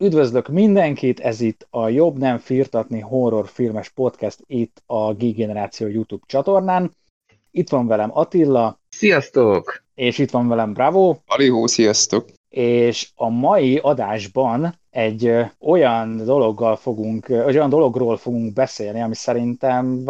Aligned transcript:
Üdvözlök 0.00 0.48
mindenkit, 0.48 1.20
ez 1.20 1.40
itt 1.40 1.66
a 1.70 1.88
Jobb 1.88 2.18
Nem 2.18 2.38
Firtatni 2.38 3.00
horrorfilmes 3.00 3.88
podcast 3.88 4.42
itt 4.46 4.82
a 4.86 5.14
Geek 5.14 5.34
Generáció 5.34 5.86
YouTube 5.86 6.24
csatornán. 6.26 6.96
Itt 7.50 7.68
van 7.68 7.86
velem 7.86 8.10
Attila. 8.12 8.78
Sziasztok! 8.88 9.82
És 9.94 10.18
itt 10.18 10.30
van 10.30 10.48
velem 10.48 10.72
Bravo. 10.72 11.16
Alihó, 11.26 11.66
sziasztok! 11.66 12.28
És 12.48 13.10
a 13.14 13.28
mai 13.28 13.76
adásban 13.76 14.74
egy 14.90 15.32
olyan 15.60 16.16
dologgal 16.16 16.76
fogunk, 16.76 17.26
olyan 17.28 17.68
dologról 17.68 18.16
fogunk 18.16 18.52
beszélni, 18.52 19.00
ami 19.00 19.14
szerintem 19.14 20.04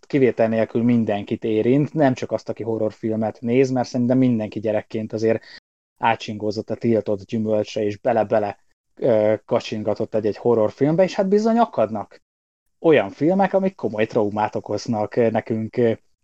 kivétel 0.00 0.48
nélkül 0.48 0.82
mindenkit 0.82 1.44
érint, 1.44 1.94
nem 1.94 2.14
csak 2.14 2.32
azt, 2.32 2.48
aki 2.48 2.62
horrorfilmet 2.62 3.40
néz, 3.40 3.70
mert 3.70 3.88
szerintem 3.88 4.18
mindenki 4.18 4.60
gyerekként 4.60 5.12
azért 5.12 5.42
átsingózott 5.98 6.70
a 6.70 6.74
tiltott 6.74 7.24
gyümölcsre, 7.24 7.84
és 7.84 7.98
bele-bele 7.98 8.64
kacsingatott 9.44 10.14
egy-egy 10.14 10.36
horrorfilmbe, 10.36 11.02
és 11.02 11.14
hát 11.14 11.28
bizony 11.28 11.58
akadnak 11.58 12.22
olyan 12.78 13.10
filmek, 13.10 13.52
amik 13.52 13.74
komoly 13.74 14.06
traumát 14.06 14.54
okoznak 14.54 15.14
nekünk 15.14 15.80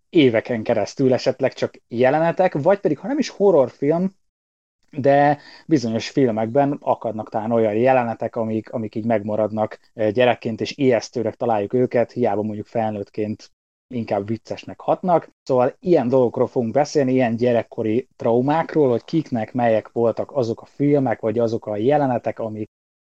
éveken 0.09 0.63
keresztül, 0.63 1.13
esetleg 1.13 1.53
csak 1.53 1.81
jelenetek, 1.87 2.53
vagy 2.53 2.79
pedig, 2.79 2.97
ha 2.97 3.07
nem 3.07 3.17
is 3.17 3.29
horrorfilm, 3.29 4.15
de 4.97 5.37
bizonyos 5.65 6.09
filmekben 6.09 6.77
akadnak 6.81 7.29
talán 7.29 7.51
olyan 7.51 7.73
jelenetek, 7.73 8.35
amik, 8.35 8.71
amik 8.71 8.95
így 8.95 9.05
megmaradnak 9.05 9.79
gyerekként, 9.93 10.61
és 10.61 10.77
ijesztőnek 10.77 11.35
találjuk 11.35 11.73
őket, 11.73 12.11
hiába 12.11 12.41
mondjuk 12.41 12.65
felnőttként 12.65 13.51
inkább 13.93 14.27
viccesnek 14.27 14.79
hatnak. 14.79 15.29
Szóval 15.43 15.75
ilyen 15.79 16.07
dolgokról 16.07 16.47
fogunk 16.47 16.73
beszélni, 16.73 17.11
ilyen 17.11 17.35
gyerekkori 17.35 18.07
traumákról, 18.15 18.89
hogy 18.89 19.03
kiknek 19.03 19.53
melyek 19.53 19.91
voltak 19.91 20.31
azok 20.31 20.61
a 20.61 20.65
filmek, 20.65 21.19
vagy 21.19 21.39
azok 21.39 21.65
a 21.65 21.77
jelenetek, 21.77 22.39
amik, 22.39 22.69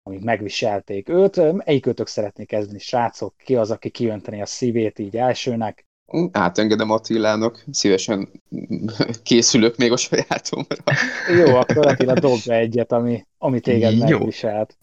amik 0.03 0.23
megviselték 0.23 1.09
őt. 1.09 1.37
Egyikőtök 1.57 2.07
szeretné 2.07 2.45
kezdeni, 2.45 2.79
srácok? 2.79 3.33
Ki 3.37 3.55
az, 3.55 3.71
aki 3.71 3.89
kiönteni 3.89 4.41
a 4.41 4.45
szívét 4.45 4.99
így 4.99 5.17
elsőnek? 5.17 5.87
Átengedem 6.31 6.89
Attilának, 6.89 7.63
szívesen 7.71 8.29
készülök 9.23 9.77
még 9.77 9.91
a 9.91 9.97
sajátomra. 9.97 10.75
Jó, 11.37 11.55
akkor 11.55 11.87
Attila 11.87 12.13
be 12.45 12.55
egyet, 12.55 12.91
ami, 12.91 13.25
ami 13.37 13.59
téged 13.59 13.91
Jó. 13.91 14.17
megviselt. 14.17 14.77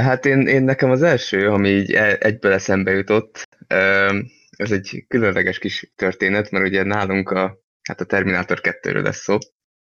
hát 0.00 0.26
én, 0.26 0.46
én 0.46 0.62
nekem 0.62 0.90
az 0.90 1.02
első, 1.02 1.50
ami 1.50 1.68
így 1.68 1.92
e, 1.92 2.16
egyből 2.20 2.52
eszembe 2.52 2.90
jutott, 2.90 3.42
ez 4.64 4.72
egy 4.72 5.04
különleges 5.08 5.58
kis 5.58 5.92
történet, 5.96 6.50
mert 6.50 6.66
ugye 6.66 6.82
nálunk 6.82 7.30
a, 7.30 7.58
hát 7.88 8.00
a 8.00 8.04
Terminátor 8.04 8.60
2-ről 8.62 9.02
lesz 9.02 9.22
szó, 9.22 9.38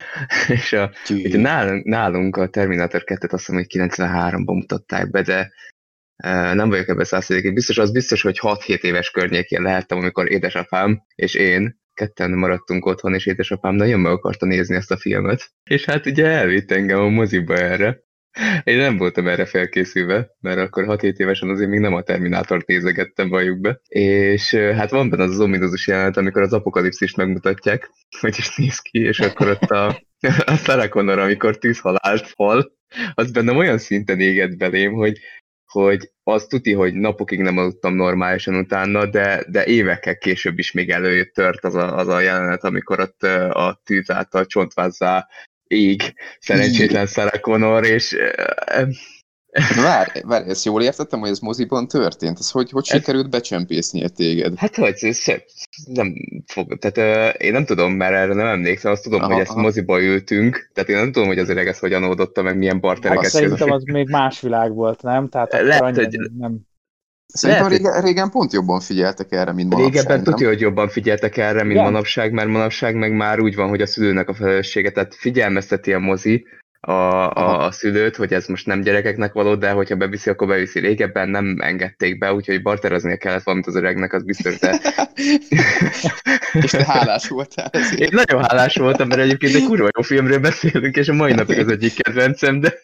és 0.56 0.72
a, 0.72 0.92
ugye 1.08 1.38
nálunk, 1.38 1.84
nálunk 1.84 2.36
a 2.36 2.48
Terminátor 2.48 3.02
2-t 3.06 3.32
azt 3.32 3.46
hiszem, 3.46 3.54
hogy 3.54 3.66
93-ban 3.68 4.54
mutatták 4.54 5.10
be, 5.10 5.22
de 5.22 5.52
e, 6.16 6.54
nem 6.54 6.68
vagyok 6.68 6.88
ebben 6.88 7.04
százszerzékig 7.04 7.54
biztos, 7.54 7.78
az 7.78 7.92
biztos, 7.92 8.22
hogy 8.22 8.38
6-7 8.42 8.82
éves 8.82 9.10
környékén 9.10 9.62
lehettem, 9.62 9.98
amikor 9.98 10.30
édesapám 10.30 11.02
és 11.14 11.34
én 11.34 11.80
ketten 11.94 12.30
maradtunk 12.30 12.86
otthon, 12.86 13.14
és 13.14 13.26
édesapám 13.26 13.74
nagyon 13.74 14.00
meg 14.00 14.12
akarta 14.12 14.46
nézni 14.46 14.76
ezt 14.76 14.90
a 14.90 14.96
filmet. 14.96 15.52
És 15.62 15.84
hát 15.84 16.06
ugye 16.06 16.26
elvitt 16.26 16.70
engem 16.70 17.00
a 17.00 17.08
moziba 17.08 17.54
erre. 17.54 18.02
Én 18.64 18.76
nem 18.76 18.96
voltam 18.96 19.28
erre 19.28 19.44
felkészülve, 19.44 20.36
mert 20.40 20.58
akkor 20.58 20.84
6-7 20.88 21.16
évesen 21.16 21.48
azért 21.48 21.70
még 21.70 21.80
nem 21.80 21.94
a 21.94 22.02
Terminátort 22.02 22.66
nézegettem, 22.66 23.28
valljuk 23.28 23.60
be. 23.60 23.80
És 23.88 24.54
hát 24.54 24.90
van 24.90 25.10
benne 25.10 25.22
az 25.22 25.30
az 25.30 25.40
ominózus 25.40 25.86
jelenet, 25.86 26.16
amikor 26.16 26.42
az 26.42 26.52
apokalipszist 26.52 27.16
megmutatják, 27.16 27.90
hogy 28.20 28.34
is 28.38 28.56
néz 28.56 28.78
ki, 28.78 28.98
és 28.98 29.20
akkor 29.20 29.48
ott 29.48 29.70
a, 29.70 29.86
a 30.44 30.56
Sarah 30.56 30.88
Connor, 30.88 31.18
amikor 31.18 31.58
tűzhalált 31.58 32.26
fal, 32.26 32.72
az 33.14 33.30
bennem 33.30 33.56
olyan 33.56 33.78
szinten 33.78 34.20
égett 34.20 34.56
belém, 34.56 34.92
hogy 34.92 35.18
hogy 35.72 36.12
az 36.22 36.46
tuti, 36.46 36.72
hogy 36.72 36.94
napokig 36.94 37.40
nem 37.40 37.56
aludtam 37.56 37.94
normálisan 37.94 38.54
utána, 38.54 39.06
de, 39.06 39.44
de 39.48 39.64
évekkel 39.64 40.18
később 40.18 40.58
is 40.58 40.72
még 40.72 40.90
előjött 40.90 41.32
tört 41.32 41.64
az 41.64 41.74
a, 41.74 41.96
az 41.96 42.08
a 42.08 42.20
jelenet, 42.20 42.64
amikor 42.64 43.00
ott 43.00 43.22
a 43.52 43.80
tűz 43.84 44.10
által 44.10 44.46
csontvázzá 44.46 45.28
ég 45.72 46.14
szerencsétlen 46.40 47.06
Sarah 47.06 47.40
Connor, 47.40 47.86
és... 47.86 48.16
Várj, 49.76 50.20
várj, 50.22 50.48
ezt 50.48 50.64
jól 50.64 50.82
értettem, 50.82 51.20
hogy 51.20 51.28
ez 51.28 51.38
moziban 51.38 51.88
történt? 51.88 52.38
Ez 52.38 52.50
hogy, 52.50 52.70
hogy 52.70 52.84
ez... 52.86 52.96
sikerült 52.96 53.30
becsempésznie 53.30 54.08
téged? 54.08 54.56
Hát 54.56 54.76
hogy, 54.76 54.94
ez 55.00 55.18
se, 55.18 55.44
nem 55.84 56.14
fog, 56.46 56.78
tehát 56.78 57.34
uh, 57.36 57.44
én 57.44 57.52
nem 57.52 57.64
tudom, 57.64 57.92
mert 57.92 58.14
erre 58.14 58.34
nem 58.34 58.46
emlékszem, 58.46 58.92
azt 58.92 59.02
tudom, 59.02 59.20
aha, 59.20 59.32
hogy 59.32 59.40
ezt 59.40 59.50
aha. 59.50 59.60
moziba 59.60 60.02
ültünk, 60.02 60.70
tehát 60.74 60.90
én 60.90 60.96
nem 60.96 61.12
tudom, 61.12 61.28
hogy 61.28 61.38
azért 61.38 61.66
ez 61.66 61.78
hogyan 61.78 62.04
oldott 62.04 62.42
meg 62.42 62.56
milyen 62.56 62.80
bartereket. 62.80 63.30
Szerintem 63.30 63.70
az 63.70 63.82
még 63.82 64.08
más 64.08 64.40
világ 64.40 64.74
volt, 64.74 65.02
nem? 65.02 65.28
Tehát 65.28 65.52
Lehet, 65.52 65.96
hogy... 65.96 66.18
Nem... 66.38 66.70
Szerintem 67.32 67.66
Lehet, 67.68 67.78
régen, 67.78 68.02
régen 68.02 68.30
pont 68.30 68.52
jobban 68.52 68.80
figyeltek 68.80 69.32
erre, 69.32 69.52
mint 69.52 69.70
manapság. 69.70 69.92
Régebben 69.92 70.22
tudja, 70.22 70.48
hogy 70.48 70.60
jobban 70.60 70.88
figyeltek 70.88 71.36
erre, 71.36 71.62
mint 71.62 71.72
Igen. 71.72 71.84
manapság, 71.84 72.32
mert 72.32 72.48
manapság 72.48 72.94
meg 72.94 73.12
már 73.12 73.40
úgy 73.40 73.54
van, 73.54 73.68
hogy 73.68 73.80
a 73.80 73.86
szülőnek 73.86 74.28
a 74.28 74.34
felelőssége, 74.34 74.90
tehát 74.90 75.14
figyelmezteti 75.14 75.92
a 75.92 75.98
mozi 75.98 76.46
a, 76.86 76.92
a, 76.92 77.64
a 77.64 77.72
szülőt, 77.72 78.16
hogy 78.16 78.32
ez 78.32 78.46
most 78.46 78.66
nem 78.66 78.80
gyerekeknek 78.80 79.32
való, 79.32 79.54
de 79.54 79.70
hogyha 79.70 79.96
beviszi, 79.96 80.30
akkor 80.30 80.48
beviszi. 80.48 80.80
Régebben 80.80 81.28
nem 81.28 81.56
engedték 81.60 82.18
be, 82.18 82.32
úgyhogy 82.32 82.62
barteroznia 82.62 83.16
kellett 83.16 83.42
valamit 83.42 83.66
az 83.66 83.76
öregnek, 83.76 84.12
az 84.12 84.24
biztos, 84.24 84.58
de... 84.58 84.80
és 86.62 86.70
te 86.70 86.84
hálás 86.84 87.28
voltál 87.28 87.68
ezért. 87.72 88.00
Én 88.00 88.08
nagyon 88.12 88.42
hálás 88.42 88.76
voltam, 88.76 89.08
mert 89.08 89.20
egyébként 89.20 89.54
egy 89.54 89.64
kurva 89.64 89.88
jó 89.96 90.02
filmről 90.02 90.38
beszélünk, 90.38 90.96
és 90.96 91.08
a 91.08 91.12
mai 91.12 91.32
napig 91.32 91.58
az 91.58 91.68
egyik 91.68 91.94
kedvencem, 91.94 92.60
de 92.60 92.74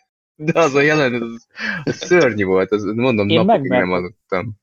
de 0.40 0.60
az 0.60 0.74
a 0.74 0.80
jelenet, 0.80 1.20
az, 1.22 1.46
az 1.84 1.94
szörnyű 1.94 2.44
volt, 2.44 2.72
az, 2.72 2.84
mondom, 2.84 3.28
Én 3.28 3.44
napokig 3.44 3.70
megmertem, 3.70 3.88
nem 3.88 3.98
aludtam. 3.98 4.56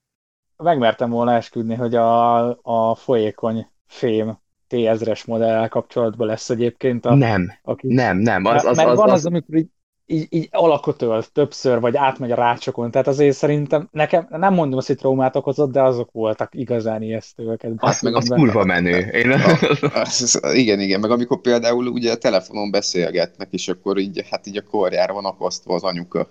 Megmertem 0.56 1.10
volna 1.10 1.34
esküdni, 1.34 1.74
hogy 1.74 1.94
a, 1.94 2.48
a 2.62 2.94
folyékony 2.94 3.70
fém 3.86 4.38
T1000-es 4.70 5.26
modellel 5.26 5.68
kapcsolatban 5.68 6.26
lesz 6.26 6.50
egyébként. 6.50 7.06
A, 7.06 7.14
nem, 7.14 7.52
aki, 7.62 7.94
nem, 7.94 8.16
nem. 8.16 8.44
Az, 8.44 8.64
az, 8.64 8.76
mert 8.76 8.88
az, 8.88 8.98
van 8.98 9.08
az, 9.08 9.12
az, 9.12 9.26
amikor 9.26 9.54
így, 9.54 9.68
így, 10.06 10.26
így 10.30 10.48
alakot 10.50 11.02
ölt 11.02 11.32
többször, 11.32 11.80
vagy 11.80 11.96
átmegy 11.96 12.30
a 12.30 12.34
rácsokon, 12.34 12.90
tehát 12.90 13.06
azért 13.06 13.36
szerintem 13.36 13.88
nekem, 13.92 14.26
nem 14.30 14.54
mondom 14.54 14.78
azt, 14.78 14.86
hogy 14.86 14.96
traumát 14.96 15.36
okozott, 15.36 15.72
de 15.72 15.82
azok 15.82 16.08
voltak 16.12 16.54
igazán 16.54 17.02
ijesztőek. 17.02 17.66
Az 17.76 18.00
meg 18.00 18.14
az 18.14 18.28
kurva 18.28 18.64
menő. 18.64 18.98
Én... 18.98 19.30
A, 19.30 19.56
az, 20.00 20.40
az, 20.42 20.54
igen, 20.54 20.80
igen, 20.80 21.00
meg 21.00 21.10
amikor 21.10 21.40
például 21.40 21.86
ugye 21.86 22.12
a 22.12 22.16
telefonon 22.16 22.70
beszélgetnek, 22.70 23.48
és 23.52 23.68
akkor 23.68 23.98
így, 23.98 24.28
hát 24.30 24.46
így 24.46 24.56
a 24.56 24.62
korjára 24.62 25.12
van 25.12 25.24
akasztva 25.24 25.74
az 25.74 25.82
anyuka. 25.82 26.28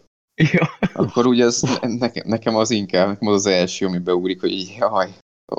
Ja. 0.52 0.70
Akkor 0.94 1.26
ugye 1.26 1.46
ez, 1.46 1.62
nekem, 1.82 2.24
nekem 2.28 2.56
az 2.56 2.72
inkább, 2.72 3.08
nekem 3.08 3.28
az 3.28 3.34
az 3.34 3.46
első, 3.46 3.86
ami 3.86 3.98
beúrik, 3.98 4.40
hogy 4.40 4.52
így, 4.52 4.76
jaj, 4.80 5.10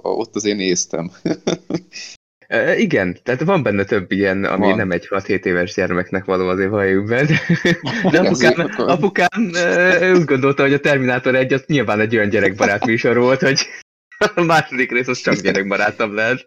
ott 0.02 0.34
azért 0.34 0.56
néztem. 0.56 1.10
E, 2.46 2.76
igen, 2.76 3.18
tehát 3.22 3.42
van 3.42 3.62
benne 3.62 3.84
több 3.84 4.12
ilyen, 4.12 4.44
ami 4.44 4.66
van. 4.66 4.76
nem 4.76 4.90
egy 4.90 5.06
6-7 5.10 5.44
éves 5.44 5.74
gyermeknek 5.74 6.24
való 6.24 6.48
azért 6.48 6.70
valljuk 6.70 7.06
be, 7.06 7.24
de, 7.24 8.20
apukám, 8.20 8.70
apukám 8.76 9.50
e, 9.54 10.12
úgy 10.12 10.24
gondolta, 10.24 10.62
hogy 10.62 10.72
a 10.72 10.80
Terminátor 10.80 11.34
1 11.34 11.52
az 11.52 11.64
nyilván 11.66 12.00
egy 12.00 12.16
olyan 12.16 12.28
gyerekbarát 12.28 12.86
műsor 12.86 13.18
volt, 13.18 13.40
hogy 13.40 13.66
a 14.34 14.42
második 14.42 14.90
rész 14.90 15.08
az 15.08 15.18
csak 15.18 15.34
gyerekbarátabb 15.34 16.12
lehet. 16.12 16.46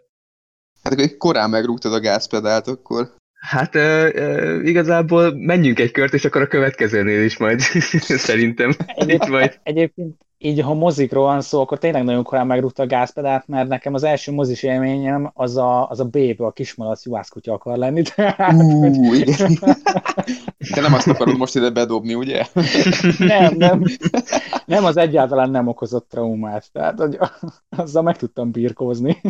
Hát 0.82 0.92
akkor 0.92 1.16
korán 1.16 1.50
megrúgtad 1.50 1.92
a 1.92 2.00
gázpedált 2.00 2.66
akkor. 2.66 3.14
Hát 3.40 3.74
uh, 3.74 4.08
uh, 4.14 4.60
igazából 4.68 5.34
menjünk 5.34 5.78
egy 5.78 5.90
kört, 5.90 6.14
és 6.14 6.24
akkor 6.24 6.42
a 6.42 6.46
következőnél 6.46 7.24
is 7.24 7.38
majd 7.38 7.60
szerintem. 8.28 8.72
Egyéb, 8.86 9.28
majd. 9.28 9.60
Egyébként 9.62 10.14
így, 10.42 10.60
ha 10.60 10.74
mozikról 10.74 11.24
van 11.24 11.40
szó, 11.40 11.60
akkor 11.60 11.78
tényleg 11.78 12.04
nagyon 12.04 12.22
korán 12.22 12.46
megrúgta 12.46 12.82
a 12.82 12.86
gázpedált, 12.86 13.48
mert 13.48 13.68
nekem 13.68 13.94
az 13.94 14.02
első 14.02 14.32
mozis 14.32 14.62
élményem 14.62 15.30
az 15.34 15.56
a, 15.56 15.88
az 15.88 16.00
a 16.00 16.04
Babe, 16.04 16.44
a 16.44 16.50
kismalac 16.50 17.04
juhászkutya 17.04 17.52
akar 17.52 17.76
lenni. 17.76 18.02
Tehát, 18.02 18.62
igen. 19.12 19.58
Te 20.74 20.80
nem 20.80 20.94
azt 20.94 21.08
akarod 21.08 21.36
most 21.36 21.54
ide 21.54 21.70
bedobni, 21.70 22.14
ugye? 22.14 22.46
nem, 23.18 23.54
nem. 23.56 23.82
Nem, 24.66 24.84
az 24.84 24.96
egyáltalán 24.96 25.50
nem 25.50 25.66
okozott 25.66 26.08
traumát. 26.08 26.72
Tehát, 26.72 26.98
hogy 26.98 27.18
azzal 27.68 28.02
meg 28.02 28.16
tudtam 28.16 28.50
birkózni. 28.50 29.20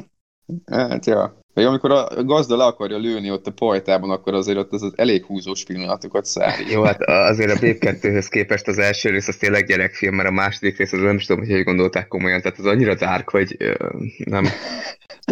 Hát, 0.67 1.07
ja. 1.07 1.40
Vagy 1.55 1.65
amikor 1.65 1.91
a 1.91 2.25
gazda 2.25 2.57
le 2.57 2.65
akarja 2.65 2.99
lőni 2.99 3.31
ott 3.31 3.47
a 3.47 3.51
pajtában, 3.51 4.11
akkor 4.11 4.35
azért 4.35 4.59
ott 4.59 4.73
az, 4.73 4.83
az 4.83 4.93
elég 4.97 5.25
húzós 5.25 5.65
pillanatokat 5.65 6.25
szállít. 6.25 6.73
Jó, 6.73 6.83
hát 6.83 7.03
azért 7.03 7.51
a 7.51 7.55
Babe 7.55 7.77
2-höz 7.81 8.27
képest 8.31 8.69
az 8.69 8.79
első 8.79 9.11
rész 9.11 9.29
az 9.29 9.37
tényleg 9.37 9.67
gyerekfilm, 9.67 10.15
mert 10.15 10.29
a 10.29 10.33
második 10.33 10.77
rész 10.77 10.93
az 10.93 11.01
nem 11.01 11.17
is 11.17 11.27
tudom, 11.27 11.45
hogy 11.45 11.53
hogy 11.53 11.65
gondolták 11.65 12.09
komolyan, 12.09 12.41
tehát 12.41 12.59
az 12.59 12.67
annyira 12.67 12.95
dárk, 12.95 13.31
hogy 13.31 13.57
uh, 13.61 14.01
nem. 14.25 14.45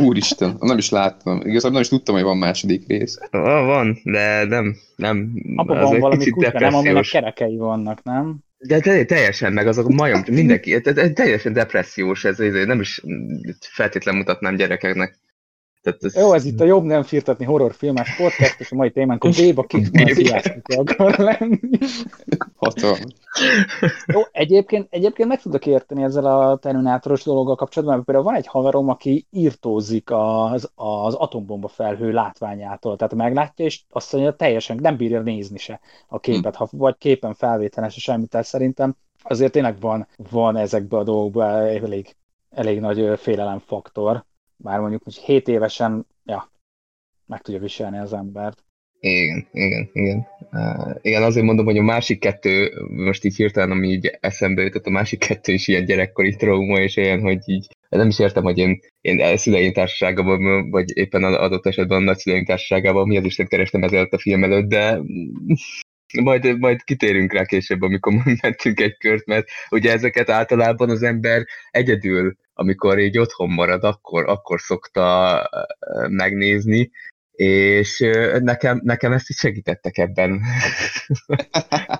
Úristen, 0.00 0.56
nem 0.60 0.78
is 0.78 0.90
láttam. 0.90 1.40
Igazából 1.40 1.70
nem 1.70 1.80
is 1.80 1.88
tudtam, 1.88 2.14
hogy 2.14 2.24
van 2.24 2.36
második 2.36 2.86
rész. 2.86 3.18
Van, 3.30 3.98
de 4.04 4.44
nem, 4.44 4.76
nem. 4.96 5.32
Abban 5.56 5.80
van 5.80 5.98
valami 5.98 6.30
kutya, 6.30 6.58
nem, 6.58 6.74
aminek 6.74 7.04
kerekei 7.10 7.56
vannak, 7.56 8.02
nem? 8.02 8.36
De 8.58 9.04
teljesen, 9.04 9.52
meg 9.52 9.66
azok 9.66 9.88
majom, 9.88 10.22
mindenki, 10.30 10.80
teljesen 11.14 11.52
depressziós 11.52 12.24
ez, 12.24 12.38
nem 12.66 12.80
is 12.80 13.02
feltétlenül 13.60 14.20
mutatnám 14.20 14.56
gyerekeknek. 14.56 15.18
Tehát 15.88 16.05
ez... 16.05 16.17
Jó, 16.17 16.32
ez 16.32 16.44
itt 16.44 16.61
a 16.61 16.64
jobb 16.64 16.85
nem 16.85 17.02
firtatni 17.02 17.44
horrorfilmes 17.44 18.17
podcast, 18.17 18.61
és 18.61 18.73
a 18.73 18.75
mai 18.75 18.90
témánk 18.90 19.25
a 19.25 19.29
Béba 19.37 19.62
kickmarciásnak 19.62 20.67
akar 20.67 21.19
lenni. 21.19 21.58
Hatalmas. 22.56 23.12
Jó, 24.06 24.20
egyébként, 24.32 24.87
egyébként 24.90 25.29
meg 25.29 25.40
tudok 25.40 25.67
érteni 25.67 26.02
ezzel 26.02 26.25
a 26.25 26.56
terminátoros 26.56 27.23
dologgal 27.23 27.55
kapcsolatban, 27.55 27.96
mert 27.96 28.06
például 28.06 28.26
van 28.26 28.37
egy 28.37 28.46
haverom, 28.46 28.88
aki 28.88 29.26
írtózik 29.31 30.11
az, 30.11 30.70
az 30.75 31.14
atombomba 31.14 31.69
felhő 31.69 32.12
látványától. 32.12 32.96
Tehát 32.96 33.14
meglátja, 33.14 33.64
és 33.64 33.81
azt 33.90 34.12
mondja, 34.12 34.32
teljesen 34.32 34.79
nem 34.81 34.96
bírja 34.96 35.20
nézni 35.20 35.58
se 35.58 35.81
a 36.08 36.20
képet, 36.20 36.56
ha 36.56 36.69
vagy 36.70 36.96
képen 36.99 37.35
felvételen 37.35 37.90
se 37.90 38.00
semmit, 38.00 38.29
tehát 38.29 38.46
szerintem 38.46 38.96
azért 39.23 39.52
tényleg 39.52 39.81
van, 39.81 40.06
van 40.31 40.56
ezekbe 40.56 40.96
a 40.96 41.05
dolgokban 41.05 41.49
elég, 41.50 42.17
elég 42.50 42.81
nagy 42.81 43.19
félelemfaktor. 43.19 44.26
Már 44.62 44.81
mondjuk, 44.81 45.02
hogy 45.02 45.16
7 45.16 45.49
évesen, 45.49 46.06
ja, 46.25 46.50
meg 47.26 47.40
tudja 47.40 47.60
viselni 47.60 47.99
az 47.99 48.12
embert. 48.12 48.64
Igen, 49.00 49.46
igen, 49.52 49.90
igen. 49.93 50.26
Uh, 50.52 50.94
igen, 51.00 51.22
azért 51.22 51.46
mondom, 51.46 51.64
hogy 51.64 51.78
a 51.78 51.82
másik 51.82 52.20
kettő, 52.20 52.72
most 52.88 53.25
így 53.25 53.37
hirtelen, 53.37 53.70
ami 53.70 53.88
így 53.88 54.19
eszembe 54.20 54.62
jutott, 54.62 54.87
a 54.87 54.90
másik 54.90 55.19
kettő 55.19 55.52
is 55.52 55.69
ilyen 55.69 55.84
gyerekkori 55.84 56.37
trauma, 56.37 56.81
és 56.81 56.96
olyan, 56.96 57.20
hogy 57.20 57.38
így 57.44 57.66
nem 57.88 58.08
is 58.08 58.19
értem, 58.19 58.43
hogy 58.43 58.58
én, 58.58 58.81
én 59.00 59.37
szüleim 59.37 59.72
társaságában, 59.72 60.70
vagy 60.70 60.96
éppen 60.96 61.25
adott 61.25 61.66
esetben 61.66 61.99
a 61.99 62.04
nagyszüleim 62.04 62.44
társaságában, 62.44 63.06
mi 63.06 63.16
az 63.16 63.25
Isten 63.25 63.46
kerestem 63.46 63.82
ezzel 63.82 64.08
a 64.11 64.19
film 64.19 64.44
előtt, 64.44 64.69
de 64.69 65.00
majd, 66.22 66.58
majd 66.58 66.84
kitérünk 66.84 67.32
rá 67.32 67.44
később, 67.44 67.82
amikor 67.82 68.12
mentünk 68.43 68.81
egy 68.81 68.96
kört, 68.96 69.26
mert 69.26 69.49
ugye 69.70 69.93
ezeket 69.93 70.31
általában 70.31 70.90
az 70.90 71.02
ember 71.02 71.46
egyedül, 71.70 72.37
amikor 72.55 72.99
így 72.99 73.19
otthon 73.19 73.50
marad, 73.50 73.84
akkor, 73.84 74.28
akkor 74.28 74.60
szokta 74.60 75.50
megnézni, 76.08 76.90
és 77.38 78.05
nekem, 78.40 78.81
nekem 78.85 79.12
ezt 79.12 79.29
is 79.29 79.37
segítettek 79.37 79.99
ebben. 79.99 80.40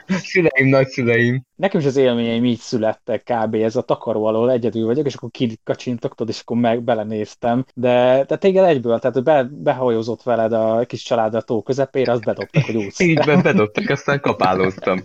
Szüleim, 0.31 0.69
nagyszüleim. 0.69 1.45
Nekem 1.57 1.81
is 1.81 1.87
az 1.87 1.97
élményeim 1.97 2.45
így 2.45 2.59
születtek 2.59 3.23
kb. 3.23 3.55
Ez 3.55 3.77
a 3.77 3.83
takaró 3.83 4.25
alól 4.25 4.51
egyedül 4.51 4.87
vagyok, 4.87 5.07
és 5.07 5.15
akkor 5.15 5.31
kikacsintoktad, 5.31 6.29
és 6.29 6.41
akkor 6.41 6.57
meg 6.57 6.83
belenéztem. 6.83 7.65
De, 7.75 8.25
de 8.29 8.37
téged 8.37 8.65
egyből, 8.65 8.99
tehát 8.99 9.23
be, 9.23 9.49
behajózott 9.51 10.23
veled 10.23 10.53
a 10.53 10.85
kis 10.87 11.03
család 11.03 11.35
a 11.35 11.41
tó 11.41 11.63
közepére, 11.63 12.13
azt 12.13 12.25
bedobtak, 12.25 12.65
hogy 12.65 12.77
úsz. 12.77 13.01
Így 13.01 13.41
bedobtak, 13.43 13.89
aztán 13.89 14.21
kapálóztam. 14.21 15.05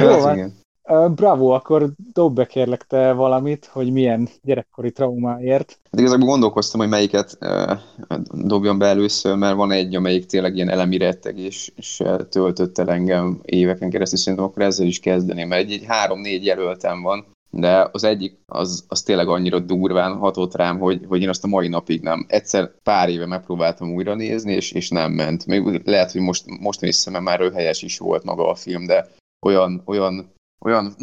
Jó, 0.00 0.18
van. 0.18 0.52
Bravo, 1.14 1.48
akkor 1.48 1.90
dob 2.12 2.34
be 2.34 2.46
kérlek 2.46 2.82
te 2.82 3.12
valamit, 3.12 3.64
hogy 3.72 3.92
milyen 3.92 4.28
gyerekkori 4.42 4.92
traumáért. 4.92 5.78
Hát 5.90 6.00
igazából 6.00 6.28
gondolkoztam, 6.28 6.80
hogy 6.80 6.88
melyiket 6.88 7.38
dobjam 8.32 8.78
be 8.78 8.86
először, 8.86 9.36
mert 9.36 9.56
van 9.56 9.70
egy, 9.70 9.94
amelyik 9.94 10.26
tényleg 10.26 10.56
ilyen 10.56 10.68
elemi 10.68 10.96
rettegés, 10.96 11.72
és 11.76 12.02
töltött 12.28 12.78
el 12.78 12.90
engem 12.90 13.40
éveken 13.44 13.90
keresztül, 13.90 14.18
szerintem 14.18 14.48
akkor 14.48 14.62
ezzel 14.62 14.86
is 14.86 15.00
kezdeném, 15.00 15.48
mert 15.48 15.62
egy, 15.62 15.72
egy 15.72 15.84
három-négy 15.86 16.44
jelöltem 16.44 17.02
van, 17.02 17.26
de 17.50 17.88
az 17.92 18.04
egyik 18.04 18.38
az, 18.46 18.84
az 18.88 19.02
tényleg 19.02 19.28
annyira 19.28 19.58
durván 19.58 20.16
hatott 20.16 20.54
rám, 20.54 20.78
hogy, 20.78 21.04
hogy 21.08 21.22
én 21.22 21.28
azt 21.28 21.44
a 21.44 21.48
mai 21.48 21.68
napig 21.68 22.02
nem. 22.02 22.26
Egyszer 22.28 22.70
pár 22.82 23.08
éve 23.08 23.26
megpróbáltam 23.26 23.94
újra 23.94 24.14
nézni, 24.14 24.52
és, 24.52 24.72
és 24.72 24.88
nem 24.88 25.12
ment. 25.12 25.46
Még 25.46 25.82
lehet, 25.84 26.12
hogy 26.12 26.20
most, 26.20 26.44
most 26.60 26.80
néztem, 26.80 27.12
mert 27.12 27.24
már 27.24 27.52
helyes 27.52 27.82
is 27.82 27.98
volt 27.98 28.24
maga 28.24 28.48
a 28.48 28.54
film, 28.54 28.86
de 28.86 29.08
olyan, 29.46 29.82
olyan 29.84 30.32
olyan 30.64 30.96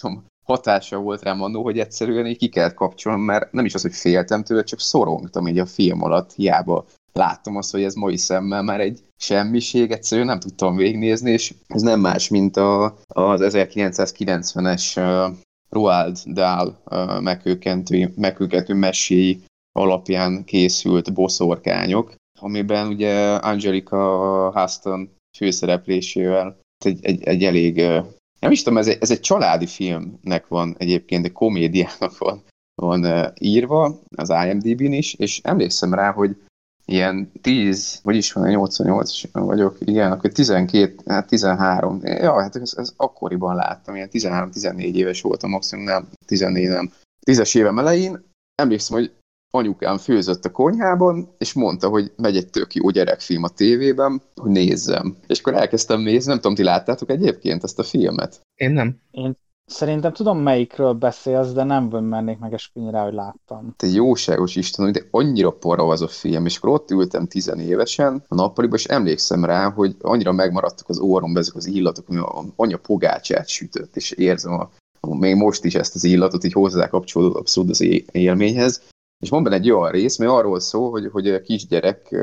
tudom, 0.00 0.24
hatása 0.44 0.98
volt 0.98 1.22
rám 1.22 1.42
annó, 1.42 1.62
hogy 1.62 1.78
egyszerűen 1.78 2.26
így 2.26 2.38
ki 2.38 2.48
kellett 2.48 2.74
kapcsolnom, 2.74 3.20
mert 3.20 3.52
nem 3.52 3.64
is 3.64 3.74
az, 3.74 3.82
hogy 3.82 3.94
féltem 3.94 4.44
tőle, 4.44 4.62
csak 4.62 4.80
szorongtam 4.80 5.46
így 5.46 5.58
a 5.58 5.66
film 5.66 6.02
alatt, 6.02 6.32
hiába 6.32 6.86
láttam 7.12 7.56
azt, 7.56 7.70
hogy 7.70 7.82
ez 7.82 7.94
mai 7.94 8.16
szemmel 8.16 8.62
már 8.62 8.80
egy 8.80 9.00
semmiség, 9.16 9.90
egyszerűen 9.90 10.26
nem 10.26 10.40
tudtam 10.40 10.76
végignézni, 10.76 11.30
és 11.30 11.54
ez 11.66 11.82
nem 11.82 12.00
más, 12.00 12.28
mint 12.28 12.56
a, 12.56 12.84
az 13.06 13.40
1990-es 13.44 14.96
uh, 14.96 15.36
Roald 15.68 16.18
Dahl 16.26 16.68
uh, 16.84 17.20
megkökentő 17.20 18.74
meséi 18.74 19.44
alapján 19.72 20.44
készült 20.44 21.12
boszorkányok, 21.12 22.14
amiben 22.40 22.86
ugye 22.86 23.34
Angelica 23.34 24.50
Huston 24.54 25.10
főszereplésével 25.36 26.58
egy, 26.84 26.98
egy, 27.02 27.22
egy 27.22 27.44
elég 27.44 27.76
uh, 27.76 28.06
nem 28.44 28.52
is 28.52 28.62
tudom, 28.62 28.78
ez 28.78 28.86
egy, 28.86 28.98
ez 29.00 29.10
egy 29.10 29.20
családi 29.20 29.66
filmnek 29.66 30.48
van 30.48 30.74
egyébként, 30.78 31.24
egy 31.24 31.32
komédiának 31.32 32.18
van, 32.18 32.42
van 32.74 33.04
uh, 33.04 33.26
írva 33.40 34.00
az 34.16 34.28
IMDb-n 34.28 34.92
is, 34.92 35.14
és 35.14 35.40
emlékszem 35.42 35.94
rá, 35.94 36.12
hogy 36.12 36.36
ilyen 36.84 37.32
10, 37.40 38.00
vagyis 38.02 38.32
van, 38.32 38.48
88 38.48 39.32
vagyok, 39.32 39.76
igen, 39.80 40.12
akkor 40.12 40.32
12, 40.32 40.94
hát 41.06 41.26
13, 41.26 42.00
ja, 42.02 42.40
hát 42.40 42.56
ez, 42.56 42.74
ez 42.76 42.92
akkoriban 42.96 43.54
láttam, 43.54 43.94
ilyen 43.94 44.08
13-14 44.12 44.94
éves 44.94 45.20
voltam 45.20 45.50
maximum, 45.50 45.84
nem, 45.84 46.08
14 46.26 46.68
nem. 46.68 46.92
Tízes 47.26 47.54
évem 47.54 47.78
elején 47.78 48.24
emlékszem, 48.54 48.96
hogy 48.96 49.12
anyukám 49.54 49.98
főzött 49.98 50.44
a 50.44 50.50
konyhában, 50.50 51.34
és 51.38 51.52
mondta, 51.52 51.88
hogy 51.88 52.12
megy 52.16 52.36
egy 52.36 52.50
tök 52.50 52.74
jó 52.74 52.90
gyerekfilm 52.90 53.42
a 53.42 53.48
tévében, 53.48 54.22
hogy 54.34 54.50
nézzem. 54.50 55.16
És 55.26 55.38
akkor 55.40 55.54
elkezdtem 55.54 56.00
nézni, 56.00 56.28
nem 56.28 56.40
tudom, 56.40 56.54
ti 56.54 56.62
láttátok 56.62 57.10
egyébként 57.10 57.64
ezt 57.64 57.78
a 57.78 57.82
filmet? 57.82 58.40
Én 58.54 58.70
nem. 58.70 59.00
Én 59.10 59.36
szerintem 59.66 60.12
tudom, 60.12 60.38
melyikről 60.38 60.92
beszélsz, 60.92 61.52
de 61.52 61.64
nem 61.64 61.84
mennék 61.84 62.38
meg 62.38 62.52
esküdni 62.52 62.90
rá, 62.90 63.04
hogy 63.04 63.12
láttam. 63.12 63.74
Te 63.76 63.86
jóságos 63.86 64.56
Isten, 64.56 64.92
de 64.92 65.00
annyira 65.10 65.50
para 65.50 65.86
az 65.86 66.02
a 66.02 66.08
film, 66.08 66.46
és 66.46 66.56
akkor 66.56 66.70
ott 66.70 66.90
ültem 66.90 67.26
tizenévesen 67.26 68.24
a 68.28 68.34
nappaliba, 68.34 68.76
és 68.76 68.84
emlékszem 68.84 69.44
rá, 69.44 69.70
hogy 69.70 69.96
annyira 70.00 70.32
megmaradtak 70.32 70.88
az 70.88 70.98
orromba 70.98 71.38
ezek 71.38 71.54
az 71.54 71.66
illatok, 71.66 72.08
ami 72.08 72.18
a 72.18 72.44
anya 72.56 72.76
pogácsát 72.76 73.48
sütött, 73.48 73.96
és 73.96 74.10
érzem 74.10 74.52
a, 74.52 74.70
még 75.00 75.34
most 75.34 75.64
is 75.64 75.74
ezt 75.74 75.94
az 75.94 76.04
illatot 76.04 76.44
így 76.44 76.52
hozzá 76.52 76.88
kapcsolódott 76.88 77.38
abszolút 77.38 77.70
az 77.70 77.80
élményhez, 78.12 78.92
és 79.24 79.30
van 79.30 79.42
benne 79.42 79.56
egy 79.56 79.70
olyan 79.70 79.90
rész, 79.90 80.16
mert 80.16 80.30
arról 80.30 80.60
szól, 80.60 80.90
hogy, 80.90 81.08
hogy 81.12 81.28
a 81.28 81.40
kisgyerek 81.40 82.16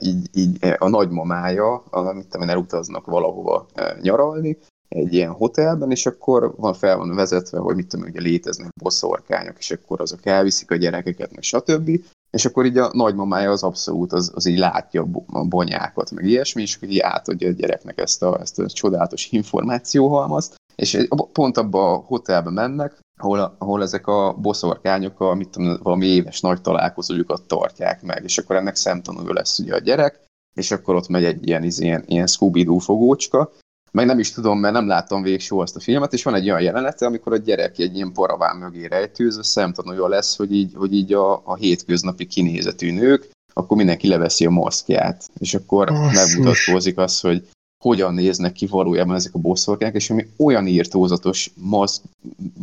így, 0.00 0.28
így 0.34 0.58
a 0.78 0.88
nagymamája, 0.88 1.74
amit 1.90 2.28
tudom, 2.28 2.48
elutaznak 2.48 3.06
valahova 3.06 3.66
nyaralni, 4.02 4.58
egy 4.88 5.12
ilyen 5.12 5.32
hotelben, 5.32 5.90
és 5.90 6.06
akkor 6.06 6.54
van 6.56 6.74
fel 6.74 6.96
van 6.96 7.14
vezetve, 7.14 7.58
hogy 7.58 7.76
mit 7.76 7.86
tudom, 7.86 8.06
ugye 8.08 8.20
léteznek 8.20 8.70
boszorkányok, 8.82 9.58
és 9.58 9.70
akkor 9.70 10.00
azok 10.00 10.26
elviszik 10.26 10.70
a 10.70 10.76
gyerekeket, 10.76 11.32
meg 11.32 11.42
stb. 11.42 11.90
És 12.30 12.44
akkor 12.44 12.64
így 12.64 12.78
a 12.78 12.90
nagymamája 12.92 13.50
az 13.50 13.62
abszolút, 13.62 14.12
az, 14.12 14.32
az 14.34 14.46
így 14.46 14.58
látja 14.58 15.06
a 15.26 15.44
bonyákat, 15.44 16.10
meg 16.10 16.24
ilyesmi, 16.24 16.62
és 16.62 16.78
így 16.82 16.98
átadja 16.98 17.48
a 17.48 17.52
gyereknek 17.52 17.98
ezt 17.98 18.22
a, 18.22 18.40
ezt 18.40 18.58
a 18.58 18.66
csodálatos 18.66 19.30
információhalmazt, 19.30 20.54
és 20.74 21.06
pont 21.32 21.56
abba 21.56 21.92
a 21.92 21.96
hotelbe 21.96 22.50
mennek, 22.50 22.98
ahol, 23.16 23.56
ahol 23.58 23.82
ezek 23.82 24.06
a 24.06 24.32
boszorkányok 24.32 25.20
a, 25.20 25.34
mit 25.34 25.48
tudom, 25.48 25.78
valami 25.82 26.06
éves 26.06 26.40
nagy 26.40 26.60
találkozójukat 26.60 27.42
tartják 27.46 28.02
meg, 28.02 28.24
és 28.24 28.38
akkor 28.38 28.56
ennek 28.56 28.74
szemtanúja 28.74 29.32
lesz 29.32 29.58
ugye 29.58 29.74
a 29.74 29.78
gyerek, 29.78 30.24
és 30.54 30.70
akkor 30.70 30.94
ott 30.94 31.08
megy 31.08 31.24
egy 31.24 31.46
ilyen, 31.46 31.62
ilyen, 31.62 32.04
ilyen 32.06 32.26
Scooby-Doo 32.26 32.78
fogócska, 32.78 33.52
meg 33.92 34.06
nem 34.06 34.18
is 34.18 34.32
tudom, 34.32 34.58
mert 34.58 34.74
nem 34.74 34.86
láttam 34.86 35.22
végig 35.22 35.46
azt 35.48 35.76
a 35.76 35.80
filmet, 35.80 36.12
és 36.12 36.22
van 36.22 36.34
egy 36.34 36.44
olyan 36.44 36.60
jelenete, 36.60 37.06
amikor 37.06 37.32
a 37.32 37.36
gyerek 37.36 37.78
egy 37.78 37.94
ilyen 37.94 38.12
paraván 38.12 38.56
mögé 38.56 38.86
rejtőzve 38.86 39.42
szemtanúja 39.42 40.08
lesz, 40.08 40.36
hogy 40.36 40.52
így, 40.54 40.72
hogy 40.74 40.94
így 40.94 41.12
a, 41.12 41.42
a 41.44 41.54
hétköznapi 41.54 42.26
kinézetű 42.26 42.92
nők, 42.92 43.30
akkor 43.52 43.76
mindenki 43.76 44.08
leveszi 44.08 44.46
a 44.46 44.50
maszkját, 44.50 45.28
és 45.38 45.54
akkor 45.54 45.90
oh, 45.90 46.12
megmutatkozik 46.12 46.98
az, 46.98 47.20
hogy 47.20 47.48
hogyan 47.86 48.14
néznek 48.14 48.52
ki 48.52 48.66
valójában 48.66 49.14
ezek 49.14 49.34
a 49.34 49.38
bosszorkányok, 49.38 49.94
és 49.94 50.10
ami 50.10 50.26
olyan 50.36 50.66
írtózatos 50.66 51.50
maszk, 51.54 52.02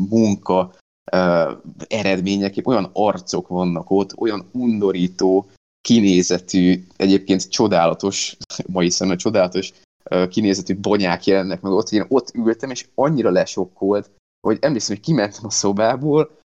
munka, 0.09 0.73
uh, 1.11 1.51
eredmények, 1.87 2.55
olyan 2.63 2.89
arcok 2.93 3.47
vannak 3.47 3.89
ott, 3.91 4.17
olyan 4.17 4.45
undorító, 4.51 5.49
kinézetű, 5.81 6.85
egyébként 6.95 7.49
csodálatos, 7.49 8.37
mai 8.75 8.89
szemben 8.89 9.17
csodálatos 9.17 9.73
uh, 10.11 10.27
kinézetű 10.27 10.75
bonyák 10.75 11.25
jelennek 11.25 11.61
meg 11.61 11.71
ott, 11.71 11.89
én 11.89 12.05
ott 12.07 12.31
ültem, 12.33 12.69
és 12.69 12.87
annyira 12.95 13.29
lesokkolt, 13.29 14.09
hogy 14.47 14.57
emlékszem, 14.61 14.95
hogy 14.95 15.05
kimentem 15.05 15.45
a 15.45 15.49
szobából, 15.49 16.37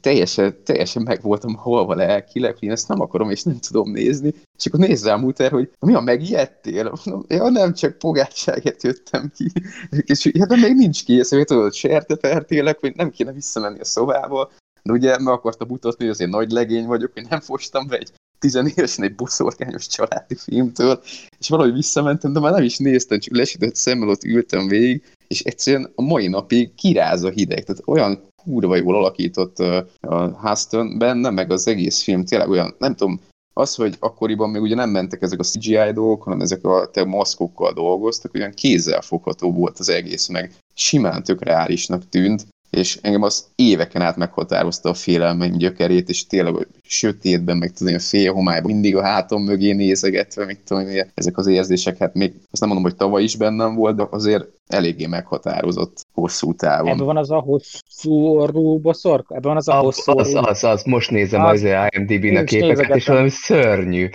teljesen, 0.00 0.56
teljesen 0.64 1.02
meg 1.02 1.22
voltam 1.22 1.54
holva 1.54 1.94
lelkileg, 1.94 2.52
hogy 2.52 2.62
én 2.62 2.70
ezt 2.70 2.88
nem 2.88 3.00
akarom, 3.00 3.30
és 3.30 3.42
nem 3.42 3.58
tudom 3.58 3.90
nézni. 3.90 4.34
És 4.58 4.66
akkor 4.66 4.80
nézz 4.80 5.04
rám 5.04 5.24
Uter, 5.24 5.50
hogy 5.50 5.70
mi 5.80 5.94
a 5.94 6.00
megijedtél? 6.00 6.92
Mondom, 7.04 7.24
ja, 7.28 7.48
nem 7.48 7.74
csak 7.74 7.98
pogácságet 7.98 8.82
jöttem 8.82 9.32
ki. 9.36 9.52
És 9.90 10.30
ja, 10.32 10.46
de 10.46 10.56
még 10.56 10.74
nincs 10.74 11.04
kész, 11.04 11.30
hogy 11.30 11.44
tudod, 11.44 11.72
sertepertélek, 11.72 12.80
hogy 12.80 12.94
nem 12.96 13.10
kéne 13.10 13.32
visszamenni 13.32 13.80
a 13.80 13.84
szobába. 13.84 14.50
De 14.82 14.92
ugye 14.92 15.18
meg 15.18 15.32
akartam 15.32 15.68
mutatni, 15.68 16.04
hogy 16.04 16.14
azért 16.14 16.30
nagy 16.30 16.50
legény 16.50 16.86
vagyok, 16.86 17.12
hogy 17.12 17.26
nem 17.28 17.40
fostam 17.40 17.86
be 17.86 17.96
egy 17.96 18.12
tizenévesen 18.38 19.04
egy 19.04 19.14
boszorkányos 19.14 19.86
családi 19.86 20.34
filmtől, 20.34 21.02
és 21.38 21.48
valahogy 21.48 21.72
visszamentem, 21.72 22.32
de 22.32 22.40
már 22.40 22.52
nem 22.52 22.62
is 22.62 22.78
néztem, 22.78 23.18
csak 23.18 23.36
lesütött 23.36 23.74
szemmel 23.74 24.08
ott 24.08 24.24
ültem 24.24 24.68
végig, 24.68 25.02
és 25.26 25.40
egyszerűen 25.40 25.92
a 25.94 26.02
mai 26.02 26.28
napig 26.28 26.74
kiráz 26.74 27.22
a 27.22 27.30
hideg, 27.30 27.64
tehát 27.64 27.82
olyan 27.84 28.22
kurva 28.44 28.76
jól 28.76 28.96
alakított 28.96 29.58
a 30.00 30.26
Huston 30.40 30.98
benne, 30.98 31.30
meg 31.30 31.50
az 31.50 31.68
egész 31.68 32.02
film 32.02 32.24
tényleg 32.24 32.48
olyan, 32.48 32.74
nem 32.78 32.94
tudom, 32.94 33.20
az, 33.56 33.74
hogy 33.74 33.96
akkoriban 33.98 34.50
még 34.50 34.62
ugye 34.62 34.74
nem 34.74 34.90
mentek 34.90 35.22
ezek 35.22 35.38
a 35.38 35.42
CGI 35.42 35.92
dolgok, 35.92 36.22
hanem 36.22 36.40
ezek 36.40 36.64
a 36.64 36.90
te 36.92 37.04
maszkokkal 37.04 37.72
dolgoztak, 37.72 38.34
olyan 38.34 38.52
kézzel 38.52 39.00
fogható 39.00 39.52
volt 39.52 39.78
az 39.78 39.88
egész, 39.88 40.28
meg 40.28 40.52
simán 40.74 41.22
tök 41.22 41.42
reálisnak 41.42 42.08
tűnt, 42.08 42.46
és 42.76 42.98
engem 43.02 43.22
az 43.22 43.46
éveken 43.54 44.02
át 44.02 44.16
meghatározta 44.16 44.88
a 44.88 44.94
félelmeim 44.94 45.52
gyökerét, 45.52 46.08
és 46.08 46.26
tényleg 46.26 46.68
sötétben, 46.82 47.56
meg 47.56 47.72
tudom, 47.72 47.98
fél 47.98 48.32
homályban 48.32 48.70
mindig 48.70 48.96
a 48.96 49.02
hátam 49.02 49.42
mögé 49.42 49.72
nézegetve, 49.72 50.44
mit 50.44 50.60
tudom, 50.64 50.86
ezek 51.14 51.38
az 51.38 51.46
érzések, 51.46 51.98
hát 51.98 52.14
még 52.14 52.32
azt 52.50 52.60
nem 52.60 52.68
mondom, 52.70 52.90
hogy 52.90 52.98
tavaly 52.98 53.22
is 53.22 53.36
bennem 53.36 53.74
volt, 53.74 53.96
de 53.96 54.06
azért 54.10 54.46
eléggé 54.66 55.06
meghatározott 55.06 56.00
hosszú 56.12 56.54
távon. 56.54 56.90
Ebben 56.90 57.06
van 57.06 57.16
az 57.16 57.30
a 57.30 57.38
hosszú 57.38 58.12
orrú 58.12 58.78
boszork? 58.78 59.26
Ebben 59.28 59.42
van 59.42 59.56
az 59.56 59.68
a 59.68 59.74
hosszú 59.74 60.18
az, 60.18 60.34
az, 60.34 60.46
az, 60.46 60.64
az, 60.64 60.82
most 60.82 61.10
nézem 61.10 61.44
az, 61.44 61.62
az 61.62 61.88
IMDb-nek 61.90 62.44
képeket, 62.44 62.96
és 62.96 63.06
valami 63.06 63.30
szörnyű. 63.30 64.08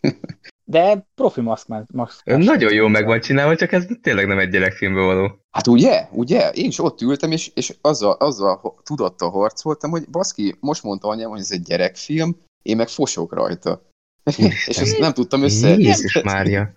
De 0.70 1.06
profi 1.14 1.40
maszk 1.40 1.66
már. 1.66 1.84
Maszk 1.92 2.24
Nagyon 2.24 2.72
jó 2.72 2.86
meg 2.88 3.06
van 3.06 3.20
csinálva, 3.20 3.56
csak 3.56 3.72
ez 3.72 3.86
tényleg 4.02 4.26
nem 4.26 4.38
egy 4.38 4.50
gyerekfilmbe 4.50 5.00
való. 5.00 5.38
Hát 5.50 5.66
ugye, 5.66 6.08
ugye, 6.12 6.50
én 6.50 6.66
is 6.66 6.78
ott 6.78 7.00
ültem, 7.00 7.30
és, 7.30 7.50
és 7.54 7.74
azzal, 7.80 8.12
azzal 8.12 8.80
tudattal 8.82 9.30
harcoltam, 9.30 9.90
hogy 9.90 10.08
baszki, 10.10 10.56
most 10.60 10.82
mondta 10.82 11.08
anyám, 11.08 11.30
hogy 11.30 11.40
ez 11.40 11.50
egy 11.50 11.62
gyerekfilm, 11.62 12.36
én 12.62 12.76
meg 12.76 12.88
fosok 12.88 13.32
rajta. 13.32 13.82
és 14.66 14.78
ezt 14.78 14.98
nem 14.98 15.12
tudtam 15.12 15.42
össze. 15.42 15.68
Jézus 15.68 16.22
Mária. 16.22 16.72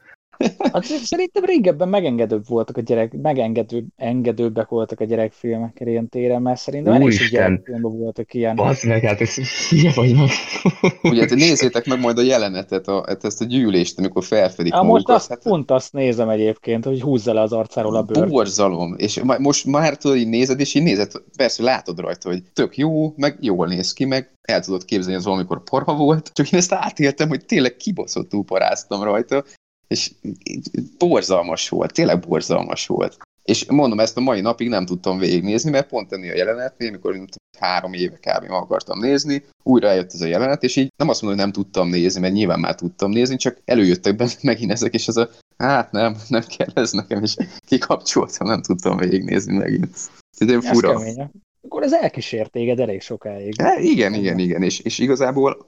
Hát 0.73 0.83
szerintem 0.83 1.45
régebben 1.45 1.89
megengedőbb 1.89 2.47
voltak 2.47 2.77
a 2.77 2.81
gyerek, 2.81 3.13
megengedőbb, 3.21 3.85
engedőbbek 3.95 4.67
voltak 4.67 4.99
a 4.99 5.03
gyerekfilmek 5.03 5.77
ilyen 5.79 6.09
téren, 6.09 6.41
mert 6.41 6.59
szerintem 6.59 7.01
is 7.01 7.29
gyerekfilmben 7.29 7.97
voltak 7.97 8.33
ilyen. 8.33 8.55
Bazd 8.55 8.87
meg, 8.87 9.01
hát 9.03 9.21
ez 9.21 9.35
hülye 9.69 9.91
vagy 9.95 10.15
meg. 10.15 10.29
Ugye, 11.03 11.25
te 11.25 11.35
nézzétek 11.35 11.85
meg 11.85 11.99
majd 11.99 12.17
a 12.17 12.21
jelenetet, 12.21 12.87
a, 12.87 13.03
hát 13.07 13.23
ezt 13.23 13.41
a 13.41 13.45
gyűlést, 13.45 13.99
amikor 13.99 14.23
felfedik 14.23 14.73
a 14.73 14.83
Most 14.83 15.09
azt, 15.09 15.29
hát, 15.29 15.43
pont 15.43 15.71
azt 15.71 15.93
nézem 15.93 16.29
egyébként, 16.29 16.85
hogy 16.85 17.01
húzza 17.01 17.33
le 17.33 17.41
az 17.41 17.51
arcáról 17.51 17.95
a 17.95 18.03
bőr. 18.03 18.27
Borzalom. 18.27 18.95
És 18.97 19.21
most 19.37 19.65
már 19.65 19.97
tudod, 19.97 20.17
így 20.17 20.27
nézed, 20.27 20.59
és 20.59 20.73
így 20.73 20.83
nézed, 20.83 21.11
persze 21.37 21.63
látod 21.63 21.99
rajta, 21.99 22.29
hogy 22.29 22.43
tök 22.53 22.77
jó, 22.77 23.13
meg 23.15 23.37
jól 23.41 23.67
néz 23.67 23.93
ki, 23.93 24.05
meg 24.05 24.31
el 24.41 24.61
tudod 24.61 24.85
képzelni, 24.85 25.11
hogy 25.11 25.21
az 25.21 25.25
valamikor 25.25 25.63
parha 25.63 25.95
volt, 25.95 26.31
csak 26.33 26.51
én 26.51 26.59
ezt 26.59 26.73
átéltem, 26.73 27.29
hogy 27.29 27.45
tényleg 27.45 27.75
kibaszottul 27.75 28.43
paráztam 28.43 29.03
rajta, 29.03 29.43
és 29.91 30.11
borzalmas 30.97 31.69
volt, 31.69 31.93
tényleg 31.93 32.19
borzalmas 32.19 32.87
volt. 32.87 33.17
És 33.43 33.65
mondom, 33.65 33.99
ezt 33.99 34.17
a 34.17 34.21
mai 34.21 34.41
napig 34.41 34.67
nem 34.67 34.85
tudtam 34.85 35.17
végignézni, 35.17 35.69
mert 35.69 35.87
pont 35.87 36.11
ennél 36.11 36.31
a 36.31 36.35
jelenetnél, 36.35 36.87
amikor 36.87 37.25
három 37.59 37.93
éve 37.93 38.15
kb. 38.15 38.51
akartam 38.51 38.99
nézni, 38.99 39.45
újra 39.63 39.87
eljött 39.87 40.13
ez 40.13 40.21
a 40.21 40.25
jelenet, 40.25 40.63
és 40.63 40.75
így 40.75 40.91
nem 40.97 41.09
azt 41.09 41.21
mondom, 41.21 41.39
hogy 41.39 41.51
nem 41.51 41.63
tudtam 41.63 41.89
nézni, 41.89 42.21
mert 42.21 42.33
nyilván 42.33 42.59
már 42.59 42.75
tudtam 42.75 43.11
nézni, 43.11 43.35
csak 43.35 43.61
előjöttek 43.65 44.15
benne 44.15 44.31
megint 44.51 44.71
ezek, 44.71 44.93
és 44.93 45.07
ez 45.07 45.17
a 45.17 45.29
hát 45.57 45.91
nem, 45.91 46.15
nem 46.27 46.43
kell 46.57 46.69
ez 46.73 46.91
nekem, 46.91 47.23
és 47.23 47.35
kikapcsoltam, 47.65 48.47
nem 48.47 48.61
tudtam 48.61 48.97
végignézni 48.97 49.57
megint. 49.57 49.95
Ez 50.37 50.65
fura. 50.65 51.05
Ez 51.05 51.15
akkor 51.67 51.83
ez 51.83 51.93
elkísért 51.93 52.51
téged 52.51 52.79
elég 52.79 53.01
sokáig. 53.01 53.53
E, 53.57 53.81
igen, 53.81 54.13
igen, 54.13 54.39
igen, 54.39 54.63
és, 54.63 54.79
és 54.79 54.99
igazából 54.99 55.65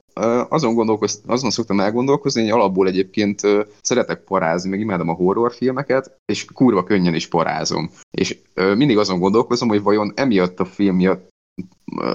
azon, 0.48 0.74
gondolkoz, 0.74 1.22
azon 1.26 1.50
szoktam 1.50 1.80
elgondolkozni, 1.80 2.42
hogy 2.42 2.50
alapból 2.50 2.88
egyébként 2.88 3.40
szeretek 3.80 4.20
parázni, 4.20 4.70
meg 4.70 4.80
imádom 4.80 5.08
a 5.08 5.12
horrorfilmeket, 5.12 6.16
és 6.32 6.44
kurva 6.44 6.84
könnyen 6.84 7.14
is 7.14 7.28
parázom. 7.28 7.90
És 8.10 8.38
mindig 8.54 8.98
azon 8.98 9.18
gondolkozom, 9.18 9.68
hogy 9.68 9.82
vajon 9.82 10.12
emiatt 10.16 10.60
a 10.60 10.64
film 10.64 10.96
miatt 10.96 11.28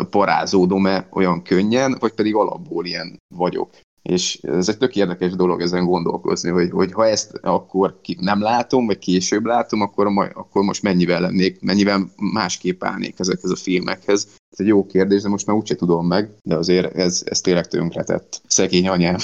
parázódom-e 0.10 1.08
olyan 1.12 1.42
könnyen, 1.42 1.96
vagy 2.00 2.14
pedig 2.14 2.36
alapból 2.36 2.86
ilyen 2.86 3.18
vagyok. 3.36 3.70
És 4.10 4.40
ez 4.42 4.70
egy 4.70 4.78
tök 4.78 4.96
érdekes 4.96 5.32
dolog 5.32 5.62
ezen 5.62 5.86
gondolkozni, 5.86 6.50
hogy, 6.50 6.70
hogy 6.70 6.92
ha 6.92 7.08
ezt 7.08 7.40
akkor 7.42 8.00
ki, 8.02 8.18
nem 8.20 8.42
látom, 8.42 8.86
vagy 8.86 8.98
később 8.98 9.46
látom, 9.46 9.82
akkor, 9.82 10.08
majd, 10.08 10.32
akkor 10.34 10.64
most 10.64 10.84
mennyivel 10.84 11.22
lennék, 11.22 11.62
mennyivel 11.62 12.10
másképp 12.34 12.84
állnék 12.84 13.20
ezekhez 13.20 13.50
a 13.50 13.56
filmekhez. 13.56 14.28
Ez 14.52 14.60
egy 14.60 14.68
jó 14.68 14.86
kérdés, 14.86 15.22
de 15.22 15.30
most 15.30 15.46
már 15.46 15.56
úgyse 15.56 15.76
tudom 15.76 16.08
meg, 16.08 16.30
de 16.44 16.56
azért 16.56 16.96
ez, 16.96 17.24
ez 17.26 17.42
tényleg 17.42 17.68
tönkretett. 17.68 18.42
Szegény 18.48 18.88
anyám. 18.88 19.18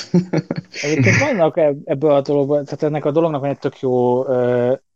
Egyébként 0.82 1.18
vannak 1.20 1.58
ebből 1.84 2.12
a 2.12 2.22
dologban, 2.22 2.66
tehát 2.66 2.84
ennek 2.84 3.06
a 3.06 3.12
dolognak 3.12 3.42
van 3.42 3.50
egy 3.50 3.60
tök 3.60 3.80
jó 3.80 4.24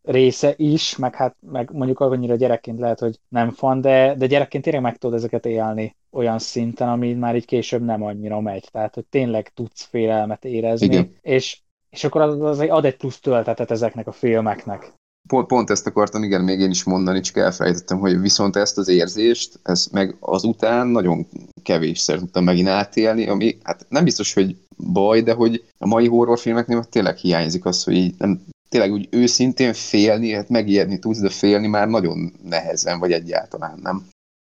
része 0.03 0.53
is, 0.57 0.95
meg 0.95 1.15
hát 1.15 1.35
meg 1.39 1.69
mondjuk 1.71 1.99
annyira 1.99 2.35
gyerekként 2.35 2.79
lehet, 2.79 2.99
hogy 2.99 3.19
nem 3.29 3.51
fan, 3.51 3.81
de, 3.81 4.15
de 4.15 4.25
gyerekként 4.25 4.63
tényleg 4.63 4.81
meg 4.81 4.97
tudod 4.97 5.17
ezeket 5.17 5.45
élni 5.45 5.95
olyan 6.11 6.39
szinten, 6.39 6.89
ami 6.89 7.13
már 7.13 7.35
így 7.35 7.45
később 7.45 7.81
nem 7.81 8.03
annyira 8.03 8.39
megy. 8.39 8.67
Tehát, 8.71 8.93
hogy 8.93 9.05
tényleg 9.05 9.51
tudsz 9.53 9.83
félelmet 9.83 10.45
érezni, 10.45 10.85
Igen. 10.85 11.15
és 11.21 11.59
és 11.89 12.03
akkor 12.03 12.21
az, 12.21 12.41
az 12.41 12.59
ad 12.59 12.85
egy 12.85 12.97
plusz 12.97 13.19
töltetet 13.19 13.71
ezeknek 13.71 14.07
a 14.07 14.11
filmeknek. 14.11 14.93
Pont, 15.27 15.47
pont 15.47 15.69
ezt 15.69 15.87
akartam, 15.87 16.23
igen, 16.23 16.41
még 16.41 16.59
én 16.59 16.69
is 16.69 16.83
mondani, 16.83 17.19
csak 17.19 17.37
elfelejtettem, 17.37 17.99
hogy 17.99 18.19
viszont 18.19 18.55
ezt 18.55 18.77
az 18.77 18.87
érzést, 18.87 19.59
ez 19.63 19.87
meg 19.91 20.15
azután 20.19 20.87
nagyon 20.87 21.27
kevésszer 21.63 22.17
tudtam 22.17 22.43
megint 22.43 22.67
átélni, 22.67 23.27
ami 23.27 23.57
hát 23.63 23.85
nem 23.89 24.03
biztos, 24.03 24.33
hogy 24.33 24.57
baj, 24.77 25.21
de 25.21 25.33
hogy 25.33 25.63
a 25.77 25.87
mai 25.87 26.07
horrorfilmeknél 26.07 26.83
tényleg 26.83 27.17
hiányzik 27.17 27.65
az, 27.65 27.83
hogy 27.83 27.93
így 27.93 28.15
nem, 28.17 28.41
tényleg 28.69 28.91
úgy 28.91 29.07
őszintén 29.11 29.73
félni, 29.73 30.31
hát 30.31 30.49
megijedni 30.49 30.99
tudsz, 30.99 31.19
de 31.19 31.29
félni 31.29 31.67
már 31.67 31.87
nagyon 31.87 32.33
nehezen, 32.43 32.99
vagy 32.99 33.11
egyáltalán 33.11 33.79
nem. 33.83 34.07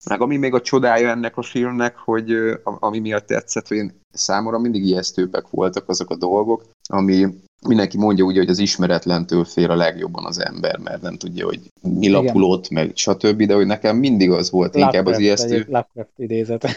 Meg 0.09 0.21
ami 0.21 0.37
még 0.37 0.53
a 0.53 0.61
csodája 0.61 1.09
ennek 1.09 1.37
a 1.37 1.41
filmnek, 1.41 1.97
hogy 1.97 2.33
ami 2.63 2.99
miatt 2.99 3.25
tetszett, 3.25 3.67
hogy 3.67 3.77
én 3.77 3.99
számomra 4.11 4.59
mindig 4.59 4.85
ijesztőbbek 4.85 5.49
voltak 5.49 5.89
azok 5.89 6.09
a 6.09 6.15
dolgok, 6.15 6.63
ami 6.89 7.27
mindenki 7.67 7.97
mondja 7.97 8.25
ugye, 8.25 8.39
hogy 8.39 8.49
az 8.49 8.59
ismeretlentől 8.59 9.45
fél 9.45 9.71
a 9.71 9.75
legjobban 9.75 10.25
az 10.25 10.39
ember, 10.39 10.77
mert 10.77 11.01
nem 11.01 11.17
tudja, 11.17 11.45
hogy 11.45 11.59
mi 11.81 12.09
lapulott, 12.09 12.69
meg 12.69 12.91
stb., 12.95 13.43
de 13.43 13.53
hogy 13.53 13.65
nekem 13.65 13.97
mindig 13.97 14.31
az 14.31 14.51
volt 14.51 14.73
Lovecraft, 14.73 14.95
inkább 14.95 15.13
az 15.13 15.19
ijesztő. 15.19 15.57
Lovecraft 15.57 16.11
idézet. 16.17 16.67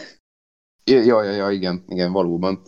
Ja, 0.85 1.23
ja, 1.23 1.23
ja, 1.23 1.51
igen, 1.51 1.85
igen, 1.89 2.13
valóban. 2.13 2.61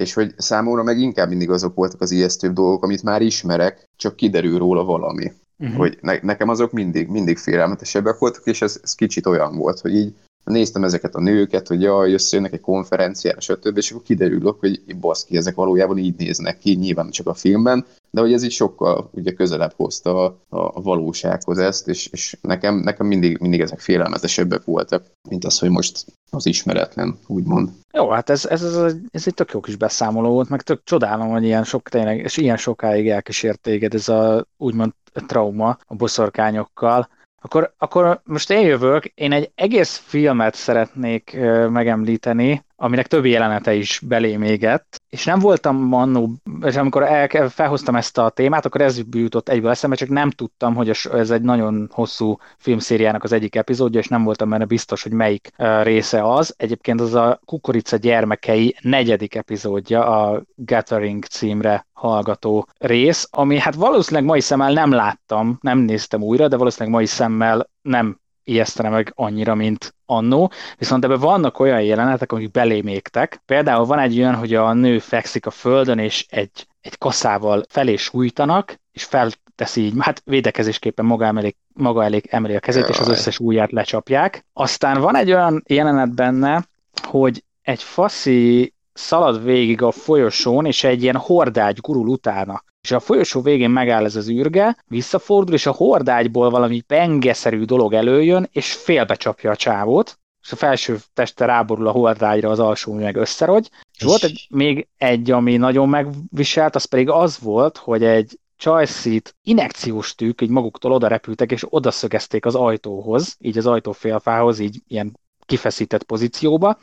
És 0.00 0.14
hogy 0.14 0.34
számomra 0.36 0.82
meg 0.82 0.98
inkább 0.98 1.28
mindig 1.28 1.50
azok 1.50 1.74
voltak 1.74 2.00
az 2.00 2.10
ijesztőbb 2.10 2.52
dolgok, 2.52 2.82
amit 2.82 3.02
már 3.02 3.22
ismerek, 3.22 3.88
csak 3.96 4.16
kiderül 4.16 4.58
róla 4.58 4.84
valami. 4.84 5.32
Uh-huh. 5.58 5.76
Hogy 5.76 5.98
ne, 6.00 6.18
nekem 6.22 6.48
azok 6.48 6.72
mindig, 6.72 7.08
mindig 7.08 7.38
félelmetesebbek 7.38 8.18
voltak, 8.18 8.46
és 8.46 8.62
ez, 8.62 8.80
ez 8.82 8.94
kicsit 8.94 9.26
olyan 9.26 9.56
volt, 9.56 9.80
hogy 9.80 9.94
így 9.94 10.14
néztem 10.50 10.84
ezeket 10.84 11.14
a 11.14 11.20
nőket, 11.20 11.68
hogy 11.68 11.82
jaj, 11.82 12.12
összejönnek 12.12 12.52
egy 12.52 12.60
konferenciára, 12.60 13.40
stb. 13.40 13.76
És 13.76 13.90
akkor 13.90 14.02
kiderül, 14.02 14.56
hogy 14.60 14.96
baszki, 15.00 15.36
ezek 15.36 15.54
valójában 15.54 15.98
így 15.98 16.14
néznek 16.16 16.58
ki, 16.58 16.74
nyilván 16.74 17.10
csak 17.10 17.26
a 17.26 17.34
filmben, 17.34 17.86
de 18.10 18.20
hogy 18.20 18.32
ez 18.32 18.42
így 18.42 18.50
sokkal 18.50 19.10
ugye 19.12 19.32
közelebb 19.32 19.72
hozta 19.76 20.24
a, 20.24 20.36
a 20.48 20.82
valósághoz 20.82 21.58
ezt, 21.58 21.88
és, 21.88 22.06
és 22.06 22.36
nekem, 22.40 22.76
nekem 22.76 23.06
mindig, 23.06 23.38
mindig 23.40 23.60
ezek 23.60 23.80
félelmetesebbek 23.80 24.64
voltak, 24.64 25.04
mint 25.28 25.44
az, 25.44 25.58
hogy 25.58 25.70
most 25.70 26.04
az 26.30 26.46
ismeretlen, 26.46 27.18
úgymond. 27.26 27.70
Jó, 27.92 28.10
hát 28.10 28.30
ez, 28.30 28.44
ez, 28.46 28.62
ez, 28.62 28.94
ez 29.10 29.26
egy 29.26 29.34
tök 29.34 29.52
jó 29.52 29.60
kis 29.60 29.76
beszámoló 29.76 30.30
volt, 30.30 30.48
meg 30.48 30.62
tök 30.62 30.80
csodálom, 30.84 31.28
hogy 31.28 31.44
ilyen 31.44 31.64
sok 31.64 31.88
tényleg, 31.88 32.18
és 32.18 32.36
ilyen 32.36 32.56
sokáig 32.56 33.08
elkísért 33.08 33.60
téged 33.60 33.94
ez 33.94 34.08
a 34.08 34.46
úgymond 34.56 34.92
trauma 35.26 35.78
a 35.86 35.94
boszorkányokkal, 35.94 37.08
akkor, 37.46 37.74
akkor 37.78 38.20
most 38.24 38.50
én 38.50 38.66
jövök, 38.66 39.04
én 39.04 39.32
egy 39.32 39.50
egész 39.54 40.02
filmet 40.06 40.54
szeretnék 40.54 41.36
megemlíteni, 41.70 42.64
aminek 42.76 43.06
többi 43.06 43.30
jelenete 43.30 43.74
is 43.74 44.00
belém 44.08 44.42
égett, 44.42 45.02
és 45.08 45.24
nem 45.24 45.38
voltam 45.38 45.92
annó, 45.92 46.30
és 46.62 46.76
amikor 46.76 47.02
el, 47.02 47.48
felhoztam 47.48 47.96
ezt 47.96 48.18
a 48.18 48.28
témát, 48.28 48.64
akkor 48.64 48.80
ez 48.80 49.00
jutott 49.10 49.48
egyből 49.48 49.70
eszembe, 49.70 49.96
csak 49.96 50.08
nem 50.08 50.30
tudtam, 50.30 50.74
hogy 50.74 50.90
ez 51.12 51.30
egy 51.30 51.42
nagyon 51.42 51.88
hosszú 51.92 52.38
filmszériának 52.58 53.24
az 53.24 53.32
egyik 53.32 53.54
epizódja, 53.54 54.00
és 54.00 54.08
nem 54.08 54.24
voltam 54.24 54.48
benne 54.48 54.64
biztos, 54.64 55.02
hogy 55.02 55.12
melyik 55.12 55.52
része 55.82 56.32
az. 56.32 56.54
Egyébként 56.56 57.00
az 57.00 57.14
a 57.14 57.40
Kukorica 57.44 57.96
gyermekei 57.96 58.76
negyedik 58.80 59.34
epizódja, 59.34 60.06
a 60.06 60.42
Gathering 60.54 61.24
címre 61.24 61.86
hallgató 61.92 62.68
rész, 62.78 63.28
ami 63.30 63.58
hát 63.58 63.74
valószínűleg 63.74 64.24
mai 64.24 64.40
szemmel 64.40 64.72
nem 64.72 64.92
láttam, 64.92 65.58
nem 65.60 65.78
néztem 65.78 66.22
újra, 66.22 66.48
de 66.48 66.56
valószínűleg 66.56 66.94
mai 66.94 67.06
szemmel 67.06 67.70
nem 67.82 68.18
ijesztene 68.46 68.88
meg 68.88 69.12
annyira, 69.14 69.54
mint 69.54 69.94
annó, 70.06 70.50
viszont 70.78 71.04
ebben 71.04 71.18
vannak 71.18 71.58
olyan 71.58 71.82
jelenetek, 71.82 72.32
amik 72.32 72.50
belémégtek. 72.50 73.42
Például 73.46 73.84
van 73.84 73.98
egy 73.98 74.18
olyan, 74.18 74.34
hogy 74.34 74.54
a 74.54 74.72
nő 74.72 74.98
fekszik 74.98 75.46
a 75.46 75.50
földön, 75.50 75.98
és 75.98 76.26
egy, 76.28 76.66
egy 76.80 76.98
kaszával 76.98 77.64
felé 77.68 77.96
sújtanak, 77.96 78.80
és 78.92 79.04
felteszi 79.04 79.80
így, 79.80 79.94
hát 79.98 80.22
védekezésképpen 80.24 81.04
maga 81.04 81.24
elé, 81.24 81.56
maga 81.72 82.04
elé 82.04 82.20
emeli 82.28 82.54
a 82.54 82.60
kezét, 82.60 82.88
és 82.88 82.98
az 82.98 83.08
összes 83.08 83.38
ujját 83.38 83.72
lecsapják. 83.72 84.46
Aztán 84.52 85.00
van 85.00 85.16
egy 85.16 85.32
olyan 85.32 85.62
jelenet 85.66 86.14
benne, 86.14 86.64
hogy 87.02 87.44
egy 87.62 87.82
faszi 87.82 88.74
szalad 88.92 89.44
végig 89.44 89.82
a 89.82 89.90
folyosón, 89.90 90.66
és 90.66 90.84
egy 90.84 91.02
ilyen 91.02 91.16
hordágy 91.16 91.78
gurul 91.80 92.08
utána 92.08 92.62
és 92.86 92.92
a 92.92 93.00
folyosó 93.00 93.40
végén 93.40 93.70
megáll 93.70 94.04
ez 94.04 94.16
az 94.16 94.28
űrge, 94.28 94.76
visszafordul, 94.86 95.54
és 95.54 95.66
a 95.66 95.72
hordágyból 95.72 96.50
valami 96.50 96.80
pengeszerű 96.80 97.64
dolog 97.64 97.92
előjön, 97.92 98.48
és 98.52 98.72
félbecsapja 98.72 99.50
a 99.50 99.56
csávót, 99.56 100.18
és 100.42 100.52
a 100.52 100.56
felső 100.56 100.98
teste 101.14 101.44
ráborul 101.44 101.86
a 101.86 101.90
hordágyra, 101.90 102.50
az 102.50 102.58
alsó 102.58 102.92
meg 102.92 103.16
összerogy. 103.16 103.70
És 103.98 104.04
volt 104.04 104.24
egy, 104.24 104.46
még 104.50 104.88
egy, 104.96 105.30
ami 105.30 105.56
nagyon 105.56 105.88
megviselt, 105.88 106.74
az 106.74 106.84
pedig 106.84 107.08
az 107.08 107.38
volt, 107.38 107.76
hogy 107.76 108.04
egy 108.04 108.38
Chelsea-t 108.58 109.36
inekciós 109.42 110.14
tűk, 110.14 110.40
így 110.40 110.50
maguktól 110.50 110.92
oda 110.92 111.06
repültek, 111.06 111.52
és 111.52 111.66
oda 111.68 111.90
szögezték 111.90 112.46
az 112.46 112.54
ajtóhoz, 112.54 113.36
így 113.40 113.58
az 113.58 113.66
ajtófélfához, 113.66 114.58
így 114.58 114.82
ilyen 114.88 115.18
kifeszített 115.46 116.02
pozícióba, 116.02 116.78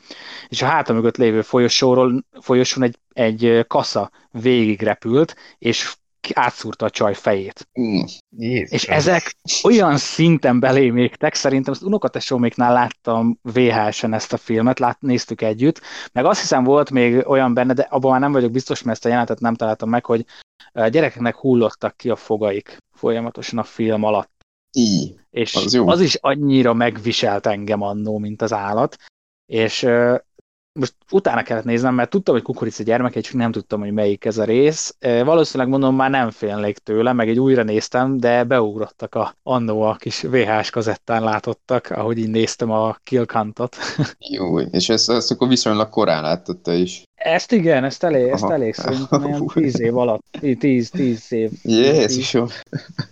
és 0.48 0.62
a 0.62 0.66
háta 0.66 0.92
mögött 0.92 1.16
lévő 1.16 1.42
folyosóról, 1.42 2.24
folyosón 2.40 2.82
egy, 2.82 2.98
egy 3.14 3.64
kasza 3.66 4.10
végig 4.30 4.82
repült, 4.82 5.36
és 5.58 5.94
átszúrta 6.32 6.84
a 6.84 6.90
csaj 6.90 7.14
fejét. 7.14 7.68
Mm. 7.80 8.00
És 8.68 8.84
ezek 8.84 9.36
olyan 9.62 9.96
szinten 9.96 10.60
belémégtek, 10.60 11.34
szerintem 11.34 11.72
azt 11.72 11.82
unokatesóméknál 11.82 12.72
láttam 12.72 13.38
VHS-en 13.42 14.12
ezt 14.12 14.32
a 14.32 14.36
filmet, 14.36 14.78
lát, 14.78 15.00
néztük 15.00 15.42
együtt, 15.42 15.80
meg 16.12 16.24
azt 16.24 16.40
hiszem 16.40 16.64
volt 16.64 16.90
még 16.90 17.26
olyan 17.26 17.54
benne, 17.54 17.72
de 17.72 17.82
abban 17.82 18.10
már 18.10 18.20
nem 18.20 18.32
vagyok 18.32 18.50
biztos, 18.50 18.82
mert 18.82 18.96
ezt 18.96 19.04
a 19.04 19.08
jelenetet 19.08 19.40
nem 19.40 19.54
találtam 19.54 19.88
meg, 19.88 20.04
hogy 20.04 20.24
a 20.72 20.88
gyerekeknek 20.88 21.36
hullottak 21.36 21.96
ki 21.96 22.10
a 22.10 22.16
fogaik 22.16 22.76
folyamatosan 22.92 23.58
a 23.58 23.62
film 23.62 24.02
alatt. 24.02 24.32
Így. 24.72 25.14
És 25.30 25.54
az, 25.54 25.74
jó. 25.74 25.88
az 25.88 26.00
is 26.00 26.14
annyira 26.14 26.74
megviselt 26.74 27.46
engem 27.46 27.82
annó, 27.82 28.18
mint 28.18 28.42
az 28.42 28.52
állat. 28.52 28.96
És 29.46 29.86
most 30.78 30.94
utána 31.10 31.42
kellett 31.42 31.64
néznem, 31.64 31.94
mert 31.94 32.10
tudtam, 32.10 32.34
hogy 32.34 32.42
kukorica 32.42 32.82
gyermeke, 32.82 33.20
csak 33.20 33.34
nem 33.34 33.52
tudtam, 33.52 33.80
hogy 33.80 33.92
melyik 33.92 34.24
ez 34.24 34.38
a 34.38 34.44
rész. 34.44 34.96
Valószínűleg 35.00 35.72
mondom, 35.72 35.96
már 35.96 36.10
nem 36.10 36.30
félnék 36.30 36.78
tőle, 36.78 37.12
meg 37.12 37.28
egy 37.28 37.38
újra 37.38 37.62
néztem, 37.62 38.16
de 38.18 38.44
beugrottak 38.44 39.14
a 39.14 39.34
annó 39.42 39.82
a 39.82 39.94
kis 39.94 40.20
VHS 40.20 40.70
kazettán 40.70 41.22
látottak, 41.22 41.90
ahogy 41.90 42.18
így 42.18 42.30
néztem 42.30 42.70
a 42.70 42.96
Kill 43.02 43.24
Count-ot. 43.24 43.76
Jó, 44.34 44.60
és 44.60 44.88
ezt, 44.88 45.10
ezt 45.10 45.30
akkor 45.30 45.48
viszonylag 45.48 45.88
korán 45.88 46.22
látott 46.22 46.66
is. 46.66 47.02
Ezt 47.14 47.52
igen, 47.52 47.84
ezt 47.84 48.04
elég, 48.04 48.28
ezt 48.28 48.50
elég 48.50 48.74
szerintem 48.74 49.24
olyan 49.24 49.46
tíz 49.54 49.80
év 49.80 49.96
alatt, 49.96 50.24
tíz, 50.58 50.90
tíz 50.90 51.32
év. 51.32 51.50
Jézusom! 51.62 52.46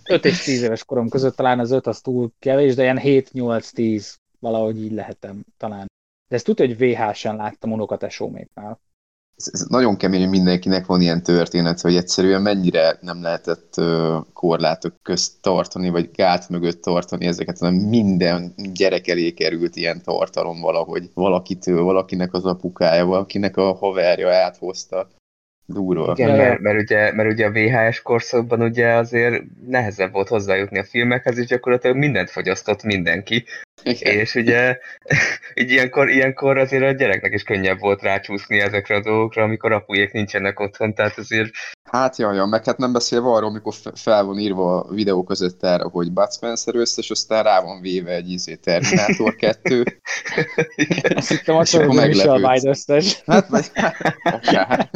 Öt 0.09 0.25
és 0.25 0.43
tíz 0.43 0.61
éves 0.61 0.83
korom 0.83 1.09
között 1.09 1.35
talán 1.35 1.59
az 1.59 1.71
öt 1.71 1.87
az 1.87 2.01
túl 2.01 2.31
kevés, 2.39 2.75
de 2.75 2.83
ilyen 2.83 2.99
7-8-10 3.03 4.13
valahogy 4.39 4.83
így 4.83 4.91
lehetem 4.91 5.45
talán. 5.57 5.91
De 6.33 6.39
ezt 6.39 6.47
tudja, 6.47 6.65
hogy 6.65 6.77
VHS-en 6.77 7.35
láttam 7.35 7.71
unokatesóméknál. 7.71 8.79
Ez, 9.35 9.49
ez 9.51 9.61
nagyon 9.61 9.97
kemény, 9.97 10.19
hogy 10.19 10.29
mindenkinek 10.29 10.85
van 10.85 11.01
ilyen 11.01 11.23
történet, 11.23 11.81
hogy 11.81 11.95
egyszerűen 11.95 12.41
mennyire 12.41 12.97
nem 13.01 13.21
lehetett 13.21 13.73
korlátok 14.33 14.93
közt 15.01 15.41
tartani, 15.41 15.89
vagy 15.89 16.11
gát 16.11 16.49
mögött 16.49 16.81
tartani 16.81 17.25
ezeket, 17.25 17.57
hanem 17.57 17.73
minden 17.73 18.53
gyerek 18.73 19.07
elé 19.07 19.31
került 19.31 19.75
ilyen 19.75 20.01
tartalom 20.01 20.61
valahogy 20.61 21.09
valakitől, 21.13 21.83
valakinek 21.83 22.33
az 22.33 22.45
apukája, 22.45 23.05
valakinek 23.05 23.57
a 23.57 23.73
haverja 23.73 24.33
áthozta. 24.33 25.09
Durva. 25.65 26.13
Igen, 26.15 26.37
mert, 26.37 26.59
mert, 26.59 26.81
ugye, 26.81 27.13
mert 27.13 27.31
ugye 27.31 27.45
a 27.45 27.51
VHS 27.51 28.01
korszakban 28.01 28.61
ugye 28.61 28.87
azért 28.87 29.43
nehezebb 29.67 30.11
volt 30.11 30.27
hozzájutni 30.27 30.79
a 30.79 30.83
filmekhez, 30.83 31.37
és 31.37 31.45
gyakorlatilag 31.45 31.97
mindent 31.97 32.29
fogyasztott 32.29 32.83
mindenki. 32.83 33.45
Igen. 33.83 34.13
És 34.13 34.35
ugye 34.35 34.77
így 35.61 35.71
ilyenkor, 35.71 36.09
ilyenkor 36.09 36.57
azért 36.57 36.83
a 36.83 36.91
gyereknek 36.91 37.33
is 37.33 37.43
könnyebb 37.43 37.79
volt 37.79 38.01
rácsúszni 38.01 38.59
ezekre 38.59 38.95
a 38.95 39.01
dolgokra, 39.01 39.43
amikor 39.43 39.71
apujék 39.71 40.11
nincsenek 40.11 40.59
otthon, 40.59 40.93
tehát 40.93 41.17
azért... 41.17 41.51
Hát 41.83 42.17
jaj, 42.17 42.35
jaj, 42.35 42.47
meg 42.47 42.65
hát 42.65 42.77
nem 42.77 42.93
beszélve 42.93 43.27
arról, 43.27 43.49
amikor 43.49 43.73
fel 43.95 44.23
van 44.23 44.39
írva 44.39 44.79
a 44.79 44.93
videó 44.93 45.23
között 45.23 45.63
erre, 45.63 45.83
hogy 45.83 46.11
Bud 46.11 46.33
Spencer 46.33 46.75
összes, 46.75 47.09
aztán 47.09 47.43
rá 47.43 47.61
van 47.61 47.81
véve 47.81 48.11
egy 48.11 48.29
izé 48.29 48.55
Terminátor 48.55 49.35
2. 49.35 49.83
Azt 51.15 51.29
hittem, 51.29 51.55
hogy 51.55 52.09
is 52.09 52.23
a 52.23 52.37
White 52.37 52.69
összes. 52.69 53.21
Hát, 53.25 53.47
vagy... 53.47 53.71
akár. 54.23 54.89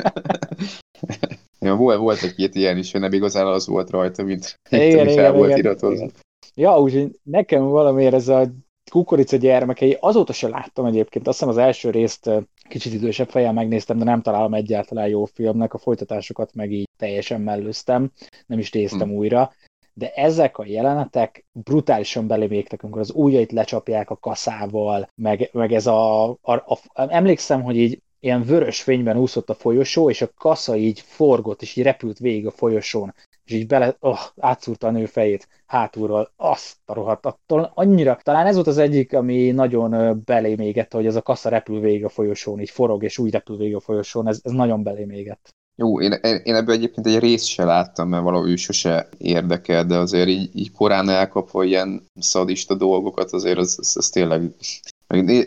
Ja, 1.59 1.75
volt, 1.75 1.99
volt 1.99 2.23
egy-két 2.23 2.55
ilyen 2.55 2.77
is, 2.77 2.91
hogy 2.91 3.01
nem 3.01 3.13
igazán 3.13 3.47
az 3.47 3.67
volt 3.67 3.89
rajta, 3.89 4.23
mint 4.23 4.53
igen, 4.69 5.07
igen, 5.07 5.35
volt 5.35 5.57
iratozva. 5.57 6.07
Ja, 6.55 6.79
úgyhogy 6.79 7.19
nekem 7.23 7.63
valamiért 7.63 8.13
ez 8.13 8.27
a 8.27 8.49
kukorica 8.91 9.37
gyermekei, 9.37 9.97
azóta 9.99 10.33
se 10.33 10.47
láttam 10.47 10.85
egyébként, 10.85 11.27
azt 11.27 11.39
hiszem 11.39 11.53
az 11.53 11.59
első 11.59 11.89
részt 11.89 12.29
kicsit 12.69 12.93
idősebb 12.93 13.29
fejjel 13.29 13.53
megnéztem, 13.53 13.97
de 13.97 14.03
nem 14.03 14.21
találom 14.21 14.53
egyáltalán 14.53 15.07
jó 15.07 15.25
filmnek, 15.25 15.73
a 15.73 15.77
folytatásokat 15.77 16.53
meg 16.53 16.71
így 16.71 16.89
teljesen 16.97 17.41
mellőztem, 17.41 18.11
nem 18.45 18.59
is 18.59 18.71
néztem 18.71 19.07
hmm. 19.07 19.17
újra, 19.17 19.53
de 19.93 20.11
ezek 20.11 20.57
a 20.57 20.65
jelenetek 20.65 21.45
brutálisan 21.51 22.27
belémégtek, 22.27 22.83
amikor 22.83 23.01
az 23.01 23.11
ujjait 23.15 23.51
lecsapják 23.51 24.09
a 24.09 24.17
kaszával, 24.17 25.09
meg, 25.15 25.49
meg 25.53 25.73
ez 25.73 25.87
a, 25.87 26.29
a, 26.29 26.37
a, 26.41 26.79
emlékszem, 26.93 27.63
hogy 27.63 27.77
így 27.77 28.01
ilyen 28.19 28.43
vörös 28.43 28.81
fényben 28.81 29.17
úszott 29.17 29.49
a 29.49 29.53
folyosó, 29.53 30.09
és 30.09 30.21
a 30.21 30.29
kasza 30.37 30.75
így 30.75 30.99
forgott, 30.99 31.61
és 31.61 31.75
így 31.75 31.83
repült 31.83 32.17
végig 32.17 32.47
a 32.47 32.51
folyosón, 32.51 33.13
és 33.45 33.53
így 33.53 33.67
bele, 33.67 33.95
oh, 33.99 34.19
átszúrta 34.37 34.87
a 34.87 34.91
nő 34.91 35.05
fejét 35.05 35.47
hátulról, 35.65 36.31
azt 36.35 36.77
a 36.85 36.93
rohadt, 36.93 37.25
attól 37.25 37.71
annyira, 37.75 38.19
talán 38.23 38.45
ez 38.45 38.55
volt 38.55 38.67
az 38.67 38.77
egyik, 38.77 39.13
ami 39.13 39.51
nagyon 39.51 40.21
belémégett, 40.25 40.93
hogy 40.93 41.05
ez 41.05 41.15
a 41.15 41.21
kasza 41.21 41.49
repül 41.49 41.79
végig 41.79 42.05
a 42.05 42.09
folyosón, 42.09 42.59
így 42.59 42.69
forog, 42.69 43.03
és 43.03 43.17
úgy 43.17 43.31
repül 43.31 43.57
végig 43.57 43.75
a 43.75 43.79
folyosón, 43.79 44.27
ez, 44.27 44.39
ez 44.43 44.51
nagyon 44.51 44.83
belémégett. 44.83 45.55
Jó, 45.79 46.01
én, 46.01 46.11
én 46.43 46.55
ebből 46.55 46.75
egyébként 46.75 47.07
egy 47.07 47.19
részt 47.19 47.45
se 47.45 47.63
láttam, 47.63 48.09
mert 48.09 48.23
valahogy 48.23 48.57
sose 48.57 49.09
érdekel, 49.17 49.85
de 49.85 49.97
azért 49.97 50.27
így, 50.27 50.49
így 50.53 50.71
korán 50.71 51.09
elkapva 51.09 51.63
ilyen 51.63 52.03
szadista 52.19 52.75
dolgokat, 52.75 53.31
azért 53.31 53.57
az, 53.57 53.75
az, 53.79 53.97
az 53.97 54.09
tényleg 54.09 54.51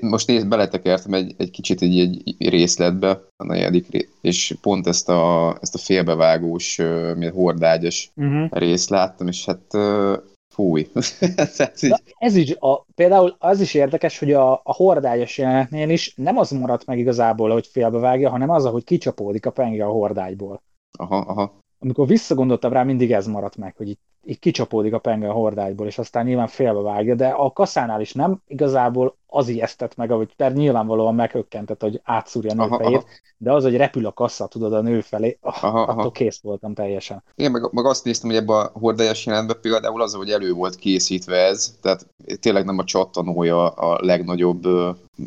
most 0.01 0.27
nézd, 0.27 0.49
beletekertem 0.49 1.15
egy, 1.15 1.35
egy 1.37 1.51
kicsit 1.51 1.83
egy, 1.83 1.99
egy 1.99 2.49
részletbe, 2.49 3.23
a 3.37 3.45
negyedik 3.45 4.09
és 4.21 4.57
pont 4.61 4.87
ezt 4.87 5.09
a, 5.09 5.57
ezt 5.61 5.75
a 5.75 5.79
félbevágós, 5.79 6.79
uh, 6.79 7.29
hordágyas 7.29 8.11
uh-huh. 8.17 8.51
részt 8.51 8.91
láttam, 8.91 9.27
és 9.27 9.45
hát 9.45 9.75
uh, 9.75 10.17
fúj. 10.55 10.91
így... 11.83 12.03
ez 12.19 12.37
is, 12.37 12.55
a, 12.59 12.85
például 12.95 13.37
az 13.39 13.61
is 13.61 13.75
érdekes, 13.75 14.19
hogy 14.19 14.33
a, 14.33 14.53
a 14.53 14.73
hordágyas 14.73 15.39
jelenetnél 15.39 15.91
is 15.91 16.15
nem 16.17 16.39
az 16.39 16.51
maradt 16.51 16.87
meg 16.87 16.99
igazából, 16.99 17.51
hogy 17.51 17.67
félbevágja, 17.67 18.31
hanem 18.31 18.51
az, 18.51 18.65
hogy 18.65 18.85
kicsapódik 18.85 19.47
a 19.47 19.51
penge 19.51 19.85
a 19.85 19.91
hordágyból. 19.91 20.63
Aha, 20.99 21.17
aha. 21.17 21.60
Amikor 21.83 22.07
visszagondoltam 22.07 22.73
rá, 22.73 22.83
mindig 22.83 23.13
ez 23.13 23.27
maradt 23.27 23.57
meg, 23.57 23.77
hogy 23.77 23.89
itt 23.89 24.01
így 24.25 24.39
kicsapódik 24.39 24.93
a 24.93 24.99
penge 24.99 25.29
a 25.29 25.33
hordágyból, 25.33 25.87
és 25.87 25.99
aztán 25.99 26.25
nyilván 26.25 26.47
félbevágja, 26.47 27.15
de 27.15 27.29
a 27.29 27.53
kaszánál 27.53 28.01
is 28.01 28.13
nem, 28.13 28.43
igazából 28.47 29.17
az 29.27 29.49
ijesztett 29.49 29.97
meg, 29.97 30.11
ahogy 30.11 30.35
per 30.37 30.53
nyilvánvalóan 30.53 31.15
meghökkentett, 31.15 31.81
hogy 31.81 32.01
átszúrja 32.05 32.51
a 32.51 32.55
nő 32.55 32.61
aha, 32.61 32.77
fejét, 32.77 32.97
aha. 32.97 33.07
de 33.37 33.53
az, 33.53 33.63
hogy 33.63 33.77
repül 33.77 34.07
a 34.07 34.13
kassa, 34.13 34.47
tudod, 34.47 34.73
a 34.73 34.81
nő 34.81 35.01
felé, 35.01 35.39
oh, 35.41 35.65
aha, 35.65 35.83
attól 35.83 35.99
aha. 35.99 36.11
kész 36.11 36.41
voltam 36.41 36.75
teljesen. 36.75 37.23
Igen, 37.35 37.51
meg, 37.51 37.73
meg 37.73 37.85
azt 37.85 38.05
néztem, 38.05 38.31
hogy 38.31 38.39
ebben 38.39 38.57
a 38.57 38.71
hordályas 38.79 39.27
jelentben 39.27 39.61
például 39.61 40.03
az, 40.03 40.15
hogy 40.15 40.31
elő 40.31 40.53
volt 40.53 40.77
készítve 40.77 41.37
ez, 41.37 41.79
tehát 41.81 42.07
tényleg 42.41 42.65
nem 42.65 42.79
a 42.79 42.85
csattanója 42.85 43.69
a 43.69 44.05
legnagyobb, 44.05 44.65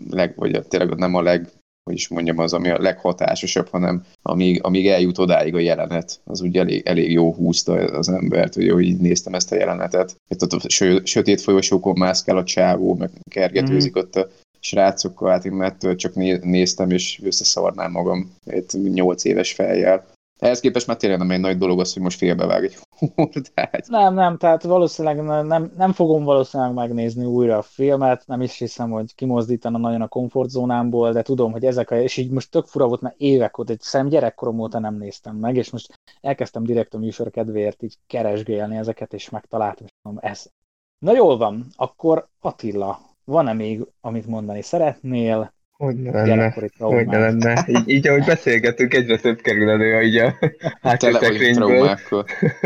leg, 0.09 0.33
vagy 0.35 0.65
tényleg 0.67 0.95
nem 0.95 1.15
a 1.15 1.21
leg 1.21 1.51
hogy 1.83 1.93
is 1.93 2.07
mondjam, 2.07 2.37
az, 2.37 2.53
ami 2.53 2.69
a 2.69 2.81
leghatásosabb, 2.81 3.67
hanem 3.67 4.03
amíg, 4.21 4.63
amíg 4.63 4.87
eljut 4.87 5.17
odáig 5.17 5.55
a 5.55 5.59
jelenet, 5.59 6.19
az 6.23 6.41
úgy 6.41 6.57
elég, 6.57 6.81
elég 6.85 7.11
jó 7.11 7.33
húzta 7.33 7.73
az 7.73 8.09
embert, 8.09 8.53
hogy 8.53 8.81
így 8.81 8.97
néztem 8.97 9.33
ezt 9.33 9.51
a 9.51 9.55
jelenetet. 9.55 10.15
Itt 10.27 10.41
ott 10.43 10.53
a 10.53 10.69
sötét 11.03 11.41
folyosókon 11.41 11.97
mászkál 11.97 12.37
a 12.37 12.43
csávó, 12.43 12.95
meg 12.95 13.09
kergetőzik 13.29 13.97
mm-hmm. 13.97 14.05
ott 14.05 14.15
a 14.15 14.27
srácokkal, 14.59 15.29
hát 15.29 15.45
én 15.45 15.51
mert 15.51 15.95
csak 15.95 16.15
néztem, 16.43 16.89
és 16.89 17.19
összeszarnám 17.23 17.91
magam 17.91 18.31
egy 18.45 18.65
nyolc 18.93 19.23
éves 19.23 19.53
fejjel. 19.53 20.05
Ehhez 20.43 20.59
képest 20.59 20.87
már 20.87 20.97
tényleg 20.97 21.19
nem 21.19 21.31
egy 21.31 21.39
nagy 21.39 21.57
dolog 21.57 21.79
az, 21.79 21.93
hogy 21.93 22.01
most 22.01 22.17
félbevág 22.17 22.63
egy 22.63 22.77
hordát. 23.15 23.87
Nem, 23.87 24.13
nem, 24.13 24.37
tehát 24.37 24.63
valószínűleg 24.63 25.45
nem, 25.45 25.73
nem 25.77 25.91
fogom 25.91 26.23
valószínűleg 26.23 26.73
megnézni 26.73 27.25
újra 27.25 27.57
a 27.57 27.61
filmet, 27.61 28.23
nem 28.27 28.41
is 28.41 28.57
hiszem, 28.57 28.89
hogy 28.89 29.15
kimozdítana 29.15 29.77
nagyon 29.77 30.01
a 30.01 30.07
komfortzónámból, 30.07 31.11
de 31.11 31.21
tudom, 31.21 31.51
hogy 31.51 31.65
ezek 31.65 31.91
a, 31.91 31.95
és 31.95 32.17
így 32.17 32.31
most 32.31 32.51
tök 32.51 32.65
fura 32.65 32.87
volt, 32.87 33.01
mert 33.01 33.15
évek 33.17 33.57
óta, 33.57 33.71
egy 33.71 33.81
szem 33.81 34.07
gyerekkorom 34.07 34.59
óta 34.59 34.79
nem 34.79 34.95
néztem 34.95 35.35
meg, 35.35 35.55
és 35.55 35.69
most 35.69 35.99
elkezdtem 36.21 36.63
direkt 36.63 36.93
a 36.93 36.97
műsor 36.97 37.29
kedvéért 37.29 37.83
így 37.83 37.97
keresgélni 38.07 38.77
ezeket, 38.77 39.13
és 39.13 39.29
megtaláltam, 39.29 39.85
és 39.85 39.93
mondom, 40.01 40.23
ez. 40.31 40.45
Na 40.99 41.13
jól 41.13 41.37
van, 41.37 41.65
akkor 41.75 42.27
Attila, 42.41 42.99
van-e 43.23 43.53
még, 43.53 43.85
amit 44.01 44.27
mondani 44.27 44.61
szeretnél? 44.61 45.53
Hogy 45.83 45.95
ne 45.95 46.11
lenne, 46.11 46.53
hogy 46.77 47.05
ne 47.05 47.17
lenne. 47.17 47.65
Így, 47.67 47.89
így, 47.89 48.07
ahogy 48.07 48.23
beszélgetünk, 48.25 48.93
egyre 48.93 49.17
több 49.17 49.41
kerül 49.41 49.69
elő 49.69 50.01
így 50.01 50.17
a 50.17 50.35
hátsószekrényből. 50.81 51.97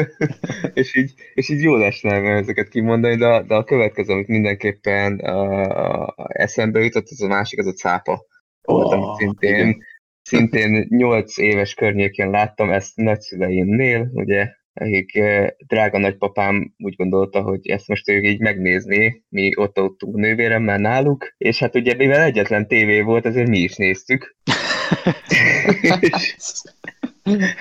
és, 0.74 0.96
így, 0.96 1.14
és 1.34 1.50
így 1.50 1.62
jó 1.62 1.76
lesne 1.76 2.16
ezeket 2.16 2.68
kimondani, 2.68 3.16
de, 3.16 3.44
de 3.48 3.56
a 3.56 3.64
következő, 3.64 4.14
amit 4.14 4.28
mindenképpen 4.28 5.20
a, 5.20 6.06
a 6.08 6.28
eszembe 6.28 6.80
jutott, 6.80 7.08
az 7.10 7.22
a 7.22 7.28
másik, 7.28 7.60
az 7.60 7.68
a 7.68 7.72
cápa. 7.72 8.26
Oh, 8.62 8.92
amit 8.92 9.18
szintén, 9.18 9.84
szintén 10.22 10.88
8 10.90 11.38
éves 11.38 11.74
környékén 11.74 12.30
láttam 12.30 12.72
ezt 12.72 12.96
nagyszüleimnél, 12.96 14.10
ugye 14.14 14.48
akik 14.78 15.20
drága 15.68 15.98
nagypapám 15.98 16.74
úgy 16.78 16.96
gondolta, 16.96 17.42
hogy 17.42 17.68
ezt 17.68 17.88
most 17.88 18.10
ő 18.10 18.22
így 18.22 18.40
megnézni, 18.40 19.24
mi 19.30 19.52
ott 19.56 19.78
adtunk 19.78 20.16
nővéremmel 20.16 20.78
náluk, 20.78 21.34
és 21.38 21.60
hát 21.60 21.76
ugye 21.76 21.96
mivel 21.96 22.22
egyetlen 22.22 22.68
tévé 22.68 23.02
volt, 23.02 23.26
ezért 23.26 23.48
mi 23.48 23.60
is 23.60 23.76
néztük. 23.76 24.36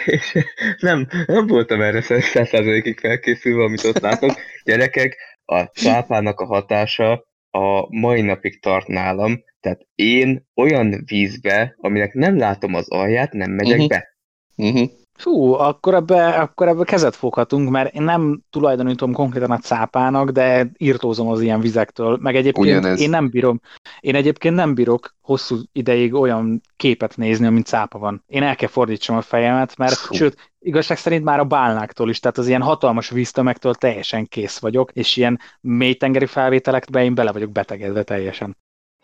és, 0.04 0.34
és 0.56 0.80
nem, 0.80 1.06
nem 1.26 1.46
voltam 1.46 1.80
erre 1.80 2.00
százszerzalékig 2.00 2.98
felkészülve, 2.98 3.64
amit 3.64 3.84
ott 3.84 4.00
látok. 4.00 4.30
Gyerekek, 4.64 5.16
a 5.44 5.62
cápának 5.62 6.40
a 6.40 6.46
hatása 6.46 7.26
a 7.50 7.96
mai 7.96 8.20
napig 8.20 8.60
tart 8.60 8.86
nálam, 8.86 9.44
tehát 9.60 9.86
én 9.94 10.46
olyan 10.54 11.02
vízbe, 11.06 11.74
aminek 11.76 12.12
nem 12.12 12.38
látom 12.38 12.74
az 12.74 12.90
alját, 12.90 13.32
nem 13.32 13.50
megyek 13.50 13.78
uh-huh. 13.78 13.88
be. 13.88 14.16
Uh-huh. 14.56 14.90
Fú, 15.16 15.52
akkor 15.52 15.94
ebbe, 15.94 16.28
akkor 16.28 16.68
ebbe 16.68 16.84
kezet 16.84 17.16
foghatunk, 17.16 17.70
mert 17.70 17.94
én 17.94 18.02
nem 18.02 18.40
tulajdonítom 18.50 19.12
konkrétan 19.12 19.50
a 19.50 19.58
cápának, 19.58 20.30
de 20.30 20.70
írtózom 20.76 21.28
az 21.28 21.40
ilyen 21.40 21.60
vizektől. 21.60 22.18
Meg 22.20 22.36
egyébként 22.36 22.66
Ugyanez. 22.66 23.00
én 23.00 23.10
nem 23.10 23.30
bírom, 23.30 23.60
én 24.00 24.14
egyébként 24.14 24.54
nem 24.54 24.74
bírok 24.74 25.14
hosszú 25.20 25.56
ideig 25.72 26.14
olyan 26.14 26.60
képet 26.76 27.16
nézni, 27.16 27.46
amint 27.46 27.66
cápa 27.66 27.98
van. 27.98 28.24
Én 28.26 28.42
el 28.42 28.56
kell 28.56 28.68
fordítsam 28.68 29.16
a 29.16 29.20
fejemet, 29.20 29.76
mert 29.76 29.94
Fú. 29.94 30.14
sőt, 30.14 30.52
igazság 30.58 30.98
szerint 30.98 31.24
már 31.24 31.38
a 31.38 31.44
bálnáktól 31.44 32.10
is, 32.10 32.20
tehát 32.20 32.38
az 32.38 32.48
ilyen 32.48 32.62
hatalmas 32.62 33.10
víztömegtől 33.10 33.74
teljesen 33.74 34.26
kész 34.26 34.58
vagyok, 34.58 34.90
és 34.92 35.16
ilyen 35.16 35.40
mélytengeri 35.60 36.26
felvételekbe 36.26 37.04
én 37.04 37.14
bele 37.14 37.32
vagyok 37.32 37.52
betegedve 37.52 38.02
teljesen. 38.02 38.56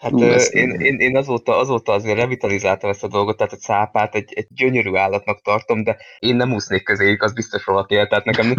Hát 0.02 0.10
Hú, 0.10 0.22
ezt 0.22 0.52
én, 0.52 0.70
én, 0.70 0.98
én 0.98 1.16
azóta, 1.16 1.58
azóta 1.58 1.92
azért 1.92 2.16
revitalizáltam 2.16 2.90
ezt 2.90 3.04
a 3.04 3.08
dolgot, 3.08 3.36
tehát 3.36 3.52
a 3.52 3.56
cápát 3.56 4.14
egy, 4.14 4.32
egy 4.34 4.46
gyönyörű 4.48 4.94
állatnak 4.94 5.42
tartom, 5.42 5.84
de 5.84 5.96
én 6.18 6.36
nem 6.36 6.52
úsznék 6.52 6.82
közéjük, 6.82 7.22
az 7.22 7.32
biztos 7.32 7.64
valaki 7.64 7.96
el, 7.96 8.06
tehát 8.06 8.24
nekem, 8.24 8.46
nem, 8.46 8.56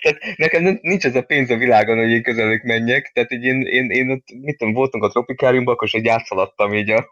tehát 0.00 0.18
nekem 0.36 0.78
nincs 0.82 1.04
ez 1.04 1.14
a 1.14 1.22
pénz 1.22 1.50
a 1.50 1.56
világon, 1.56 1.96
hogy 1.96 2.10
én 2.10 2.22
közelük 2.22 2.62
menjek, 2.62 3.10
tehát 3.14 3.32
így 3.32 3.44
én, 3.44 3.60
én, 3.60 3.90
én 3.90 4.10
ott, 4.10 4.24
mit 4.40 4.58
tudom, 4.58 4.74
voltunk 4.74 5.04
a 5.04 5.08
tropikáriumban, 5.08 5.74
akkor 5.74 5.88
egy 5.92 6.08
átszaladtam 6.08 6.74
így 6.74 6.90
a, 6.90 7.08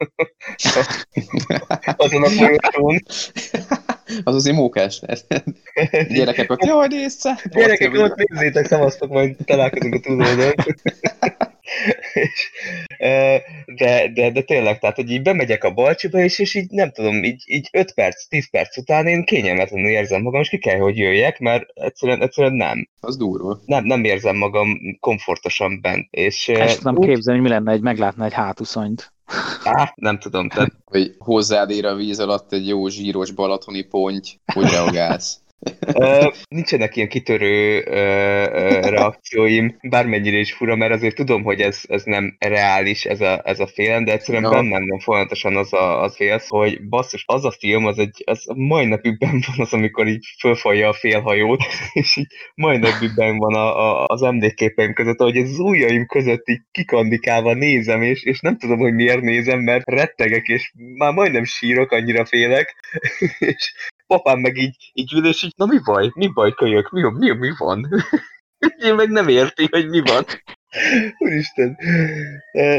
a, 1.57 1.95
azon 1.97 2.23
a 2.23 2.29
folyosón. 2.29 3.03
Az 4.25 4.35
az 4.35 4.47
imókás. 4.47 5.01
Gyerekek 6.09 6.53
jaj, 6.59 6.87
nézze! 6.89 7.41
Gyerekek 7.51 7.93
ott 7.95 8.15
nézzétek, 8.15 8.67
szavaztok, 8.67 9.11
majd 9.11 9.37
találkozunk 9.45 9.95
a 9.95 9.99
túloldalon. 10.01 10.55
De, 13.67 14.11
de, 14.15 14.31
de 14.31 14.43
tényleg, 14.43 14.79
tehát, 14.79 14.97
hogy 14.97 15.11
így 15.11 15.23
bemegyek 15.23 15.65
a 15.65 15.71
balcsiba, 15.71 16.19
és, 16.19 16.39
és 16.39 16.55
így 16.55 16.71
nem 16.71 16.91
tudom, 16.91 17.25
így, 17.25 17.43
így 17.47 17.69
5 17.73 17.95
perc, 17.95 18.27
10 18.29 18.51
perc 18.51 18.77
után 18.77 19.07
én 19.07 19.25
kényelmetlenül 19.25 19.89
érzem 19.89 20.23
magam, 20.23 20.41
és 20.41 20.49
ki 20.49 20.59
kell, 20.59 20.79
hogy 20.79 20.97
jöjjek, 20.97 21.39
mert 21.39 21.65
egyszerűen, 21.75 22.23
egyszerűen 22.23 22.55
nem. 22.55 22.89
Az 23.01 23.17
durva. 23.17 23.61
Nem, 23.65 23.85
nem 23.85 24.05
érzem 24.05 24.37
magam 24.37 24.79
komfortosan 25.01 25.81
bent. 25.81 26.07
És, 26.11 26.49
Ezt 26.49 26.79
tudom 26.79 26.97
úgy... 26.97 27.07
képzelni, 27.07 27.41
hogy 27.41 27.49
mi 27.49 27.55
lenne, 27.55 27.73
egy 27.73 27.81
meglátna 27.81 28.25
egy 28.25 28.33
hátuszonyt. 28.33 29.13
Á, 29.65 29.93
nem 29.95 30.19
tudom. 30.19 30.49
Tehát... 30.49 30.73
Hogy 30.85 31.15
hozzád 31.19 31.71
ér 31.71 31.87
a 31.87 31.95
víz 31.95 32.21
alatt 32.21 32.53
egy 32.53 32.69
jó 32.69 32.89
zsíros 32.89 33.31
balatoni 33.31 33.83
ponty, 33.83 34.29
hogy 34.53 34.71
reagálsz? 34.71 35.41
Nincsenek 36.49 36.97
ilyen 36.97 37.09
kitörő 37.09 37.81
reakcióim, 38.81 39.77
bármennyire 39.83 40.37
is 40.37 40.53
fura, 40.53 40.77
mert 40.77 40.93
azért 40.93 41.15
tudom, 41.15 41.43
hogy 41.43 41.61
ez, 41.61 41.81
ez 41.89 42.03
nem 42.05 42.37
reális, 42.39 43.05
ez 43.05 43.21
a, 43.21 43.41
ez 43.45 43.61
a 43.61 43.67
félem, 43.67 44.05
de 44.05 44.13
egyszerűen 44.13 44.43
no. 44.43 44.51
bennem 44.51 44.87
van 44.87 44.99
folyamatosan 44.99 45.57
az 45.57 45.73
a, 45.73 46.03
az 46.03 46.17
félsz, 46.17 46.49
hogy 46.49 46.89
basszus, 46.89 47.25
az 47.27 47.45
a 47.45 47.51
film, 47.51 47.87
az 47.87 47.99
egy, 47.99 48.23
az 48.27 48.45
mai 48.55 48.87
napig 48.87 49.19
ben 49.19 49.43
van 49.47 49.67
az, 49.67 49.73
amikor 49.73 50.07
így 50.07 50.27
fölfalja 50.41 50.89
a 50.89 50.93
félhajót, 50.93 51.63
és 51.93 52.17
így 52.17 52.27
mai 52.55 52.77
napig 52.77 53.15
ben 53.15 53.37
van 53.37 53.55
a, 53.55 53.79
a, 53.79 54.07
az 54.07 54.23
emlékképeim 54.23 54.93
között, 54.93 55.19
hogy 55.19 55.37
az 55.37 55.59
ujjaim 55.59 56.07
között 56.07 56.49
így 56.49 56.61
kikandikálva 56.71 57.55
nézem, 57.55 58.03
és, 58.03 58.23
és 58.23 58.41
nem 58.41 58.59
tudom, 58.59 58.79
hogy 58.79 58.95
miért 58.95 59.21
nézem, 59.21 59.59
mert 59.61 59.91
rettegek, 59.91 60.47
és 60.47 60.73
már 60.97 61.13
majdnem 61.13 61.45
sírok, 61.45 61.91
annyira 61.91 62.25
félek, 62.25 62.75
és 63.39 63.75
papám 64.07 64.39
meg 64.39 64.57
így, 64.57 64.77
így 64.93 65.13
ül, 65.15 65.27
és 65.27 65.43
így, 65.43 65.53
na 65.57 65.67
mi 65.67 65.79
baj, 65.85 66.11
mi 66.15 66.27
baj, 66.27 66.53
kölyök, 66.53 66.91
mi, 66.91 67.03
mi, 67.03 67.31
mi 67.31 67.53
van? 67.59 67.89
Én 68.87 68.95
meg 68.95 69.11
nem 69.11 69.29
érti, 69.29 69.67
hogy 69.71 69.89
mi 69.89 70.01
van. 70.01 70.25
Úristen, 71.19 71.79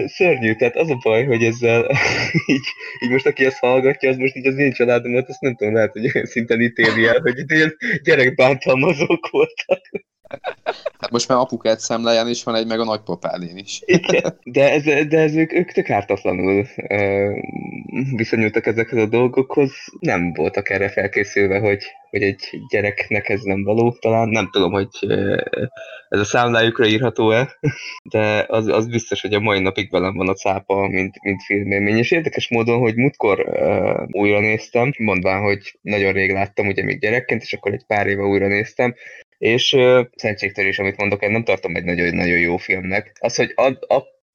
szörnyű, 0.06 0.56
tehát 0.56 0.76
az 0.76 0.90
a 0.90 0.98
baj, 1.04 1.26
hogy 1.26 1.44
ezzel 1.44 1.82
így, 2.54 2.66
így 3.04 3.10
most 3.10 3.26
aki 3.26 3.46
ezt 3.46 3.60
hallgatja, 3.60 4.10
az 4.10 4.18
most 4.18 4.36
így 4.36 4.48
az 4.48 4.58
én 4.58 4.72
családomat, 4.72 5.30
azt 5.30 5.42
nem 5.42 5.56
tudom, 5.56 5.74
lehet, 5.74 5.92
hogy 5.92 6.12
olyan 6.14 6.28
szinten 6.28 6.62
ítéli 6.62 7.06
el, 7.06 7.20
hogy 7.20 7.38
itt 7.38 7.52
ilyen 7.52 7.78
gyerekbántalmazók 8.04 9.30
voltak. 9.30 9.82
Hát 11.00 11.12
most 11.12 11.28
már 11.28 11.38
apukát 11.38 11.80
számláján 11.80 12.30
is 12.30 12.44
van 12.44 12.56
egy, 12.56 12.68
meg 12.68 12.80
a 12.80 12.84
nagypapádén 12.84 13.58
is. 13.58 13.82
De, 14.44 14.72
ez, 14.72 14.84
de 14.84 15.20
ez 15.20 15.36
ők, 15.36 15.54
ők 15.54 15.72
tök 15.72 15.90
ártatlanul 15.90 16.66
uh, 16.78 17.32
viszonyultak 18.16 18.66
ezekhez 18.66 19.00
a 19.00 19.06
dolgokhoz. 19.06 19.72
Nem 20.00 20.34
voltak 20.34 20.70
erre 20.70 20.90
felkészülve, 20.90 21.60
hogy, 21.60 21.84
hogy 22.10 22.22
egy 22.22 22.62
gyereknek 22.70 23.30
ez 23.30 23.42
nem 23.42 23.64
való. 23.64 23.92
Talán 23.92 24.30
nem 24.30 24.50
tudom, 24.52 24.72
hogy 24.72 24.90
ez 26.10 26.20
a 26.20 26.24
számlájukra 26.24 26.86
írható-e, 26.86 27.58
de 28.04 28.46
az, 28.48 28.68
az 28.68 28.88
biztos, 28.88 29.22
hogy 29.22 29.34
a 29.34 29.40
mai 29.40 29.60
napig 29.60 29.92
velem 29.92 30.16
van 30.16 30.30
a 30.30 30.34
cápa, 30.34 30.88
mint, 30.88 31.16
mint 31.22 31.44
filmélmény. 31.44 31.98
És 31.98 32.12
érdekes 32.12 32.50
módon, 32.50 32.80
hogy 32.80 32.96
múltkor 32.96 33.46
újra 34.12 34.40
néztem, 34.40 34.94
mondván, 34.98 35.42
hogy 35.42 35.78
nagyon 35.82 36.14
rég 36.14 36.32
láttam, 36.32 36.68
ugye 36.68 36.84
még 36.84 37.00
gyerekként, 37.00 37.42
és 37.42 37.54
akkor 37.54 37.74
egy 37.74 37.86
pár 37.88 38.08
éve 38.08 38.24
újra 38.24 38.48
néztem, 38.48 38.96
és 39.38 39.74
uh, 39.74 40.06
szentségtörés, 40.16 40.80
amit 40.80 40.98
mondok, 40.98 41.24
én 41.24 41.32
nem 41.32 41.44
tartom 41.44 41.76
egy 41.76 41.84
nagyon-nagyon 41.84 42.40
jó 42.40 42.58
filmnek. 42.58 43.12
Az, 43.20 43.36
hogy 43.36 43.52
ad, 43.56 43.78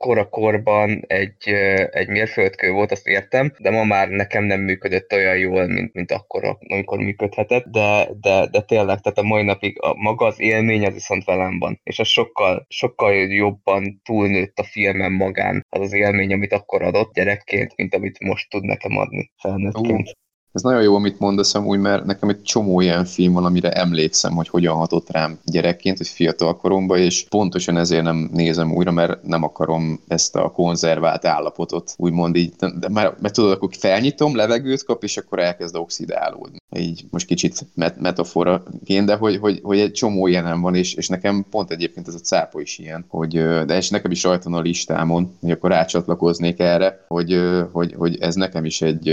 akkora 0.02 0.28
korban 0.28 1.04
egy, 1.06 1.48
egy 1.90 2.08
mérföldkő 2.08 2.70
volt, 2.70 2.92
azt 2.92 3.06
értem, 3.06 3.52
de 3.58 3.70
ma 3.70 3.84
már 3.84 4.08
nekem 4.08 4.44
nem 4.44 4.60
működött 4.60 5.12
olyan 5.12 5.36
jól, 5.36 5.66
mint, 5.66 5.92
mint 5.92 6.12
akkor, 6.12 6.56
amikor 6.58 6.98
működhetett, 6.98 7.64
de, 7.64 8.08
de, 8.20 8.46
de 8.46 8.60
tényleg, 8.60 9.00
tehát 9.00 9.18
a 9.18 9.22
mai 9.22 9.42
napig 9.42 9.82
a, 9.82 9.94
maga 9.94 10.26
az 10.26 10.40
élmény 10.40 10.86
az 10.86 10.92
viszont 10.92 11.24
velem 11.24 11.58
van, 11.58 11.80
és 11.82 11.98
az 11.98 12.08
sokkal, 12.08 12.66
sokkal 12.68 13.14
jobban 13.14 14.00
túlnőtt 14.04 14.58
a 14.58 14.64
filmen 14.64 15.12
magán 15.12 15.66
az 15.68 15.80
az 15.80 15.92
élmény, 15.92 16.32
amit 16.32 16.52
akkor 16.52 16.82
adott 16.82 17.14
gyerekként, 17.14 17.76
mint 17.76 17.94
amit 17.94 18.20
most 18.20 18.50
tud 18.50 18.64
nekem 18.64 18.96
adni 18.96 19.30
felnőttként. 19.36 20.08
Uh, 20.08 20.21
ez 20.52 20.62
nagyon 20.62 20.82
jó, 20.82 20.94
amit 20.94 21.18
mondasz 21.18 21.54
amúgy, 21.54 21.78
mert 21.78 22.04
nekem 22.04 22.28
egy 22.28 22.42
csomó 22.42 22.80
ilyen 22.80 23.04
film 23.04 23.32
van, 23.32 23.44
amire 23.44 23.70
emlékszem, 23.70 24.34
hogy 24.34 24.48
hogyan 24.48 24.74
hatott 24.74 25.10
rám 25.10 25.38
gyerekként, 25.44 25.98
vagy 25.98 26.08
fiatal 26.08 26.56
koromban, 26.56 26.98
és 26.98 27.26
pontosan 27.28 27.76
ezért 27.76 28.02
nem 28.02 28.30
nézem 28.32 28.74
újra, 28.74 28.90
mert 28.90 29.22
nem 29.22 29.42
akarom 29.42 30.00
ezt 30.08 30.36
a 30.36 30.50
konzervált 30.50 31.24
állapotot, 31.24 31.94
úgymond 31.96 32.36
így, 32.36 32.52
de 32.78 32.88
már, 32.88 33.16
mert 33.20 33.34
tudod, 33.34 33.50
akkor 33.50 33.68
felnyitom, 33.78 34.36
levegőt 34.36 34.84
kap, 34.84 35.02
és 35.02 35.16
akkor 35.16 35.38
elkezd 35.38 35.76
oxidálódni. 35.76 36.56
Így 36.76 37.04
most 37.10 37.26
kicsit 37.26 37.66
met- 37.74 38.00
metaforaként, 38.00 39.06
de 39.06 39.14
hogy, 39.14 39.36
hogy, 39.36 39.60
hogy 39.62 39.78
egy 39.78 39.92
csomó 39.92 40.26
ilyenem 40.26 40.60
van, 40.60 40.74
és, 40.74 40.94
és 40.94 41.08
nekem 41.08 41.46
pont 41.50 41.70
egyébként 41.70 42.08
ez 42.08 42.14
a 42.14 42.18
cápa 42.18 42.60
is 42.60 42.78
ilyen, 42.78 43.04
hogy, 43.08 43.32
de 43.66 43.76
és 43.76 43.90
nekem 43.90 44.10
is 44.10 44.22
rajta 44.22 44.50
a 44.50 44.60
listámon, 44.60 45.36
hogy 45.40 45.50
akkor 45.50 45.70
rácsatlakoznék 45.70 46.58
erre, 46.58 47.04
hogy, 47.08 47.40
hogy, 47.72 47.94
hogy 47.98 48.16
ez 48.20 48.34
nekem 48.34 48.64
is 48.64 48.82
egy, 48.82 49.08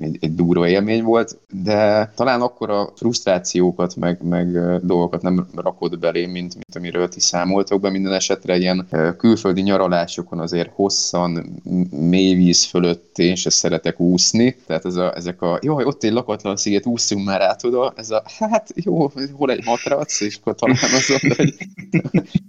egy, 0.00 0.16
egy 0.20 0.34
durva 0.34 0.68
élmény 0.70 1.02
volt, 1.02 1.38
de 1.62 2.12
talán 2.16 2.40
akkor 2.40 2.70
a 2.70 2.92
frusztrációkat, 2.96 3.96
meg, 3.96 4.22
meg 4.22 4.76
dolgokat 4.82 5.22
nem 5.22 5.46
rakod 5.54 5.98
belé, 5.98 6.26
mint, 6.26 6.54
mint 6.54 6.74
amiről 6.74 7.08
ti 7.08 7.20
számoltok 7.20 7.80
be. 7.80 7.90
Minden 7.90 8.12
esetre. 8.12 8.56
Ilyen 8.56 8.88
külföldi 9.16 9.60
nyaralásokon 9.60 10.38
azért 10.38 10.70
hosszan, 10.74 11.60
mély 11.90 12.34
víz 12.34 12.64
fölött 12.64 13.18
én 13.18 13.34
se 13.34 13.50
szeretek 13.50 14.00
úszni, 14.00 14.56
tehát 14.66 14.84
ez 14.84 14.96
a, 14.96 15.16
ezek 15.16 15.42
a, 15.42 15.58
jó, 15.62 15.84
ott 15.84 16.04
egy 16.04 16.12
lakatlan 16.12 16.56
sziget, 16.56 16.86
úszunk 16.86 17.24
már 17.24 17.40
át 17.40 17.64
oda, 17.64 17.92
ez 17.96 18.10
a, 18.10 18.22
hát 18.38 18.68
jó, 18.74 19.12
hol 19.32 19.50
egy 19.50 19.64
matrac, 19.64 20.20
és 20.20 20.36
akkor 20.36 20.54
talán 20.54 20.76
azon, 20.80 21.18
hogy, 21.36 21.54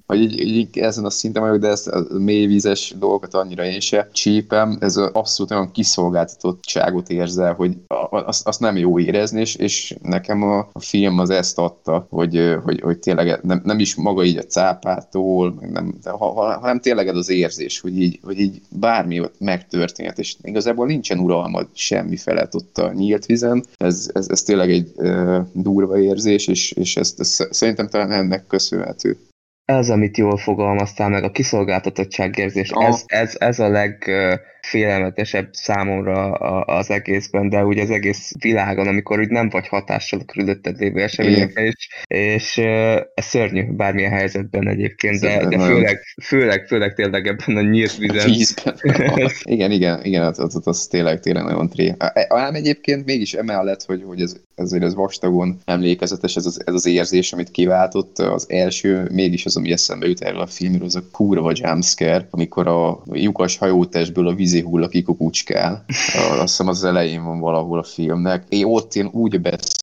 hogy 0.05 0.21
így, 0.21 0.39
így, 0.39 0.77
ezen 0.77 1.05
a 1.05 1.09
szinten 1.09 1.41
vagyok, 1.41 1.57
de 1.57 1.67
ezt 1.67 1.87
a 1.87 2.05
mélyvízes 2.17 2.93
dolgokat 2.99 3.33
annyira 3.33 3.65
én 3.65 3.79
se 3.79 4.09
csípem, 4.11 4.77
ez 4.79 4.97
a 4.97 5.09
abszolút 5.13 5.51
olyan 5.51 5.71
kiszolgáltatottságot 5.71 7.09
érzel, 7.09 7.53
hogy 7.53 7.77
azt, 8.11 8.47
azt 8.47 8.59
nem 8.59 8.77
jó 8.77 8.99
érezni, 8.99 9.39
és, 9.39 9.55
és 9.55 9.95
nekem 10.01 10.41
a, 10.43 10.69
a 10.71 10.79
film 10.79 11.19
az 11.19 11.29
ezt 11.29 11.57
adta, 11.57 12.07
hogy, 12.09 12.55
hogy, 12.63 12.81
hogy 12.81 12.99
tényleg 12.99 13.39
nem, 13.43 13.61
nem 13.63 13.79
is 13.79 13.95
maga 13.95 14.23
így 14.23 14.37
a 14.37 14.43
cápától, 14.43 15.67
nem, 15.71 15.93
de 16.03 16.09
ha, 16.09 16.33
ha, 16.33 16.59
hanem 16.59 16.79
tényleg 16.79 17.07
ez 17.07 17.15
az 17.15 17.29
érzés, 17.29 17.79
hogy 17.79 18.01
így, 18.01 18.19
hogy 18.23 18.39
így 18.39 18.61
bármi 18.69 19.19
ott 19.19 19.35
megtörténhet, 19.39 20.19
és 20.19 20.35
igazából 20.41 20.85
nincsen 20.85 21.19
uralmad 21.19 21.67
semmi 21.73 22.17
felett 22.17 22.55
ott 22.55 22.77
a 22.77 22.91
nyílt 22.93 23.25
vizen, 23.25 23.65
ez, 23.77 24.09
ez, 24.13 24.29
ez 24.29 24.43
tényleg 24.43 24.71
egy 24.71 24.91
uh, 24.95 25.37
durva 25.53 25.99
érzés, 25.99 26.47
és, 26.47 26.71
és 26.71 26.97
ezt, 26.97 27.19
ezt 27.19 27.47
szerintem 27.53 27.87
talán 27.87 28.11
ennek 28.11 28.47
köszönhető. 28.47 29.17
Ez, 29.65 29.89
amit 29.89 30.17
jól 30.17 30.37
fogalmaztál 30.37 31.09
meg, 31.09 31.23
a 31.23 31.31
kiszolgáltatottságérzés, 31.31 32.71
oh. 32.71 32.85
ez, 32.85 33.03
ez, 33.05 33.35
ez 33.39 33.59
a 33.59 33.69
leg 33.69 34.11
legfélelmetesebb 34.61 35.49
számomra 35.51 36.31
az 36.63 36.89
egészben, 36.89 37.49
de 37.49 37.65
ugye 37.65 37.81
az 37.81 37.89
egész 37.89 38.31
világon, 38.39 38.87
amikor 38.87 39.19
úgy 39.19 39.29
nem 39.29 39.49
vagy 39.49 39.67
hatással 39.67 40.19
a 40.19 40.25
körülötted 40.25 40.79
lévő 40.79 41.01
eseményekre, 41.01 41.63
és, 41.63 41.87
és 42.07 42.57
ez 43.13 43.25
szörnyű 43.25 43.71
bármilyen 43.71 44.11
helyzetben 44.11 44.67
egyébként, 44.67 45.19
de, 45.19 45.45
de 45.47 45.59
főleg, 45.59 45.99
főleg, 46.23 46.65
főleg 46.67 46.93
tényleg 46.93 47.27
ebben 47.27 47.57
a 47.57 47.61
nyílt 47.61 47.97
vizen. 47.97 48.25
Vízben. 48.25 48.75
igen, 49.43 49.71
igen, 49.71 50.03
igen, 50.03 50.23
az, 50.23 50.39
az, 50.39 50.61
az 50.63 50.87
tényleg, 50.87 51.19
tényleg 51.19 51.43
nagyon 51.43 51.69
tré. 51.69 51.95
Ám 52.27 52.53
egyébként 52.53 53.05
mégis 53.05 53.33
emellett, 53.33 53.83
hogy, 53.85 54.03
hogy 54.05 54.21
ez, 54.21 54.35
ezért 54.55 54.83
ez 54.83 54.95
vastagon 54.95 55.59
emlékezetes, 55.65 56.35
ez 56.35 56.45
az, 56.45 56.61
ez 56.65 56.73
az 56.73 56.85
érzés, 56.85 57.33
amit 57.33 57.51
kiváltott 57.51 58.19
az 58.19 58.45
első, 58.49 59.09
mégis 59.11 59.45
az, 59.45 59.55
ami 59.55 59.71
eszembe 59.71 60.07
jut 60.07 60.21
erről 60.21 60.41
a 60.41 60.47
filmről, 60.47 60.85
az 60.85 60.95
a 60.95 61.03
kurva 61.11 61.51
jumpscare, 61.53 62.27
amikor 62.29 62.67
a 62.67 63.01
lyukas 63.11 63.57
hajótestből 63.57 64.27
a 64.27 64.35
vízi 64.51 64.63
hulla 64.63 64.87
kikukucskál. 64.87 65.83
Azt 66.31 66.39
hiszem 66.39 66.67
az 66.67 66.83
elején 66.83 67.23
van 67.23 67.39
valahol 67.39 67.79
a 67.79 67.83
filmnek. 67.83 68.45
Én 68.49 68.65
ott 68.65 68.95
én 68.95 69.09
úgy 69.11 69.41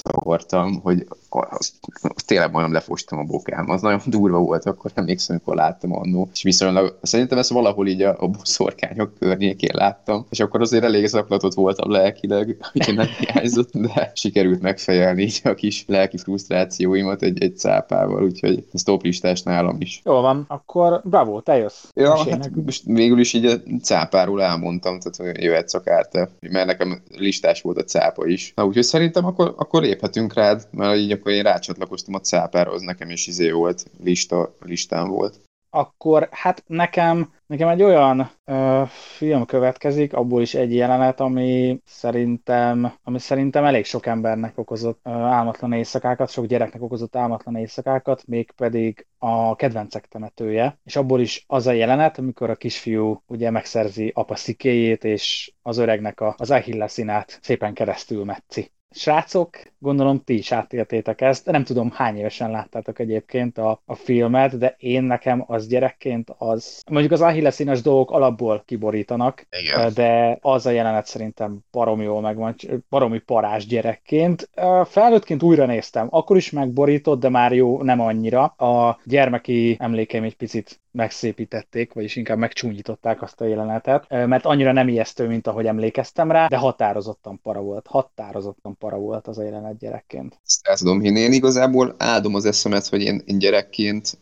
beszavartam, 0.08 0.80
hogy 0.82 1.06
az, 1.30 1.72
az 2.02 2.22
tényleg 2.22 2.50
majdnem 2.50 2.72
lefostam 2.72 3.18
a 3.18 3.22
bokám. 3.22 3.70
Az 3.70 3.80
nagyon 3.82 4.00
durva 4.06 4.38
volt, 4.38 4.66
akkor 4.66 4.90
emlékszem, 4.94 5.36
amikor 5.36 5.64
láttam 5.64 5.92
annó. 5.92 6.28
És 6.32 6.42
viszonylag, 6.42 6.98
szerintem 7.02 7.38
ezt 7.38 7.50
valahol 7.50 7.86
így 7.86 8.02
a, 8.02 8.16
a 8.18 8.28
boszorkányok 8.28 9.14
környékén 9.18 9.74
láttam, 9.74 10.26
és 10.30 10.40
akkor 10.40 10.60
azért 10.60 10.84
elég 10.84 11.06
zaklatott 11.06 11.54
voltam 11.54 11.90
lelkileg, 11.90 12.56
hogy 12.72 12.94
nem 12.94 13.06
hiányzott, 13.18 13.70
de 13.72 14.12
sikerült 14.14 14.60
megfejelni 14.60 15.22
így 15.22 15.40
a 15.44 15.54
kis 15.54 15.84
lelki 15.86 16.16
frusztrációimat 16.16 17.22
egy, 17.22 17.42
egy 17.42 17.58
cápával, 17.58 18.24
úgyhogy 18.24 18.64
ez 18.72 18.82
top 18.82 19.02
listás 19.02 19.42
nálam 19.42 19.76
is. 19.78 20.00
Jó 20.04 20.20
van, 20.20 20.44
akkor 20.48 21.00
bravo, 21.04 21.40
te 21.40 21.56
jössz. 21.56 21.84
Ja, 21.94 22.16
hát 22.16 22.50
most 22.64 22.82
végül 22.84 23.18
is 23.18 23.32
így 23.32 23.44
a 23.44 23.56
cápáról 23.82 24.42
elmondtam, 24.42 24.98
tehát 25.00 25.34
hogy 25.34 25.44
jöhetsz 25.44 25.74
akár 25.74 26.06
te, 26.06 26.28
mert 26.40 26.66
nekem 26.66 27.02
listás 27.16 27.62
volt 27.62 27.78
a 27.78 27.84
cápa 27.84 28.26
is. 28.26 28.52
Na 28.54 28.66
úgyhogy 28.66 28.82
szerintem 28.82 29.24
akkor, 29.24 29.54
akkor 29.56 29.84
léphetünk 29.98 30.34
rád, 30.34 30.68
mert 30.70 30.96
így 30.96 31.12
akkor 31.12 31.32
én 31.32 31.42
rácsatlakoztam 31.42 32.14
a 32.14 32.20
cápára, 32.20 32.70
az 32.70 32.82
nekem 32.82 33.10
is 33.10 33.26
izé 33.26 33.50
volt, 33.50 33.84
lista, 34.02 34.56
listán 34.60 35.08
volt 35.08 35.40
akkor 35.70 36.28
hát 36.30 36.64
nekem, 36.66 37.32
nekem 37.46 37.68
egy 37.68 37.82
olyan 37.82 38.30
ö, 38.44 38.82
film 39.16 39.44
következik, 39.44 40.12
abból 40.12 40.42
is 40.42 40.54
egy 40.54 40.74
jelenet, 40.74 41.20
ami 41.20 41.80
szerintem, 41.84 42.92
ami 43.02 43.18
szerintem 43.18 43.64
elég 43.64 43.84
sok 43.84 44.06
embernek 44.06 44.58
okozott 44.58 45.00
ö, 45.02 45.10
álmatlan 45.10 45.72
éjszakákat, 45.72 46.30
sok 46.30 46.46
gyereknek 46.46 46.82
okozott 46.82 47.16
álmatlan 47.16 47.56
éjszakákat, 47.56 48.26
mégpedig 48.26 49.06
a 49.18 49.56
kedvencek 49.56 50.06
temetője, 50.06 50.78
és 50.84 50.96
abból 50.96 51.20
is 51.20 51.44
az 51.46 51.66
a 51.66 51.72
jelenet, 51.72 52.18
amikor 52.18 52.50
a 52.50 52.56
kisfiú 52.56 53.22
ugye 53.26 53.50
megszerzi 53.50 54.12
apa 54.14 54.36
szikéjét, 54.36 55.04
és 55.04 55.52
az 55.62 55.78
öregnek 55.78 56.20
a, 56.20 56.34
az 56.38 56.50
Achilleszinát 56.50 57.38
szépen 57.42 57.74
keresztül 57.74 58.24
metszi. 58.24 58.70
Srácok, 58.90 59.56
gondolom 59.78 60.24
ti 60.24 60.36
is 60.36 60.52
átéltétek 60.52 61.20
ezt. 61.20 61.46
Nem 61.46 61.64
tudom, 61.64 61.90
hány 61.90 62.16
évesen 62.16 62.50
láttátok 62.50 62.98
egyébként 62.98 63.58
a, 63.58 63.82
a 63.84 63.94
filmet, 63.94 64.58
de 64.58 64.74
én 64.78 65.02
nekem 65.02 65.44
az 65.46 65.66
gyerekként 65.66 66.34
az... 66.38 66.82
Mondjuk 66.90 67.12
az 67.12 67.20
Achilleszínes 67.20 67.82
dolgok 67.82 68.10
alapból 68.10 68.62
kiborítanak, 68.66 69.46
Igen. 69.50 69.92
de 69.94 70.38
az 70.40 70.66
a 70.66 70.70
jelenet 70.70 71.06
szerintem 71.06 71.58
baromi 71.70 72.04
jól 72.04 72.20
megvan, 72.20 72.54
baromi 72.88 73.18
parás 73.18 73.66
gyerekként. 73.66 74.50
Felnőttként 74.84 75.42
újra 75.42 75.66
néztem, 75.66 76.06
akkor 76.10 76.36
is 76.36 76.50
megborított, 76.50 77.20
de 77.20 77.28
már 77.28 77.52
jó, 77.52 77.82
nem 77.82 78.00
annyira. 78.00 78.44
A 78.44 79.00
gyermeki 79.04 79.76
emlékeim 79.78 80.22
egy 80.22 80.36
picit 80.36 80.80
megszépítették, 80.98 81.92
vagyis 81.92 82.16
inkább 82.16 82.38
megcsúnyították 82.38 83.22
azt 83.22 83.40
a 83.40 83.44
jelenetet, 83.44 84.08
mert 84.08 84.44
annyira 84.44 84.72
nem 84.72 84.88
ijesztő, 84.88 85.26
mint 85.26 85.46
ahogy 85.46 85.66
emlékeztem 85.66 86.30
rá, 86.30 86.46
de 86.46 86.56
határozottan 86.56 87.40
para 87.42 87.60
volt. 87.60 87.86
Határozottan 87.86 88.76
para 88.78 88.96
volt 88.96 89.26
az 89.26 89.38
a 89.38 89.42
jelenet 89.42 89.78
gyerekként. 89.78 90.38
Ezt 90.44 90.66
el 90.66 90.76
tudom 90.76 91.00
hinni. 91.00 91.20
Én 91.20 91.32
igazából 91.32 91.94
áldom 91.98 92.34
az 92.34 92.44
eszemet, 92.44 92.86
hogy 92.86 93.02
én, 93.02 93.22
én 93.24 93.38
gyerekként, 93.38 94.18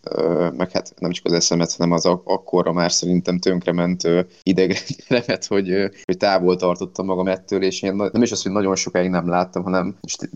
meg 0.57 0.71
hát 0.71 0.95
nem 0.99 1.11
csak 1.11 1.25
az 1.25 1.33
eszemet, 1.33 1.73
hanem 1.73 1.93
az 1.93 2.07
akkorra 2.07 2.73
már 2.73 2.93
szerintem 2.93 3.39
tönkrement 3.39 4.03
idegrendelemet, 4.43 5.47
hogy, 5.55 5.91
hogy 6.05 6.17
távol 6.17 6.57
tartottam 6.57 7.07
magam 7.07 7.29
ettől, 7.29 7.62
és 7.62 7.83
én 7.83 7.95
nem 7.95 8.23
is 8.23 8.33
az, 8.33 8.43
hogy 8.43 8.53
nagyon 8.53 8.77
sokáig 8.77 9.11
nem 9.11 9.29
láttam, 9.29 9.62
hanem 9.62 9.97
most 10.01 10.31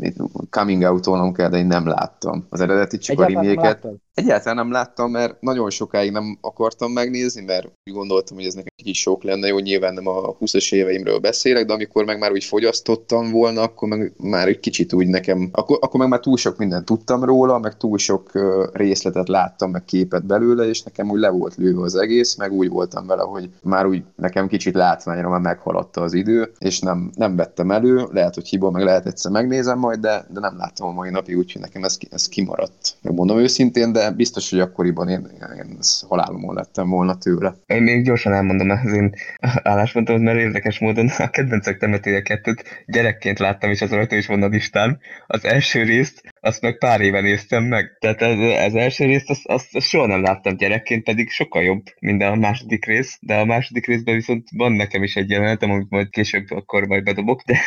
coming 0.51 0.83
out 0.83 1.35
kell, 1.37 1.49
de 1.49 1.59
én 1.59 1.67
nem 1.67 1.87
láttam 1.87 2.47
az 2.49 2.61
eredeti, 2.61 2.99
csak 2.99 3.17
Egyáltalán 3.17 3.45
a 3.45 3.63
reméket. 3.63 3.87
Egyáltalán 4.15 4.57
nem 4.57 4.71
láttam, 4.71 5.11
mert 5.11 5.41
nagyon 5.41 5.71
sokáig 5.71 6.13
nem 6.13 6.30
akartam 6.41 6.93
megnézni, 6.93 7.43
mert 7.43 7.67
úgy 7.67 7.95
gondoltam, 7.95 8.37
hogy 8.37 8.47
ez 8.47 8.55
nekem 8.55 8.73
kicsit 8.77 8.95
sok 8.95 9.23
lenne, 9.23 9.47
jó, 9.47 9.59
nyilván 9.59 9.95
nem 9.95 10.07
a 10.07 10.37
20-as 10.37 10.73
éveimről 10.73 11.19
beszélek, 11.19 11.67
de 11.67 11.73
amikor 11.73 12.05
meg 12.05 12.19
már 12.19 12.33
úgy 12.33 12.45
fogyasztottam 12.45 13.31
volna, 13.31 13.63
akkor 13.63 13.89
meg 13.89 14.13
már 14.17 14.49
egy 14.49 14.61
kicsit 14.61 14.93
úgy 14.93 15.07
nekem, 15.07 15.49
akkor, 15.53 15.79
akkor 15.81 16.01
meg 16.01 16.09
már 16.09 16.21
túl 16.21 16.37
sok 16.37 16.57
mindent 16.57 16.85
tudtam 16.85 17.25
róla, 17.25 17.59
meg 17.59 17.77
túl 17.77 17.99
sok 17.99 18.31
részletet 18.73 19.29
láttam, 19.29 19.71
meg 19.71 19.85
képet 19.85 20.27
belőle, 20.27 20.69
és 20.69 20.83
nekem 20.83 21.11
úgy 21.11 21.21
le 21.21 21.29
volt 21.29 21.55
lőve 21.57 21.83
az 21.83 21.95
egész, 21.95 22.37
meg 22.37 22.53
úgy 22.53 22.69
voltam 22.69 23.07
vele, 23.07 23.23
hogy 23.23 23.51
már 23.63 23.87
úgy 23.87 24.03
nekem 24.17 24.49
kicsit 24.49 24.75
látványra 24.75 25.29
már 25.29 25.41
meghaladta 25.41 26.01
az 26.01 26.13
idő, 26.13 26.53
és 26.59 26.81
nem, 26.81 27.11
nem 27.15 27.37
vettem 27.37 27.71
elő, 27.71 28.09
lehet, 28.13 28.35
hogy 28.35 28.49
hiba, 28.49 28.71
meg 28.71 28.85
lehet 28.85 29.07
egyszer 29.07 29.31
megnézem 29.31 29.79
majd, 29.79 30.01
de, 30.01 30.27
de 30.29 30.41
nem 30.41 30.57
láttam 30.57 30.89
a 30.89 30.93
mai 30.93 31.11
napig, 31.11 31.37
úgyhogy 31.37 31.61
nekem 31.61 31.85
ez, 31.85 31.99
ez 32.11 32.29
kimaradt. 32.29 32.97
Megmondom 33.03 33.39
őszintén, 33.39 33.93
de 33.93 34.11
biztos, 34.11 34.51
hogy 34.51 34.61
akkoriban 34.61 35.09
én, 35.09 35.29
én 35.57 35.77
halálomon 36.11 36.55
lettem 36.55 36.89
volna 36.89 37.19
tőle. 37.19 37.55
Én 37.67 37.83
még 37.83 38.05
gyorsan 38.05 38.33
elmondom 38.33 38.71
az 38.71 38.93
én 38.93 39.15
álláspontomat, 39.63 40.23
mert 40.23 40.39
érdekes 40.39 40.79
módon 40.79 41.09
a 41.19 41.31
kedvencek 41.31 41.79
temetője 41.79 42.23
kettőt 42.23 42.85
gyerekként 42.87 43.39
láttam, 43.39 43.71
és 43.71 43.83
az 43.83 43.91
rajta 43.91 44.17
is 44.17 44.27
van 44.27 44.43
a 44.43 44.47
listán. 44.47 45.01
Az 45.27 45.45
első 45.45 45.83
részt, 45.83 46.23
azt 46.41 46.63
meg 46.63 46.79
pár 46.79 47.01
éve 47.01 47.21
néztem 47.21 47.65
meg. 47.65 47.97
Tehát 47.99 48.23
az, 48.23 48.39
az 48.67 48.75
első 48.75 49.05
részt, 49.05 49.31
azt, 49.31 49.47
azt, 49.47 49.77
azt 49.77 49.87
soha 49.87 50.07
nem 50.07 50.23
láttam 50.23 50.57
gyerekként, 50.57 51.05
pedig 51.05 51.31
sokkal 51.31 51.63
jobb, 51.63 51.83
mint 52.01 52.23
a 52.23 52.35
második 52.35 52.85
rész. 52.85 53.19
De 53.21 53.35
a 53.35 53.45
második 53.45 53.87
részben 53.87 54.15
viszont 54.15 54.49
van 54.57 54.73
nekem 54.73 55.03
is 55.03 55.17
egy 55.17 55.31
jelenetem, 55.31 55.71
amit 55.71 55.91
majd 55.91 56.09
később 56.09 56.51
akkor 56.51 56.87
majd 56.87 57.03
bedobok. 57.03 57.43
De, 57.43 57.59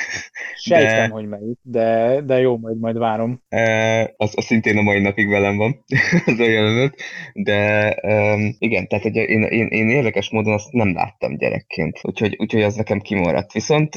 Sejtem, 0.55 1.07
de, 1.07 1.13
hogy 1.13 1.27
melyik, 1.27 1.57
de, 1.61 2.21
de 2.21 2.39
jó, 2.39 2.57
majd 2.57 2.79
majd 2.79 2.97
várom. 2.97 3.41
E, 3.49 4.13
az, 4.17 4.33
az 4.35 4.45
szintén 4.45 4.77
a 4.77 4.81
mai 4.81 5.01
napig 5.01 5.29
velem 5.29 5.57
van, 5.57 5.83
az 6.25 6.39
a 6.39 6.49
jelenet. 6.49 6.95
De 7.33 7.87
um, 8.01 8.55
igen, 8.59 8.87
tehát 8.87 9.03
hogy 9.03 9.15
én, 9.15 9.43
én, 9.43 9.67
én 9.67 9.89
érdekes 9.89 10.29
módon 10.29 10.53
azt 10.53 10.71
nem 10.71 10.93
láttam 10.93 11.37
gyerekként, 11.37 11.99
úgyhogy, 12.01 12.35
úgyhogy 12.39 12.61
az 12.61 12.75
nekem 12.75 12.99
kimaradt. 12.99 13.51
Viszont 13.51 13.93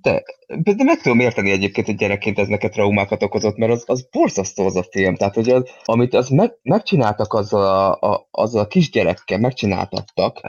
de, 0.00 0.22
de 0.56 0.84
meg 0.84 1.00
tudom 1.00 1.20
érteni 1.20 1.50
egyébként, 1.50 1.86
hogy 1.86 1.96
gyerekként 1.96 2.38
ez 2.38 2.48
neked 2.48 2.72
traumákat 2.72 3.22
okozott, 3.22 3.56
mert 3.56 3.72
az, 3.72 3.82
az 3.86 4.08
borzasztó 4.10 4.64
az 4.64 4.76
a 4.76 4.82
film. 4.90 5.14
Tehát, 5.14 5.34
hogy 5.34 5.48
az, 5.48 5.70
amit 5.84 6.14
az 6.14 6.28
meg, 6.28 6.52
megcsináltak 6.62 7.32
azzal 7.32 7.62
a, 7.62 8.10
a, 8.10 8.28
azzal 8.30 8.62
a 8.62 8.66
kisgyerekkel, 8.66 9.38
megcsináltattak, 9.38 10.40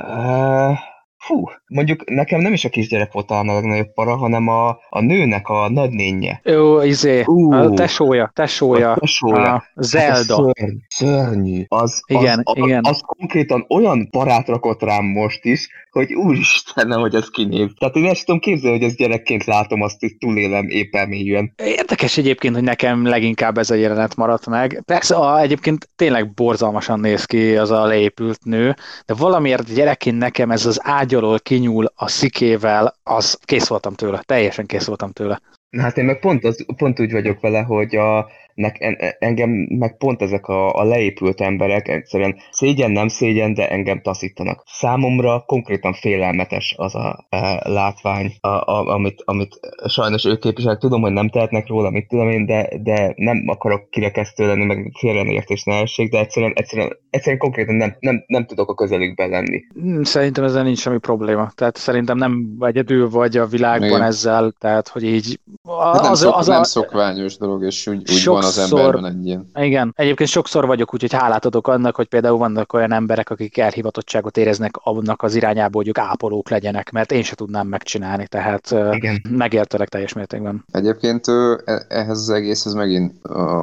Hú, 1.28 1.50
mondjuk 1.68 2.10
nekem 2.10 2.40
nem 2.40 2.54
is 2.54 2.66
a 2.66 2.70
kisgyerek 2.70 3.12
volt 3.12 3.32
a 3.32 3.44
legnagyobb 3.44 3.94
para, 3.94 4.16
hanem 4.16 4.48
a, 4.48 4.70
a 4.90 5.00
nőnek 5.00 5.48
a 5.48 5.70
nagynénye. 5.70 6.42
Jó, 6.44 6.82
izé, 6.82 7.24
uh, 7.26 7.56
a 7.56 7.70
tesója, 7.70 8.32
tesója, 8.34 8.92
a 8.92 8.98
tesója. 9.00 9.54
A 9.54 9.64
Zelda. 9.76 10.36
Az 10.36 10.52
szörny, 10.56 10.78
szörnyű. 10.88 11.64
Az, 11.68 12.02
igen, 12.06 12.42
az, 12.44 12.58
igen. 12.58 12.80
Az, 12.84 12.90
az 12.92 13.02
konkrétan 13.02 13.66
olyan 13.70 14.10
parát 14.10 14.48
rakott 14.48 14.84
rám 14.84 15.06
most 15.06 15.46
is, 15.46 15.70
hogy 15.92 16.14
úristen, 16.14 16.92
hogy 16.92 17.16
ez 17.16 17.30
kinéz. 17.30 17.70
Tehát 17.78 17.96
én 17.96 18.06
ezt 18.06 18.26
tudom 18.26 18.40
képzelni, 18.40 18.78
hogy 18.78 18.88
ez 18.88 18.96
gyerekként 18.96 19.46
látom, 19.46 19.82
azt 19.82 20.00
hogy 20.00 20.18
túlélem 20.18 20.68
éppen 20.68 21.08
mélyűen. 21.08 21.54
Érdekes 21.58 22.18
egyébként, 22.18 22.56
hogy 22.56 22.64
nekem 22.64 23.06
leginkább 23.06 23.58
ez 23.58 23.70
a 23.70 23.76
jelenet 23.76 24.16
maradt 24.16 24.48
meg. 24.48 24.82
Persze 24.86 25.16
a, 25.16 25.40
egyébként 25.40 25.90
tényleg 25.96 26.34
borzalmasan 26.34 27.00
néz 27.00 27.26
ki 27.26 27.56
az 27.56 27.72
a 27.72 27.86
leépült 27.86 28.44
nő, 28.44 28.76
de 29.06 29.14
valamiért 29.14 29.74
gyerekként 29.74 30.18
nekem 30.18 30.52
ez 30.52 30.66
az 30.66 30.80
ágy 30.84 31.09
alól 31.14 31.40
kinyúl 31.40 31.92
a 31.96 32.08
szikével, 32.08 32.96
az 33.04 33.40
kész 33.42 33.68
voltam 33.68 33.94
tőle, 33.94 34.22
teljesen 34.26 34.66
kész 34.66 34.86
voltam 34.86 35.12
tőle. 35.12 35.42
Hát 35.78 35.98
én 35.98 36.06
meg 36.06 36.20
pont, 36.20 36.44
az, 36.44 36.66
pont 36.78 37.00
úgy 37.00 37.12
vagyok 37.12 37.40
vele, 37.40 37.62
hogy 37.62 37.96
a, 37.96 38.30
nek, 38.60 38.98
engem 39.20 39.50
meg 39.70 39.98
pont 39.98 40.22
ezek 40.22 40.48
a, 40.48 40.74
a 40.74 40.84
leépült 40.84 41.42
emberek 41.42 41.88
egyszerűen 41.88 42.36
szégyen, 42.52 42.92
nem 42.92 43.08
szégyen, 43.08 43.54
de 43.54 43.70
engem 43.70 44.02
taszítanak. 44.02 44.64
Számomra 44.66 45.44
konkrétan 45.46 45.94
félelmetes 45.94 46.74
az 46.78 46.96
a 46.96 47.28
e, 47.30 47.70
látvány, 47.70 48.34
a, 48.42 48.48
a, 48.48 48.88
amit, 48.88 49.22
amit 49.26 49.60
sajnos 49.88 50.26
ők 50.26 50.40
képviselnek. 50.40 50.80
Tudom, 50.80 51.02
hogy 51.02 51.12
nem 51.12 51.30
tehetnek 51.30 51.68
róla, 51.68 51.90
mit 51.90 52.08
tudom 52.08 52.30
én, 52.30 52.46
de, 52.46 52.70
de 52.82 53.14
nem 53.16 53.44
akarok 53.48 53.90
kirekesztő 53.90 54.48
lenni, 54.48 54.66
meg 54.66 54.92
félreértés 55.00 55.64
ne 55.64 55.82
essék, 55.82 56.12
de 56.12 56.20
egyszerűen, 56.20 56.52
egyszerűen, 56.56 56.98
egyszerűen 57.10 57.40
konkrétan 57.40 57.76
nem, 57.76 57.96
nem, 58.00 58.24
nem 58.28 58.46
tudok 58.46 58.70
a 58.70 58.74
közelükben 58.74 59.30
lenni. 59.30 59.62
Hmm, 59.74 60.04
szerintem 60.04 60.44
ezzel 60.44 60.64
nincs 60.64 60.80
semmi 60.80 60.98
probléma. 60.98 61.52
Tehát 61.56 61.78
szerintem 61.78 62.18
nem 62.18 62.58
egyedül 62.60 63.10
vagy 63.10 63.38
a 63.38 63.46
világban 63.46 63.88
Igen. 63.88 64.02
ezzel, 64.02 64.54
tehát 64.60 64.88
hogy 64.88 65.04
így... 65.04 65.40
Az, 65.64 66.02
nem, 66.02 66.14
szok, 66.14 66.36
az 66.36 66.48
nem 66.48 66.60
a... 66.60 66.64
szokványos 66.64 67.38
dolog, 67.38 67.64
és 67.64 67.88
úgy, 67.88 67.98
úgy 67.98 68.18
van 68.56 68.64
az 68.64 68.72
emberben 68.72 69.06
egy 69.06 69.26
ilyen. 69.26 69.50
Igen, 69.56 69.94
egyébként 69.96 70.30
sokszor 70.30 70.66
vagyok 70.66 70.94
úgy, 70.94 71.02
hogy 71.02 71.14
hálát 71.14 71.46
adok 71.46 71.68
annak, 71.68 71.96
hogy 71.96 72.08
például 72.08 72.38
vannak 72.38 72.74
olyan 72.74 72.92
emberek, 72.92 73.30
akik 73.30 73.58
elhivatottságot 73.58 74.38
éreznek 74.38 74.76
annak 74.84 75.24
az 75.24 75.36
irányába, 75.36 75.78
hogy 75.78 75.88
ők 75.88 75.98
ápolók 75.98 76.50
legyenek, 76.50 76.92
mert 76.92 77.12
én 77.12 77.24
se 77.24 77.36
tudnám 77.36 77.68
megcsinálni, 77.68 78.28
tehát 78.28 78.72
Igen. 78.92 79.22
megértelek 79.30 79.90
teljes 79.90 80.14
mértékben. 80.14 80.66
Egyébként 80.72 81.28
e, 81.28 81.86
ehhez 81.88 82.18
az 82.18 82.30
egészhez 82.30 82.74
megint, 82.74 83.14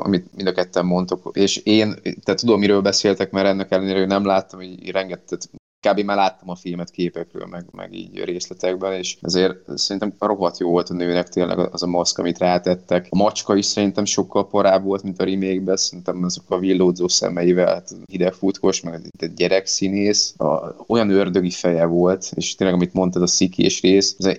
amit 0.03 0.27
mind 0.35 0.49
a 0.49 0.53
ketten 0.53 0.87
mondtok, 0.87 1.31
és 1.33 1.57
én, 1.57 1.95
tehát 2.03 2.41
tudom, 2.41 2.59
miről 2.59 2.81
beszéltek, 2.81 3.31
mert 3.31 3.47
ennek 3.47 3.71
ellenére, 3.71 4.07
nem 4.07 4.25
láttam, 4.25 4.59
hogy 4.59 4.91
rengeteg 4.91 5.39
kb. 5.87 6.01
már 6.01 6.17
láttam 6.17 6.51
a 6.51 6.55
filmet 6.55 6.91
képekről, 6.91 7.47
meg, 7.47 7.65
meg 7.73 7.95
így 7.95 8.25
részletekben, 8.25 8.93
és 8.93 9.17
ezért 9.21 9.79
szerintem 9.79 10.13
rohadt 10.19 10.59
jó 10.59 10.71
volt 10.71 10.91
a 10.91 10.95
nőnek 10.95 11.29
tényleg 11.29 11.59
az 11.59 11.83
a 11.83 11.87
maszk, 11.87 12.19
amit 12.19 12.39
rátettek. 12.39 13.07
A 13.11 13.17
macska 13.17 13.57
is 13.57 13.65
szerintem 13.65 14.05
sokkal 14.05 14.49
porább 14.49 14.85
volt, 14.85 15.03
mint 15.03 15.21
a 15.21 15.25
remake 15.25 15.77
szerintem 15.77 16.25
azok 16.25 16.45
a 16.49 16.59
villódzó 16.59 17.09
szemeivel, 17.09 17.67
hát 17.67 17.91
hidegfutkos, 18.07 18.81
meg 18.81 19.11
egy 19.19 19.35
gyerek 19.35 19.67
színész, 19.67 20.35
a, 20.37 20.75
olyan 20.87 21.11
ördögi 21.11 21.51
feje 21.51 21.85
volt, 21.85 22.31
és 22.35 22.55
tényleg, 22.55 22.77
amit 22.77 22.93
mondtad, 22.93 23.23
a 23.23 23.27
szikés 23.27 23.81
rész, 23.81 24.17
ez 24.19 24.27
a, 24.27 24.31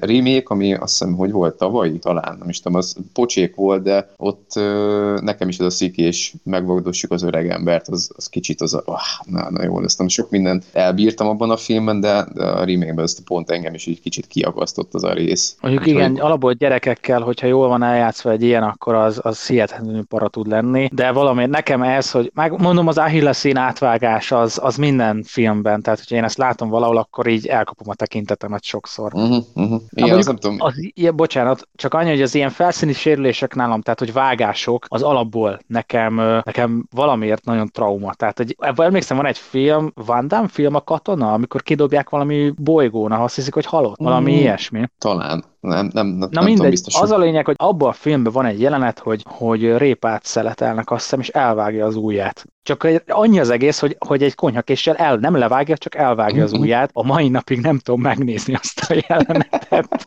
a 0.00 0.06
remake, 0.06 0.44
ami 0.44 0.74
azt 0.74 0.98
hiszem, 0.98 1.14
hogy 1.14 1.30
volt 1.30 1.56
tavaly, 1.56 1.98
talán, 1.98 2.36
nem 2.38 2.48
is 2.48 2.60
tudom, 2.60 2.78
az 2.78 2.96
pocsék 3.12 3.54
volt, 3.54 3.82
de 3.82 4.10
ott 4.16 4.52
ö, 4.56 5.18
nekem 5.22 5.48
is 5.48 5.58
az 5.58 5.66
a 5.66 5.70
szikés 5.70 6.34
megvagdossuk 6.42 7.12
az 7.12 7.22
öreg 7.22 7.48
embert, 7.48 7.88
az, 7.88 8.10
az 8.16 8.26
kicsit 8.26 8.60
az 8.60 8.74
a, 8.74 8.82
ah, 8.84 9.26
na, 9.26 9.50
na 9.50 9.62
jó, 9.62 9.80
nem 9.96 10.08
sok 10.08 10.30
mindent 10.30 10.64
elbírtam 10.90 11.28
abban 11.28 11.50
a 11.50 11.56
filmben, 11.56 12.00
de, 12.00 12.16
a 12.42 12.64
remake 12.64 13.02
ezt 13.02 13.20
pont 13.20 13.50
engem 13.50 13.74
is 13.74 13.86
egy 13.86 14.00
kicsit 14.00 14.26
kiagasztott 14.26 14.94
az 14.94 15.04
a 15.04 15.12
rész. 15.12 15.56
Mondjuk 15.60 15.82
Úgy, 15.82 15.88
igen, 15.88 16.10
hogy... 16.10 16.20
alapból 16.20 16.52
gyerekekkel, 16.52 17.20
hogyha 17.20 17.46
jól 17.46 17.68
van 17.68 17.82
eljátszva 17.82 18.30
egy 18.30 18.42
ilyen, 18.42 18.62
akkor 18.62 18.94
az, 18.94 19.20
az 19.22 19.46
hihetetlenül 19.46 20.04
para 20.04 20.28
tud 20.28 20.46
lenni, 20.46 20.88
de 20.92 21.10
valami 21.12 21.46
nekem 21.46 21.82
ez, 21.82 22.10
hogy 22.10 22.30
megmondom, 22.34 22.86
az 22.86 22.98
Achilleszín 22.98 23.56
átvágás 23.56 24.32
az, 24.32 24.58
az 24.62 24.76
minden 24.76 25.22
filmben, 25.26 25.82
tehát 25.82 25.98
hogyha 25.98 26.16
én 26.16 26.24
ezt 26.24 26.38
látom 26.38 26.68
valahol, 26.68 26.96
akkor 26.96 27.26
így 27.26 27.46
elkapom 27.46 27.88
a 27.88 27.94
tekintetemet 27.94 28.62
sokszor. 28.62 29.14
Uh-huh, 29.14 29.44
uh-huh. 29.54 29.80
Igen, 29.90 30.18
az 30.18 30.26
nem 30.26 30.36
tudom. 30.36 30.56
Az, 30.58 30.74
ilyen, 30.94 31.16
bocsánat, 31.16 31.68
csak 31.74 31.94
annyi, 31.94 32.10
hogy 32.10 32.22
az 32.22 32.34
ilyen 32.34 32.50
felszíni 32.50 32.92
sérülések 32.92 33.54
nálam, 33.54 33.80
tehát 33.80 33.98
hogy 33.98 34.12
vágások, 34.12 34.84
az 34.88 35.02
alapból 35.02 35.58
nekem, 35.66 36.14
nekem 36.44 36.86
valamiért 36.90 37.44
nagyon 37.44 37.68
trauma. 37.72 38.14
Tehát, 38.14 38.36
hogy 38.36 38.56
emlékszem, 38.76 39.16
van 39.16 39.26
egy 39.26 39.38
film, 39.38 39.92
Van 39.94 40.28
Damme 40.28 40.48
film, 40.48 40.74
a 40.80 40.84
katona, 40.84 41.32
amikor 41.32 41.62
kidobják 41.62 42.08
valami 42.10 42.52
bolygón, 42.56 43.12
azt 43.12 43.34
hiszik, 43.34 43.54
hogy 43.54 43.66
halott, 43.66 43.98
valami 43.98 44.32
mm, 44.32 44.36
ilyesmi. 44.36 44.84
Talán. 44.98 45.44
Nem, 45.60 45.90
nem, 45.92 46.06
nem, 46.06 46.18
Na 46.18 46.28
nem 46.30 46.44
mindegy, 46.44 46.54
tudom 46.54 46.70
biztos. 46.70 47.00
Az 47.00 47.10
a 47.10 47.18
lényeg, 47.18 47.44
hogy 47.44 47.54
abban 47.58 47.88
a 47.88 47.92
filmben 47.92 48.32
van 48.32 48.46
egy 48.46 48.60
jelenet, 48.60 48.98
hogy, 48.98 49.22
hogy 49.28 49.76
répát 49.76 50.24
szeletelnek, 50.24 50.90
azt 50.90 51.02
hiszem, 51.02 51.20
és 51.20 51.28
elvágja 51.28 51.86
az 51.86 51.96
ujját. 51.96 52.44
Csak 52.62 52.88
annyi 53.06 53.40
az 53.40 53.50
egész, 53.50 53.78
hogy, 53.78 53.96
hogy 53.98 54.22
egy 54.22 54.34
konyhakéssel 54.34 54.96
el, 54.96 55.16
nem 55.16 55.36
levágja, 55.36 55.76
csak 55.76 55.94
elvágja 55.94 56.44
az 56.44 56.52
mhm. 56.52 56.60
ujját. 56.60 56.90
A 56.92 57.04
mai 57.04 57.28
napig 57.28 57.60
nem 57.60 57.78
tudom 57.78 58.00
megnézni 58.00 58.54
azt 58.54 58.80
a 58.88 59.04
jelenetet. 59.08 60.06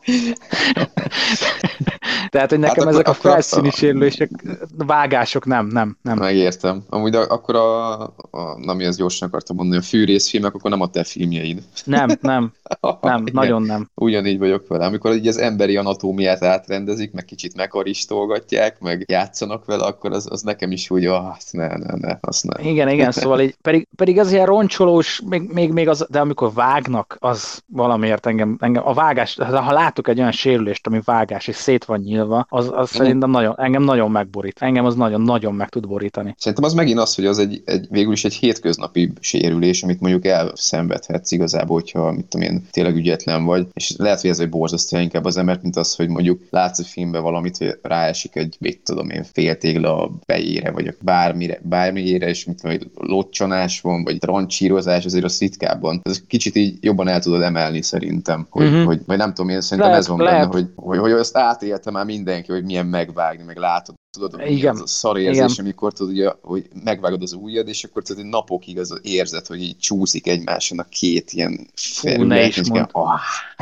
Tehát, 2.34 2.50
hogy 2.50 2.58
nekem 2.58 2.84
hát 2.84 2.94
ezek 2.94 3.08
akkor, 3.08 3.30
a 3.30 3.32
felszíni 3.32 3.70
sérülések, 3.70 4.30
vágások 4.76 5.46
nem, 5.46 5.66
nem, 5.66 5.96
nem. 6.02 6.18
Megértem. 6.18 6.84
Amúgy 6.88 7.14
akkor 7.14 7.54
a, 7.54 8.02
a 8.30 8.58
nem, 8.58 8.80
ez 8.80 8.96
gyorsan 8.96 9.28
akartam 9.28 9.56
mondani, 9.56 9.80
a 9.80 9.84
fűrészfilmek, 9.84 10.54
akkor 10.54 10.70
nem 10.70 10.80
a 10.80 10.90
te 10.90 11.04
filmjeid. 11.04 11.62
Nem, 11.84 12.08
nem, 12.20 12.52
nem, 13.00 13.20
Igen. 13.20 13.30
nagyon 13.32 13.62
nem. 13.62 13.90
Ugyanígy 13.94 14.38
vagyok 14.38 14.68
vele. 14.68 14.86
Amikor 14.86 15.14
így 15.14 15.26
az 15.26 15.38
emberi 15.38 15.76
anatómiát 15.76 16.42
átrendezik, 16.42 17.12
meg 17.12 17.24
kicsit 17.24 17.56
megaristolgatják, 17.56 18.80
meg 18.80 19.04
játszanak 19.08 19.64
vele, 19.64 19.84
akkor 19.84 20.12
az, 20.12 20.26
az 20.30 20.42
nekem 20.42 20.70
is 20.70 20.90
úgy, 20.90 21.04
ah, 21.04 21.36
ne, 21.50 21.66
ne, 21.66 21.94
ne, 21.96 22.16
azt 22.20 22.43
nem. 22.44 22.66
Igen, 22.66 22.88
igen, 22.88 23.12
szóval 23.12 23.40
így, 23.40 23.56
pedig, 23.62 23.88
pedig 23.96 24.18
az 24.18 24.32
ilyen 24.32 24.46
roncsolós, 24.46 25.22
még, 25.28 25.42
még, 25.52 25.72
még 25.72 25.88
az, 25.88 26.06
de 26.10 26.20
amikor 26.20 26.52
vágnak, 26.52 27.16
az 27.20 27.62
valamiért 27.66 28.26
engem, 28.26 28.56
engem 28.60 28.86
a 28.86 28.94
vágás, 28.94 29.36
ha 29.38 29.72
látok 29.72 30.08
egy 30.08 30.18
olyan 30.18 30.32
sérülést, 30.32 30.86
ami 30.86 31.00
vágás, 31.04 31.46
és 31.46 31.56
szét 31.56 31.84
van 31.84 32.00
nyilva, 32.00 32.46
az, 32.48 32.70
az 32.74 32.90
szerintem 32.90 33.30
nagyon, 33.30 33.54
engem 33.58 33.82
nagyon 33.82 34.10
megborít. 34.10 34.58
Engem 34.60 34.84
az 34.84 34.94
nagyon-nagyon 34.94 35.54
meg 35.54 35.68
tud 35.68 35.88
borítani. 35.88 36.34
Szerintem 36.38 36.64
az 36.64 36.74
megint 36.74 36.98
az, 36.98 37.14
hogy 37.14 37.26
az 37.26 37.38
egy, 37.38 37.62
egy 37.64 37.86
végül 37.90 38.12
is 38.12 38.24
egy 38.24 38.34
hétköznapi 38.34 39.12
sérülés, 39.20 39.82
amit 39.82 40.00
mondjuk 40.00 40.24
elszenvedhetsz 40.26 41.32
igazából, 41.32 41.80
hogyha 41.80 42.12
mit 42.12 42.26
tudom 42.26 42.46
én, 42.46 42.66
tényleg 42.70 42.96
ügyetlen 42.96 43.44
vagy, 43.44 43.66
és 43.72 43.94
lehet, 43.96 44.20
hogy 44.20 44.30
ez 44.30 44.38
egy 44.38 44.48
borzasztó 44.48 44.98
inkább 44.98 45.24
az 45.24 45.36
embert, 45.36 45.62
mint 45.62 45.76
az, 45.76 45.94
hogy 45.94 46.08
mondjuk 46.08 46.42
látsz 46.50 46.78
egy 46.78 46.86
filmben 46.86 47.22
valamit, 47.22 47.56
hogy 47.56 47.78
ráesik 47.82 48.36
egy, 48.36 48.56
mit 48.60 48.80
tudom 48.84 49.10
én, 49.10 49.24
féltégla 49.32 50.02
a 50.02 50.10
bejére, 50.26 50.70
vagy 50.70 50.96
bármire, 51.00 51.60
bármire, 51.62 52.33
és 52.34 52.44
mit 52.44 52.60
tudom, 52.60 52.76
hogy 52.76 52.90
locsanás 53.08 53.80
van, 53.80 54.04
vagy 54.04 54.18
trancsírozás, 54.18 55.04
azért 55.04 55.24
a 55.24 55.28
szitkábban. 55.28 56.00
Ez 56.02 56.22
kicsit 56.26 56.56
így 56.56 56.78
jobban 56.80 57.08
el 57.08 57.20
tudod 57.20 57.42
emelni 57.42 57.82
szerintem, 57.82 58.46
hogy, 58.50 58.66
uh-huh. 58.66 58.84
hogy 58.84 59.00
vagy 59.06 59.18
nem 59.18 59.34
tudom, 59.34 59.50
én 59.50 59.60
szerintem 59.60 59.86
lehet, 59.86 60.04
ez 60.04 60.08
van 60.08 60.20
lehet. 60.20 60.50
benne, 60.50 60.52
hogy, 60.52 60.70
hogy, 60.76 60.98
hogy, 60.98 61.12
azt 61.12 61.36
átélte 61.36 61.90
már 61.90 62.04
mindenki, 62.04 62.52
hogy 62.52 62.64
milyen 62.64 62.86
megvágni, 62.86 63.44
meg 63.44 63.56
látod 63.56 63.94
tudod, 64.14 64.34
hogy 64.40 64.50
Igen. 64.50 64.74
az 64.74 64.80
a 64.80 64.86
szar 64.86 65.18
érzés, 65.18 65.52
Igen. 65.52 65.64
amikor 65.64 65.92
tudod, 65.92 66.12
ugye, 66.12 66.30
hogy 66.42 66.68
megvágod 66.84 67.22
az 67.22 67.32
ujjad, 67.32 67.68
és 67.68 67.84
akkor 67.84 68.02
tudod, 68.02 68.22
hogy 68.22 68.30
napokig 68.30 68.78
az 68.78 69.00
érzed, 69.02 69.46
hogy 69.46 69.62
így 69.62 69.76
csúszik 69.78 70.26
egymáson 70.26 70.78
a 70.78 70.82
két 70.82 71.32
ilyen 71.32 71.66
felület, 71.74 72.28
ne 72.28 72.46
is 72.46 72.68
mond. 72.68 72.88
Oh, 72.92 73.08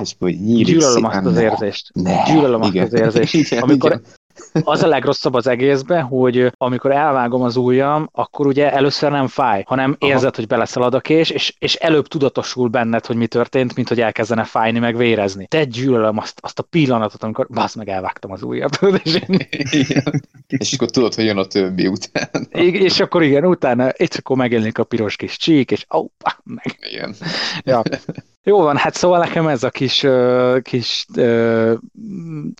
és 0.02 0.14
hogy 0.18 0.40
nyílik 0.40 0.66
Gyűlölöm 0.66 1.04
azt 1.04 1.24
az 1.24 1.37
érzést. 1.37 1.90
Ne. 1.94 2.22
Gyűlölöm 2.24 2.61
azt 2.61 2.76
az 2.76 2.92
érzést. 2.92 3.35
Igen, 3.52 3.62
amikor, 3.62 3.90
igen. 3.90 4.02
Az 4.64 4.83
a 4.83 4.87
legrosszabb 4.87 5.35
az 5.35 5.46
egészben, 5.46 6.02
hogy 6.02 6.52
amikor 6.57 6.90
elvágom 6.90 7.42
az 7.42 7.57
ujjam, 7.57 8.09
akkor 8.12 8.46
ugye 8.46 8.72
először 8.72 9.11
nem 9.11 9.26
fáj, 9.26 9.62
hanem 9.66 9.96
érzed, 9.98 10.22
Aha. 10.22 10.33
hogy 10.37 10.46
beleszalad 10.46 10.94
a 10.94 11.00
kés, 11.00 11.31
és, 11.31 11.55
és 11.59 11.74
előbb 11.74 12.07
tudatosul 12.07 12.68
benned, 12.68 13.07
hogy 13.07 13.16
mi 13.16 13.26
történt, 13.26 13.74
mint 13.74 13.88
hogy 13.88 14.00
elkezdene 14.00 14.44
fájni, 14.44 14.78
meg 14.78 14.96
vérezni. 14.96 15.46
Te 15.46 15.64
gyűlölöm 15.64 16.18
azt, 16.18 16.38
azt 16.42 16.59
a 16.59 16.62
pillanatot, 16.62 17.22
amikor 17.22 17.46
basz 17.48 17.74
meg 17.74 17.88
elvágtam 17.88 18.33
az 18.33 18.42
ujjam. 18.42 18.70
és, 19.02 19.20
igen. 19.70 20.22
és 20.46 20.72
akkor 20.72 20.90
tudod, 20.90 21.14
hogy 21.14 21.24
jön 21.24 21.38
a 21.38 21.44
többi 21.44 21.87
után. 21.87 22.48
és 22.50 23.00
akkor 23.00 23.22
igen, 23.22 23.44
utána, 23.44 23.88
és 23.88 24.16
akkor 24.16 24.37
megjelenik 24.37 24.78
a 24.78 24.85
piros 24.85 25.16
kis 25.16 25.37
csík, 25.37 25.70
és 25.70 25.87
ó, 25.94 26.07
meg. 26.44 26.78
Igen. 26.90 27.14
Ja. 27.64 27.83
Jó 28.44 28.62
van, 28.62 28.76
hát 28.76 28.94
szóval 28.94 29.18
nekem 29.18 29.46
ez 29.46 29.62
a 29.62 29.70
kis, 29.70 30.07
kis 30.62 31.07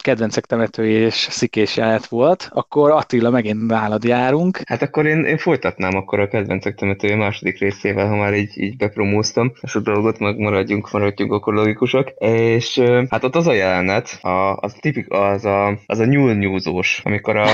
kedvencek 0.03 0.45
temetői 0.45 0.93
és 0.93 1.15
szikés 1.15 1.77
jelenet 1.77 2.07
volt, 2.07 2.49
akkor 2.53 2.91
Attila, 2.91 3.31
megint 3.31 3.67
nálad 3.67 4.05
járunk. 4.05 4.61
Hát 4.65 4.83
akkor 4.83 5.07
én, 5.07 5.25
én 5.25 5.39
folytatnám 5.39 5.97
akkor 5.97 6.21
a 6.21 6.29
kedvencek 6.29 6.75
temetői 6.75 7.15
második 7.15 7.59
részével, 7.59 8.09
ha 8.09 8.17
már 8.17 8.35
így, 8.35 8.53
így 8.55 8.77
bepromóztam 8.77 9.53
ezt 9.61 9.77
a 9.77 9.81
dolgot, 9.81 10.19
meg 10.19 10.39
maradjunk, 10.39 10.91
maradjunk 10.91 11.33
akkor 11.33 11.55
logikusak. 11.55 12.09
És 12.19 12.83
hát 13.09 13.25
ott 13.25 13.37
az 13.37 13.47
a 13.47 13.53
jelenet, 13.53 14.19
a, 14.21 14.57
az, 14.57 14.73
tipik, 14.81 15.07
az 15.13 15.45
a, 15.45 15.79
az 15.87 15.99
a 15.99 16.05
nyúlnyúzós, 16.05 17.01
amikor 17.05 17.37
a 17.37 17.47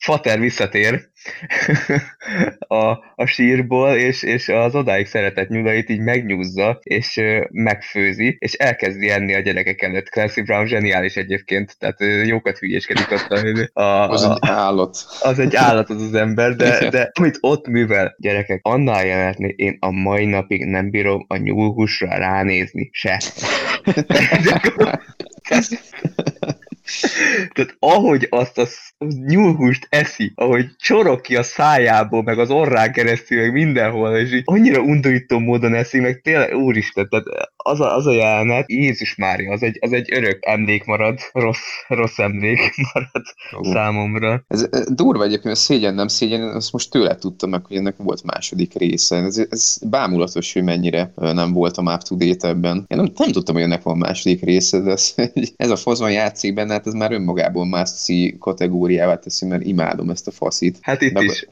Fater 0.00 0.38
visszatér 0.38 1.08
a, 2.58 2.90
a 3.14 3.26
sírból, 3.26 3.94
és, 3.94 4.22
és 4.22 4.48
az 4.48 4.74
odáig 4.74 5.06
szeretett 5.06 5.48
nyulait 5.48 5.88
így 5.88 6.00
megnyúzza, 6.00 6.78
és 6.82 7.16
ö, 7.16 7.44
megfőzi, 7.50 8.36
és 8.38 8.52
elkezdi 8.52 9.10
enni 9.10 9.34
a 9.34 9.40
gyerekek 9.40 9.82
előtt. 9.82 10.08
Clancy 10.08 10.42
Brown 10.42 10.66
zseniális 10.66 11.16
egyébként, 11.16 11.78
tehát 11.78 12.00
ö, 12.00 12.22
jókat 12.22 12.58
hülyéskedik 12.58 13.10
ott 13.10 13.28
a, 13.72 13.80
a, 13.82 14.08
Az 14.08 14.22
egy 14.22 14.38
állat. 14.40 14.96
Az 15.22 15.38
egy 15.38 15.56
állat 15.56 15.90
az 15.90 16.02
az 16.02 16.14
ember, 16.14 16.54
de, 16.56 16.88
de 16.90 17.10
amit 17.18 17.38
ott 17.40 17.66
művel, 17.68 18.14
gyerekek, 18.18 18.60
annál 18.62 19.06
jelenetni, 19.06 19.54
én 19.56 19.76
a 19.80 19.90
mai 19.90 20.24
napig 20.24 20.64
nem 20.64 20.90
bírom 20.90 21.24
a 21.28 21.36
nyúlhúsra 21.36 22.18
ránézni 22.18 22.90
se. 22.92 23.20
Tehát 27.52 27.76
ahogy 27.78 28.26
azt 28.30 28.58
a 28.58 28.66
nyúlhúst 29.26 29.86
eszi, 29.90 30.32
ahogy 30.34 30.66
csorog 30.78 31.20
ki 31.20 31.36
a 31.36 31.42
szájából, 31.42 32.22
meg 32.22 32.38
az 32.38 32.50
orrán 32.50 32.92
keresztül, 32.92 33.40
meg 33.40 33.52
mindenhol, 33.52 34.16
és 34.16 34.32
így 34.32 34.42
annyira 34.44 34.80
undorító 34.80 35.38
módon 35.38 35.74
eszi, 35.74 36.00
meg 36.00 36.20
tényleg 36.20 36.54
úristen, 36.54 37.08
tehát 37.08 37.24
az 37.56 37.80
a, 37.80 37.96
az 37.96 38.06
a 38.06 38.12
jelenet, 38.12 38.70
Jézus 38.70 39.14
Mária, 39.14 39.52
az 39.52 39.62
egy, 39.62 39.78
az 39.80 39.92
egy 39.92 40.14
örök 40.14 40.38
emlék 40.40 40.84
marad, 40.84 41.18
rossz, 41.32 41.66
rossz 41.88 42.18
emlék 42.18 42.58
marad 42.92 43.24
uh. 43.52 43.72
számomra. 43.72 44.44
Ez, 44.48 44.66
ez 44.70 44.92
durva 44.92 45.24
egyébként, 45.24 45.54
ez 45.54 45.60
szégyen, 45.60 45.94
nem 45.94 46.08
szégyen, 46.08 46.42
azt 46.42 46.72
most 46.72 46.90
tőle 46.90 47.14
tudtam 47.14 47.50
meg, 47.50 47.66
hogy 47.66 47.76
ennek 47.76 47.94
volt 47.96 48.22
második 48.22 48.74
része. 48.74 49.16
Ez, 49.16 49.42
ez 49.50 49.78
bámulatos, 49.90 50.52
hogy 50.52 50.64
mennyire 50.64 51.12
nem 51.16 51.52
voltam 51.52 51.86
up 51.86 52.02
to 52.02 52.16
date 52.16 52.48
ebben. 52.48 52.76
Én 52.76 52.96
nem, 52.96 53.12
nem 53.16 53.32
tudtam, 53.32 53.54
hogy 53.54 53.64
ennek 53.64 53.82
van 53.82 53.98
második 53.98 54.44
része, 54.44 54.80
de 54.80 54.90
ez, 54.90 55.14
ez 55.56 55.70
a 55.70 55.76
fazon 55.76 56.10
játszik 56.10 56.54
benne, 56.54 56.79
hát 56.80 56.94
ez 56.94 57.00
már 57.00 57.12
önmagában 57.12 57.68
must 57.68 58.38
kategóriává 58.38 59.18
teszi, 59.18 59.46
mert 59.46 59.64
imádom 59.64 60.10
ezt 60.10 60.26
a 60.26 60.30
faszit. 60.30 60.78
Hát 60.80 61.02
itt 61.02 61.12
Meg... 61.12 61.24
is, 61.24 61.46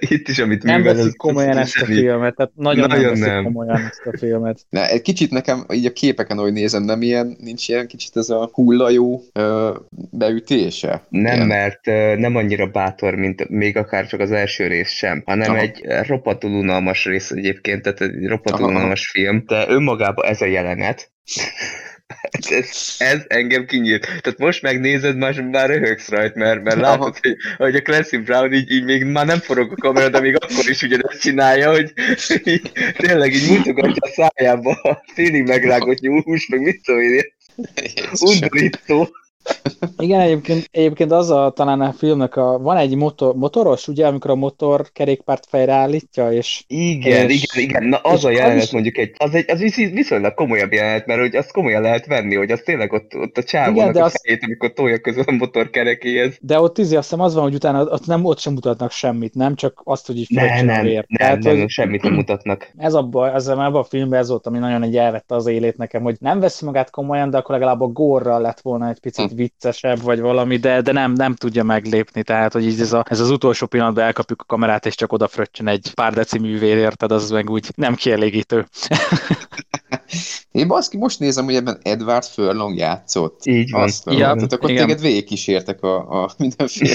itt 0.14 0.28
is, 0.28 0.38
amit 0.38 0.62
nem 0.62 0.82
veszik 0.82 1.16
komolyan 1.16 1.56
ezt 1.56 1.80
a 1.80 1.84
filmet, 1.84 2.34
tehát 2.36 2.52
nagyon, 2.54 2.88
nagyon 2.88 3.04
nem 3.04 3.12
veszik 3.12 3.26
nem. 3.26 3.44
komolyan 3.44 3.76
ezt 3.76 4.06
a 4.06 4.16
filmet. 4.18 4.60
Na, 4.70 4.86
egy 4.86 5.02
kicsit 5.02 5.30
nekem 5.30 5.64
így 5.72 5.86
a 5.86 5.92
képeken, 5.92 6.38
ahogy 6.38 6.52
nézem, 6.52 6.82
nem 6.82 7.02
ilyen, 7.02 7.36
nincs 7.40 7.68
ilyen 7.68 7.86
kicsit 7.86 8.16
ez 8.16 8.28
a 8.28 8.50
hullajó 8.52 9.22
ö, 9.32 9.74
beütése? 10.10 11.06
Nem, 11.08 11.34
ilyen. 11.34 11.46
mert 11.46 11.86
ö, 11.86 12.16
nem 12.16 12.36
annyira 12.36 12.66
bátor, 12.66 13.14
mint 13.14 13.48
még 13.48 13.76
akár 13.76 14.06
csak 14.06 14.20
az 14.20 14.30
első 14.32 14.66
rész 14.66 14.90
sem, 14.90 15.22
hanem 15.26 15.50
Aha. 15.50 15.60
egy 15.60 15.84
roppantul 16.06 16.50
unalmas 16.50 17.04
rész 17.04 17.30
egyébként, 17.30 17.82
tehát 17.82 18.00
egy 18.00 18.26
roppantul 18.26 18.64
Aha. 18.64 18.74
unalmas 18.74 19.10
film, 19.10 19.42
de 19.46 19.64
önmagában 19.68 20.26
ez 20.26 20.40
a 20.40 20.46
jelenet, 20.46 21.10
ez, 22.20 22.50
ez, 22.50 22.94
ez 22.98 23.24
engem 23.26 23.66
kinyílt. 23.66 24.00
Tehát 24.00 24.38
most 24.38 24.62
megnézed, 24.62 25.16
már, 25.16 25.42
már 25.42 25.68
röhögsz 25.68 26.08
rajt, 26.08 26.34
mert, 26.34 26.62
mert 26.62 26.80
látod, 26.80 27.16
hogy, 27.20 27.36
hogy 27.56 27.74
a 27.74 27.82
Clancy 27.82 28.16
Brown 28.16 28.52
így, 28.52 28.70
így 28.70 28.84
még 28.84 29.04
már 29.04 29.26
nem 29.26 29.38
forog 29.38 29.72
a 29.72 29.80
kamera, 29.80 30.08
de 30.08 30.20
még 30.20 30.34
akkor 30.34 30.68
is 30.68 30.82
ugyanezt 30.82 31.20
csinálja, 31.20 31.70
hogy 31.70 31.92
így, 32.44 32.72
tényleg 32.96 33.34
így 33.34 33.48
mutogatja 33.48 34.02
a 34.08 34.30
szájába 34.34 34.70
a 34.70 35.02
félig 35.14 35.42
megrágott 35.42 35.98
nyúlhús, 35.98 36.48
meg 36.48 36.60
mit 36.60 36.82
tudom 36.84 37.00
én, 37.00 37.32
undorító. 38.20 39.08
Igen, 39.98 40.20
egyébként, 40.20 40.68
egyébként 40.70 41.12
az 41.12 41.30
a, 41.30 41.50
talán 41.54 41.80
a 41.80 41.92
filmnek 41.92 42.36
a, 42.36 42.58
van 42.58 42.76
egy 42.76 42.94
motor, 42.96 43.34
motoros, 43.34 43.88
ugye, 43.88 44.06
amikor 44.06 44.30
a 44.30 44.34
motor 44.34 44.92
kerékpárt 44.92 45.46
fejre 45.48 45.72
állítja, 45.72 46.32
és 46.32 46.64
Igen, 46.66 47.28
És- 47.30 47.42
igen, 47.54 47.68
igen, 47.68 47.84
na 47.88 47.96
az 47.96 48.24
a 48.24 48.30
jelenet 48.30 48.62
is- 48.62 48.70
mondjuk 48.72 48.98
egy, 48.98 49.12
az, 49.18 49.34
egy, 49.34 49.50
az 49.50 49.58
visz- 49.58 49.92
viszonylag 49.92 50.34
komolyabb 50.34 50.72
jelenet, 50.72 51.06
mert 51.06 51.20
hogy 51.20 51.36
azt 51.36 51.52
komolyan 51.52 51.82
lehet 51.82 52.06
venni, 52.06 52.34
hogy 52.34 52.50
az 52.50 52.60
tényleg 52.64 52.92
ott, 52.92 53.14
ott 53.16 53.36
a 53.38 53.42
csávónak 53.42 53.96
a 53.96 54.04
az- 54.04 54.20
fejét, 54.22 54.42
amikor 54.44 54.72
tolja 54.72 54.98
közül 54.98 55.22
a 55.26 55.32
motor 55.32 55.70
kerekéhez. 55.70 56.36
de 56.40 56.60
ott 56.60 56.78
izé, 56.78 56.96
azt 56.96 57.08
hiszem 57.10 57.24
az 57.24 57.34
van, 57.34 57.42
hogy 57.42 57.54
utána 57.54 57.82
ott, 57.82 58.06
nem, 58.06 58.24
ott 58.24 58.38
sem 58.38 58.52
mutatnak 58.52 58.90
semmit, 58.90 59.34
nem? 59.34 59.54
Csak 59.54 59.80
azt, 59.84 60.06
hogy 60.06 60.16
így 60.18 60.26
Nem, 60.30 60.58
a 60.58 60.62
nem, 60.62 60.82
vér. 60.84 61.04
nem, 61.08 61.18
Tehát, 61.28 61.42
nem, 61.42 61.58
hogy 61.58 61.68
semmit 61.70 62.02
nem 62.02 62.14
mutatnak. 62.14 62.70
ez 62.76 62.94
a 62.94 63.02
baj, 63.02 63.32
ez, 63.34 63.48
ebben 63.48 63.74
a 63.74 63.84
filmben 63.84 64.18
ez 64.18 64.28
volt, 64.28 64.46
ami 64.46 64.58
nagyon 64.58 64.82
egy 64.82 64.96
elvette 64.96 65.34
az 65.34 65.46
élét 65.46 65.76
nekem, 65.76 66.02
hogy 66.02 66.16
nem 66.20 66.40
veszi 66.40 66.64
magát 66.64 66.90
komolyan, 66.90 67.30
de 67.30 67.36
akkor 67.38 67.54
legalább 67.54 67.80
a 67.80 67.86
górral 67.86 68.40
lett 68.40 68.60
volna 68.60 68.88
egy 68.88 69.00
picit 69.00 69.30
Hm. 69.30 69.36
Viccesebb, 69.70 70.02
vagy 70.02 70.20
valami, 70.20 70.56
de, 70.56 70.80
de 70.80 70.92
nem, 70.92 71.12
nem 71.12 71.34
tudja 71.34 71.62
meglépni, 71.62 72.22
tehát, 72.22 72.52
hogy 72.52 72.66
így 72.66 72.80
ez, 72.80 72.92
a, 72.92 73.04
ez 73.08 73.20
az 73.20 73.30
utolsó 73.30 73.66
pillanatban 73.66 74.04
elkapjuk 74.04 74.40
a 74.42 74.44
kamerát, 74.44 74.86
és 74.86 74.94
csak 74.94 75.12
oda 75.12 75.28
fröccsön 75.28 75.68
egy 75.68 75.90
pár 75.94 76.12
decimű 76.12 76.58
vér, 76.58 76.76
érted, 76.76 77.12
az 77.12 77.30
meg 77.30 77.50
úgy 77.50 77.70
nem 77.74 77.94
kielégítő. 77.94 78.66
Én 80.52 80.68
baszki, 80.68 80.96
most 80.96 81.18
nézem, 81.18 81.44
hogy 81.44 81.54
ebben 81.54 81.78
Edward 81.82 82.24
Furlong 82.24 82.76
játszott. 82.76 83.40
Így 83.44 83.70
van. 83.70 83.82
Azt, 83.82 84.04
Ja, 84.06 84.12
ja, 84.12 84.34
tehát 84.34 84.52
akkor 84.52 84.70
igen. 84.70 84.86
téged 84.86 85.00
végigkísértek 85.00 85.82
a, 85.82 86.22
a 86.22 86.30
mindenféle 86.38 86.94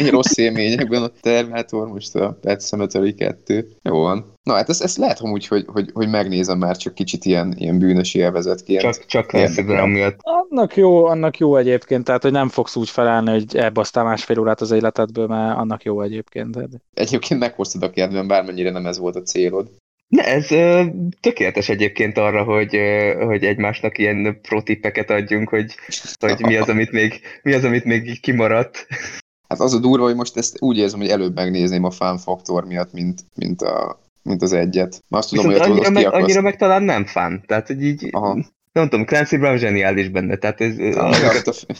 rossz 0.10 0.36
élményekben. 0.36 1.02
A 1.02 1.10
Terminator, 1.20 1.88
most 1.88 2.14
a 2.14 2.38
Pet 2.40 2.60
Cemetery 2.60 3.14
2. 3.14 3.68
Jó 3.82 3.98
van. 4.00 4.36
Na 4.48 4.54
hát 4.54 4.68
ezt, 4.68 4.82
ezt 4.82 4.96
lehet 4.96 5.20
amúgy, 5.20 5.46
hogy, 5.46 5.64
hogy, 5.66 5.90
hogy 5.92 6.08
megnézem 6.08 6.58
már 6.58 6.76
csak 6.76 6.94
kicsit 6.94 7.24
ilyen, 7.24 7.54
ilyen 7.56 7.78
bűnös 7.78 8.14
élvezetként. 8.14 8.80
Csak, 8.80 9.06
csak. 9.06 9.26
Brown 9.66 9.90
miatt. 9.90 10.18
Annak 10.22 10.76
jó, 10.76 11.04
annak 11.04 11.38
jó 11.38 11.56
egyébként, 11.56 12.04
tehát, 12.04 12.22
hogy 12.22 12.32
nem 12.32 12.48
fogsz 12.48 12.76
úgy 12.76 12.90
felállni, 12.90 13.30
hogy 13.30 13.56
ebbe 13.56 13.80
aztán 13.80 14.04
másfél 14.04 14.38
órát 14.38 14.60
az 14.60 14.70
életedből, 14.70 15.26
mert 15.26 15.58
annak 15.58 15.82
jó 15.82 16.02
egyébként. 16.02 16.58
Egyébként 16.94 17.40
meghoztad 17.40 17.82
a 17.82 17.90
kedvem, 17.90 18.26
bármennyire 18.26 18.70
nem 18.70 18.86
ez 18.86 18.98
volt 18.98 19.16
a 19.16 19.22
célod. 19.22 19.70
Ne, 20.08 20.24
ez 20.24 20.50
ö, 20.50 20.84
tökéletes 21.20 21.68
egyébként 21.68 22.18
arra, 22.18 22.44
hogy, 22.44 22.76
ö, 22.76 23.24
hogy 23.24 23.44
egymásnak 23.44 23.98
ilyen 23.98 24.38
pro-tippeket 24.42 25.10
adjunk, 25.10 25.48
hogy, 25.48 25.74
hogy 26.20 26.40
mi, 26.40 26.56
az, 26.56 26.68
amit 26.68 26.90
még, 26.90 27.20
mi 27.42 27.52
az, 27.52 27.64
amit 27.64 27.84
még 27.84 28.20
kimaradt. 28.20 28.86
Hát 29.48 29.60
az 29.60 29.74
a 29.74 29.78
durva, 29.78 30.04
hogy 30.04 30.14
most 30.14 30.36
ezt 30.36 30.62
úgy 30.62 30.78
érzem, 30.78 30.98
hogy 30.98 31.08
előbb 31.08 31.34
megnézném 31.34 31.84
a 31.84 31.90
fan 31.90 32.18
faktor 32.18 32.64
miatt, 32.64 32.92
mint, 32.92 33.24
mint, 33.34 33.62
a, 33.62 34.06
mint 34.22 34.42
az 34.42 34.52
egyet. 34.52 35.02
Azt 35.08 35.28
tudom, 35.28 35.46
Viszont 35.48 35.66
hogy 35.66 35.70
annyira 35.70 35.90
meg, 35.90 36.02
kiakaszt. 36.02 36.22
annyira 36.22 36.40
meg 36.40 36.56
talán 36.56 36.82
nem 36.82 37.04
fán. 37.06 37.42
Tehát, 37.46 37.66
hogy 37.66 37.82
így, 37.82 38.08
Aha. 38.10 38.34
nem 38.72 38.88
tudom, 38.88 39.04
Clancy 39.04 39.36
Brown 39.36 39.56
zseniális 39.58 40.08
benne. 40.08 40.36
Tehát 40.36 40.60
ez, 40.60 40.78
azt 40.96 41.48
a- 41.48 41.74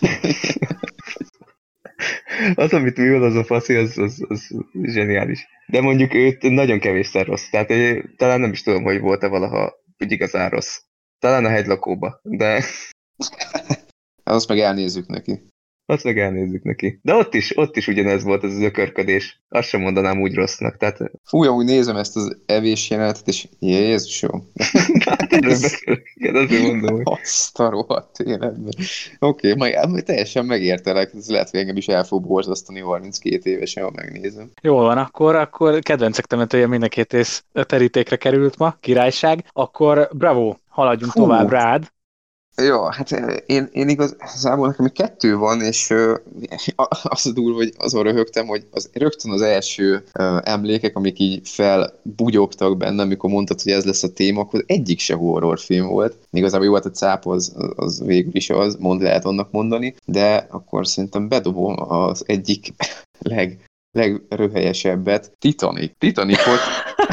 az, 2.54 2.72
amit 2.72 2.96
művel 2.96 3.22
az 3.22 3.34
a 3.34 3.44
faszi, 3.44 3.74
az, 3.74 3.98
az, 3.98 4.24
az 4.28 4.54
zseniális. 4.82 5.46
De 5.66 5.80
mondjuk 5.80 6.14
őt 6.14 6.42
nagyon 6.42 6.78
kevésszer 6.78 7.26
rossz. 7.26 7.48
Tehát 7.50 7.70
ö, 7.70 7.98
talán 8.16 8.40
nem 8.40 8.52
is 8.52 8.62
tudom, 8.62 8.82
hogy 8.82 9.00
volt-e 9.00 9.26
valaha 9.26 9.72
úgy 9.98 10.12
igazán 10.12 10.50
rossz. 10.50 10.78
Talán 11.18 11.44
a 11.44 11.48
hegylakóba, 11.48 12.20
de 12.22 12.64
azt 14.24 14.48
meg 14.48 14.58
elnézzük 14.58 15.06
neki. 15.06 15.42
Azt 15.90 16.04
meg 16.04 16.18
elnézzük 16.18 16.62
neki. 16.62 16.98
De 17.02 17.14
ott 17.14 17.34
is, 17.34 17.56
ott 17.56 17.76
is 17.76 17.88
ugyanez 17.88 18.22
volt 18.22 18.42
az, 18.42 18.54
az 18.54 18.60
ökörködés. 18.60 19.40
Azt 19.48 19.68
sem 19.68 19.80
mondanám 19.80 20.20
úgy 20.20 20.34
rossznak. 20.34 20.76
Tehát 20.76 20.98
Fú, 21.24 21.42
amúgy 21.42 21.64
nézem 21.64 21.96
ezt 21.96 22.16
az 22.16 22.38
evés 22.46 22.90
jelenetet, 22.90 23.28
és 23.28 23.48
Jézusom, 23.58 24.50
hát 25.04 25.32
erről 25.32 25.50
beszélek. 25.50 26.12
Igen, 26.14 26.36
azért 26.36 26.62
mondom, 26.62 26.94
hogy 26.94 27.02
azt 27.22 27.58
a 27.58 27.70
rohadt 27.70 28.18
életben. 28.18 28.72
Oké, 29.18 29.52
okay, 29.52 29.74
majd 29.88 30.04
teljesen 30.04 30.44
megértelek, 30.44 31.10
ez 31.14 31.28
lehet, 31.28 31.50
hogy 31.50 31.60
engem 31.60 31.76
is 31.76 31.88
el 31.88 32.04
fog 32.04 32.26
borzasztani 32.26 32.80
32 32.80 33.50
évesen, 33.50 33.84
ha 33.84 33.90
megnézem. 33.94 34.50
Jól 34.62 34.82
van, 34.82 34.98
akkor, 34.98 35.34
akkor 35.34 35.78
kedvencek 35.78 36.26
temetője 36.26 36.66
mind 36.66 36.82
a 36.82 36.88
két 36.88 37.12
rész 37.12 37.44
terítékre 37.52 38.16
került 38.16 38.58
ma, 38.58 38.76
királyság. 38.80 39.44
Akkor 39.52 40.08
bravo, 40.12 40.54
haladjunk 40.68 41.12
Fú. 41.12 41.20
tovább 41.20 41.50
rád. 41.50 41.90
Ja, 42.62 42.92
hát 42.92 43.12
eh, 43.12 43.36
én, 43.46 43.68
én 43.72 43.88
igazából 43.88 44.66
nekem 44.66 44.86
kettő 44.86 45.36
van, 45.36 45.60
és 45.60 45.94
az 47.02 47.26
a 47.26 47.32
durva, 47.32 47.56
hogy 47.56 47.72
azon 47.76 48.02
röhögtem, 48.02 48.46
hogy 48.46 48.66
az, 48.70 48.90
rögtön 48.92 49.30
az 49.30 49.40
első 49.40 50.04
emlékek, 50.42 50.96
amik 50.96 51.18
így 51.18 51.48
felbugyogtak 51.48 52.76
bennem, 52.76 53.06
amikor 53.06 53.30
mondtad, 53.30 53.62
hogy 53.62 53.72
ez 53.72 53.84
lesz 53.84 54.02
a 54.02 54.12
téma, 54.12 54.40
akkor 54.40 54.64
egyik 54.66 54.98
se 54.98 55.14
horrorfilm 55.14 55.86
volt. 55.86 56.16
Igazából 56.30 56.66
jó, 56.66 56.74
hát 56.74 56.84
a 56.84 56.90
cáp 56.90 57.26
az, 57.26 57.54
az 57.76 58.02
végül 58.04 58.36
is 58.36 58.50
az, 58.50 58.76
mond 58.78 59.02
lehet 59.02 59.24
annak 59.24 59.50
mondani, 59.50 59.94
de 60.04 60.46
akkor 60.50 60.86
szerintem 60.86 61.28
bedobom 61.28 61.74
az 61.90 62.22
egyik 62.26 62.74
leg 63.18 63.67
legröhelyesebbet, 63.92 65.32
Titanic. 65.38 65.92
Titanicot, 65.98 66.58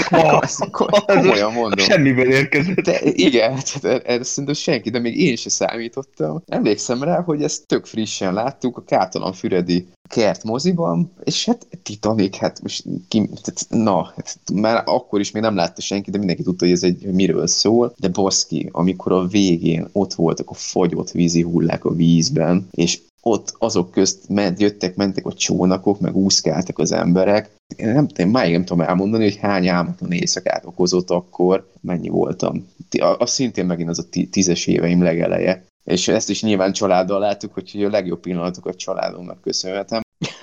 ko- 0.72 1.06
komolyan 1.06 1.54
mondom. 1.54 1.86
semmiből 1.86 2.32
érkezett. 2.32 2.80
De 2.80 3.00
igen, 3.04 3.60
tehát 3.82 4.06
erre 4.06 4.24
szerintem 4.24 4.54
senki, 4.54 4.90
de 4.90 5.00
még 5.00 5.20
én 5.22 5.36
se 5.36 5.50
számítottam. 5.50 6.44
Emlékszem 6.46 7.04
rá, 7.04 7.22
hogy 7.22 7.44
ezt 7.44 7.68
tök 7.68 7.86
frissen 7.86 8.34
láttuk 8.34 8.78
a 8.78 8.84
Kátalan 8.84 9.34
Füredi 9.34 9.88
kert 10.10 10.44
moziban, 10.44 11.12
és 11.24 11.46
hát 11.46 11.68
Titanic, 11.84 12.36
hát 12.38 12.62
most 12.62 12.84
ki, 13.08 13.30
tehát, 13.42 13.66
na, 13.70 14.04
hát 14.16 14.38
már 14.54 14.84
akkor 14.86 15.20
is 15.20 15.32
még 15.32 15.42
nem 15.42 15.56
látta 15.56 15.82
senki, 15.82 16.12
de 16.12 16.18
mindenki 16.18 16.44
tudta, 16.44 16.66
hogy 16.66 16.74
ez 16.74 16.84
egy 16.84 17.02
hogy 17.04 17.14
miről 17.14 17.48
szól, 17.48 17.94
de 17.98 18.08
baszki, 18.08 18.70
amikor 18.72 19.12
a 19.12 19.28
végén 19.28 19.88
ott 19.92 20.14
voltak 20.14 20.50
a 20.50 20.54
fagyott 20.54 21.12
vízi 21.12 21.42
hullák 21.42 21.86
a 21.86 21.94
vízben, 21.94 22.68
és 22.72 23.00
ott 23.30 23.56
azok 23.58 23.92
közt 23.92 24.30
ment, 24.30 24.60
jöttek, 24.60 24.96
mentek 24.96 25.26
a 25.26 25.34
csónakok, 25.34 26.00
meg 26.00 26.16
úszkáltak 26.16 26.80
az 26.80 26.92
emberek. 26.92 27.50
Én 27.76 27.88
nem, 27.88 28.08
én 28.16 28.28
máig 28.28 28.52
nem 28.52 28.66
tudom 28.66 28.86
elmondani, 28.88 29.24
hogy 29.24 29.38
hány 29.38 29.68
álmatlan 29.68 30.12
éjszakát 30.12 30.66
okozott 30.66 31.10
akkor, 31.10 31.72
mennyi 31.82 32.10
voltam. 32.10 32.68
A- 32.98 33.26
szintén 33.26 33.66
megint 33.66 33.90
az 33.90 34.00
a 34.00 34.28
tízes 34.30 34.68
éveim 34.68 35.04
legeleje. 35.04 35.66
És 35.84 36.08
ezt 36.08 36.30
is 36.30 36.42
nyilván 36.42 36.72
családdal 36.72 37.20
láttuk, 37.20 37.54
hogy 37.54 37.84
a 37.84 37.90
legjobb 37.90 38.20
pillanatokat 38.20 38.76
családomnak 38.76 39.42
köszönhetem. 39.42 40.02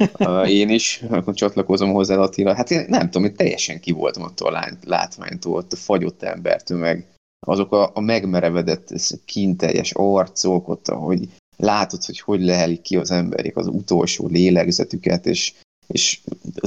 Én 0.47 0.69
is 0.69 1.05
akkor 1.11 1.35
csatlakozom 1.35 1.93
hozzá, 1.93 2.17
Attila. 2.17 2.55
Hát 2.55 2.71
én 2.71 2.85
nem 2.89 3.11
tudom, 3.11 3.25
én 3.25 3.37
teljesen 3.37 3.81
ki 3.81 3.93
voltam 3.93 4.23
attól 4.23 4.55
a 4.55 4.69
látványtól, 4.85 5.55
ott 5.55 5.73
a 5.73 5.77
fagyott 5.77 6.23
embertől, 6.23 6.79
meg 6.79 7.07
azok 7.47 7.73
a, 7.73 7.91
a 7.95 8.01
megmerevedett, 8.01 8.89
kinteljes 9.25 9.93
arcok, 9.93 10.69
ott, 10.69 10.89
ahogy 10.89 11.29
látod, 11.63 12.05
hogy 12.05 12.21
hogy 12.21 12.43
lehelik 12.43 12.81
ki 12.81 12.97
az 12.97 13.11
emberek 13.11 13.57
az 13.57 13.67
utolsó 13.67 14.27
lélegzetüket, 14.27 15.27
és, 15.27 15.53
és 15.87 16.21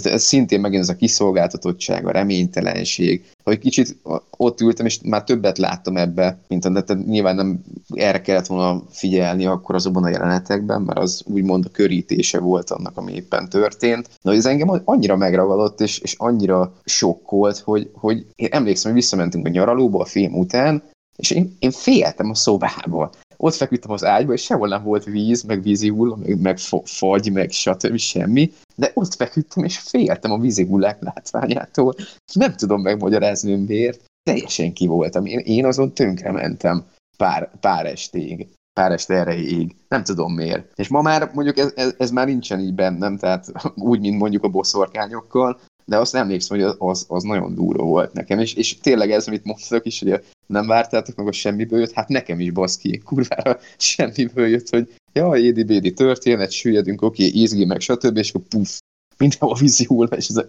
ez, 0.04 0.24
szintén 0.24 0.60
megint 0.60 0.82
ez 0.82 0.90
a 0.90 0.96
kiszolgáltatottság, 0.96 2.08
a 2.08 2.12
reménytelenség, 2.12 3.26
hogy 3.44 3.60
kicsit 3.60 3.98
ott 4.38 4.62
ültem, 4.62 4.86
és 4.86 5.00
már 5.04 5.24
többet 5.24 5.58
láttam 5.58 5.98
ebbe, 5.98 6.40
mint 6.48 6.72
de 6.72 6.82
tehát 6.82 7.06
nyilván 7.06 7.36
nem 7.36 7.64
erre 7.94 8.22
kellett 8.22 8.48
volna 8.48 8.84
figyelni 8.90 9.46
akkor 9.46 9.76
azokban 9.76 10.04
a 10.04 10.10
jelenetekben, 10.10 10.82
mert 10.82 11.00
az 11.00 11.24
úgymond 11.26 11.66
a 11.66 11.72
körítése 11.72 12.40
volt 12.40 12.70
annak, 12.70 12.98
ami 12.98 13.14
éppen 13.14 13.50
történt. 13.50 14.10
De 14.22 14.32
ez 14.32 14.46
engem 14.46 14.82
annyira 14.86 15.16
megragadott, 15.16 15.82
és, 15.82 16.00
és 16.00 16.16
annyira 16.18 16.74
sokkolt, 16.86 17.58
hogy, 17.58 17.90
hogy 17.94 18.26
én 18.36 18.50
emlékszem, 18.52 18.92
hogy 18.92 19.02
visszamentünk 19.02 19.46
a 19.46 19.50
nyaralóba 19.50 20.00
a 20.00 20.06
film 20.06 20.38
után, 20.38 20.84
és 21.16 21.32
én, 21.32 21.56
én 21.60 21.72
féltem 21.72 22.30
a 22.30 22.36
szobába. 22.36 23.12
Ott 23.38 23.54
feküdtem 23.54 23.92
az 23.92 24.04
ágyba, 24.04 24.34
és 24.34 24.42
sehol 24.42 24.68
nem 24.68 24.84
volt 24.84 25.04
víz, 25.04 25.44
meg 25.44 25.62
vízi 25.62 25.90
hulla, 25.90 26.16
meg, 26.16 26.42
meg 26.42 26.58
fa- 26.58 26.90
fagy, 26.90 27.32
meg 27.32 27.52
stb. 27.52 27.98
semmi, 27.98 28.52
de 28.76 28.92
ott 28.94 29.14
feküdtem, 29.14 29.64
és 29.64 29.78
féltem 29.78 30.32
a 30.32 30.40
vízi 30.40 30.66
hullák 30.66 31.02
látványától. 31.02 31.96
Nem 32.34 32.56
tudom 32.56 32.82
megmagyarázni, 32.82 33.56
miért. 33.56 34.04
Teljesen 34.24 34.74
ki 34.74 34.88
voltam. 34.88 35.26
Én, 35.26 35.40
én 35.40 35.66
azon 35.66 35.94
tönkre 35.94 36.32
mentem 36.32 36.86
pár, 37.18 37.52
pár 37.60 37.86
estig 37.86 38.48
pár 38.80 38.92
este 38.92 39.14
erejéig. 39.14 39.76
Nem 39.88 40.04
tudom 40.04 40.34
miért. 40.34 40.72
És 40.76 40.88
ma 40.88 41.02
már 41.02 41.32
mondjuk 41.34 41.58
ez, 41.58 41.72
ez, 41.76 41.94
ez 41.98 42.12
már 42.12 42.28
nincsen 42.28 42.60
így 42.60 42.74
bennem, 42.74 43.18
tehát 43.18 43.52
úgy, 43.76 44.00
mint 44.00 44.20
mondjuk 44.20 44.44
a 44.44 44.50
boszorkányokkal, 44.50 45.60
de 45.86 45.98
azt 45.98 46.16
emlékszem, 46.16 46.60
hogy 46.60 46.76
az, 46.78 47.06
az 47.08 47.24
nagyon 47.24 47.56
durva 47.56 47.84
volt 47.84 48.14
nekem, 48.14 48.40
és, 48.40 48.54
és 48.54 48.78
tényleg 48.78 49.12
ez, 49.12 49.28
amit 49.28 49.44
mondtak 49.44 49.86
is, 49.86 50.00
hogy 50.00 50.12
a 50.12 50.20
nem 50.48 50.68
vártátok 50.68 51.16
meg, 51.16 51.28
a 51.28 51.32
semmiből 51.32 51.80
jött, 51.80 51.92
hát 51.92 52.08
nekem 52.08 52.40
is 52.40 52.52
baszki, 52.52 52.98
kurvára 52.98 53.60
semmiből 53.78 54.48
jött, 54.48 54.70
hogy 54.70 54.94
ja, 55.14 55.36
édi-bédi 55.36 55.94
történet, 55.94 56.52
süllyedünk, 56.52 57.02
oké, 57.02 57.28
okay, 57.28 57.42
izgi 57.42 57.66
meg, 57.66 57.80
stb. 57.80 58.18
és 58.18 58.30
akkor 58.30 58.48
puf, 58.48 58.78
mindenhol 59.18 59.56
vízi 59.60 59.86
hull, 59.86 60.08
és 60.08 60.28
ez 60.28 60.38
a, 60.38 60.46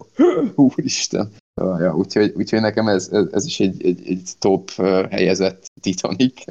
úristen. 0.55 1.31
Ja, 1.61 1.79
ja, 1.79 1.95
úgyhogy, 1.95 2.33
úgyhogy 2.35 2.61
nekem 2.61 2.87
ez, 2.87 3.09
ez, 3.11 3.25
ez 3.31 3.45
is 3.45 3.59
egy, 3.59 3.85
egy, 3.85 4.01
egy 4.07 4.29
top 4.39 4.71
helyezett 5.09 5.65
Titanic. 5.81 6.43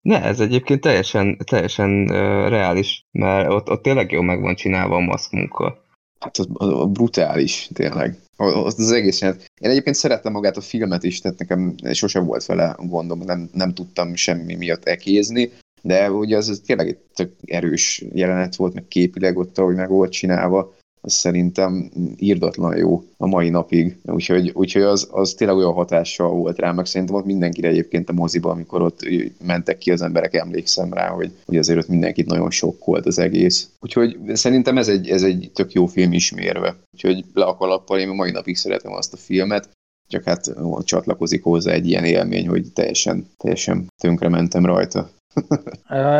Ne, 0.00 0.22
ez 0.22 0.40
egyébként 0.40 0.80
teljesen, 0.80 1.38
teljesen 1.44 1.90
uh, 1.90 2.08
reális, 2.48 3.04
mert 3.10 3.50
ott, 3.50 3.70
ott 3.70 3.82
tényleg 3.82 4.10
jó 4.10 4.20
meg 4.20 4.40
van 4.40 4.54
csinálva 4.54 4.96
a 4.96 5.00
maszk 5.00 5.32
munka. 5.32 5.84
Hát 6.20 6.38
az, 6.38 6.48
az, 6.52 6.68
az 6.68 6.90
brutális, 6.90 7.70
tényleg. 7.72 8.18
Az, 8.42 8.78
az 8.78 8.92
egész 8.92 9.20
jelent. 9.20 9.44
Én 9.60 9.70
egyébként 9.70 9.96
szerettem 9.96 10.32
magát 10.32 10.56
a 10.56 10.60
filmet 10.60 11.02
is, 11.02 11.20
tehát 11.20 11.38
nekem 11.38 11.74
sose 11.92 12.18
volt 12.20 12.46
vele 12.46 12.76
gondom, 12.78 13.18
nem, 13.18 13.48
nem 13.52 13.74
tudtam 13.74 14.14
semmi 14.14 14.54
miatt 14.54 14.84
ekézni, 14.84 15.52
de 15.82 16.10
ugye 16.10 16.36
az, 16.36 16.48
az 16.48 16.62
tényleg 16.66 16.88
egy 16.88 16.98
tök 17.14 17.32
erős 17.44 18.04
jelenet 18.12 18.56
volt, 18.56 18.74
meg 18.74 18.88
képileg 18.88 19.38
ott, 19.38 19.58
ahogy 19.58 19.74
meg 19.74 19.88
volt 19.88 20.12
csinálva 20.12 20.74
az 21.04 21.12
szerintem 21.12 21.90
írdatlan 22.16 22.76
jó 22.76 23.04
a 23.16 23.26
mai 23.26 23.48
napig. 23.48 23.98
Úgyhogy, 24.04 24.50
úgyhogy 24.54 24.82
az, 24.82 25.08
az 25.10 25.34
tényleg 25.34 25.56
olyan 25.56 25.72
hatással 25.72 26.30
volt 26.30 26.58
rá, 26.58 26.72
meg 26.72 26.86
szerintem 26.86 27.16
ott 27.16 27.24
mindenkire 27.24 27.68
egyébként 27.68 28.08
a 28.08 28.12
moziba, 28.12 28.50
amikor 28.50 28.82
ott 28.82 29.08
mentek 29.44 29.78
ki 29.78 29.90
az 29.90 30.02
emberek, 30.02 30.34
emlékszem 30.34 30.92
rá, 30.92 31.08
hogy, 31.08 31.32
hogy 31.44 31.56
azért 31.56 31.78
ott 31.78 31.88
mindenkit 31.88 32.26
nagyon 32.26 32.50
sok 32.50 32.84
volt 32.84 33.06
az 33.06 33.18
egész. 33.18 33.70
Úgyhogy 33.80 34.16
szerintem 34.32 34.78
ez 34.78 34.88
egy, 34.88 35.08
ez 35.08 35.22
egy 35.22 35.50
tök 35.54 35.72
jó 35.72 35.86
film 35.86 36.12
ismérve. 36.12 36.76
Úgyhogy 36.92 37.24
le 37.34 37.44
a 37.44 37.56
kalappal, 37.56 37.98
én 37.98 38.08
a 38.08 38.14
mai 38.14 38.30
napig 38.30 38.56
szeretem 38.56 38.92
azt 38.92 39.12
a 39.12 39.16
filmet, 39.16 39.68
csak 40.08 40.24
hát 40.24 40.54
csatlakozik 40.84 41.42
hozzá 41.42 41.72
egy 41.72 41.88
ilyen 41.88 42.04
élmény, 42.04 42.48
hogy 42.48 42.72
teljesen, 42.72 43.26
teljesen 43.36 43.86
tönkre 44.02 44.28
mentem 44.28 44.66
rajta. 44.66 45.10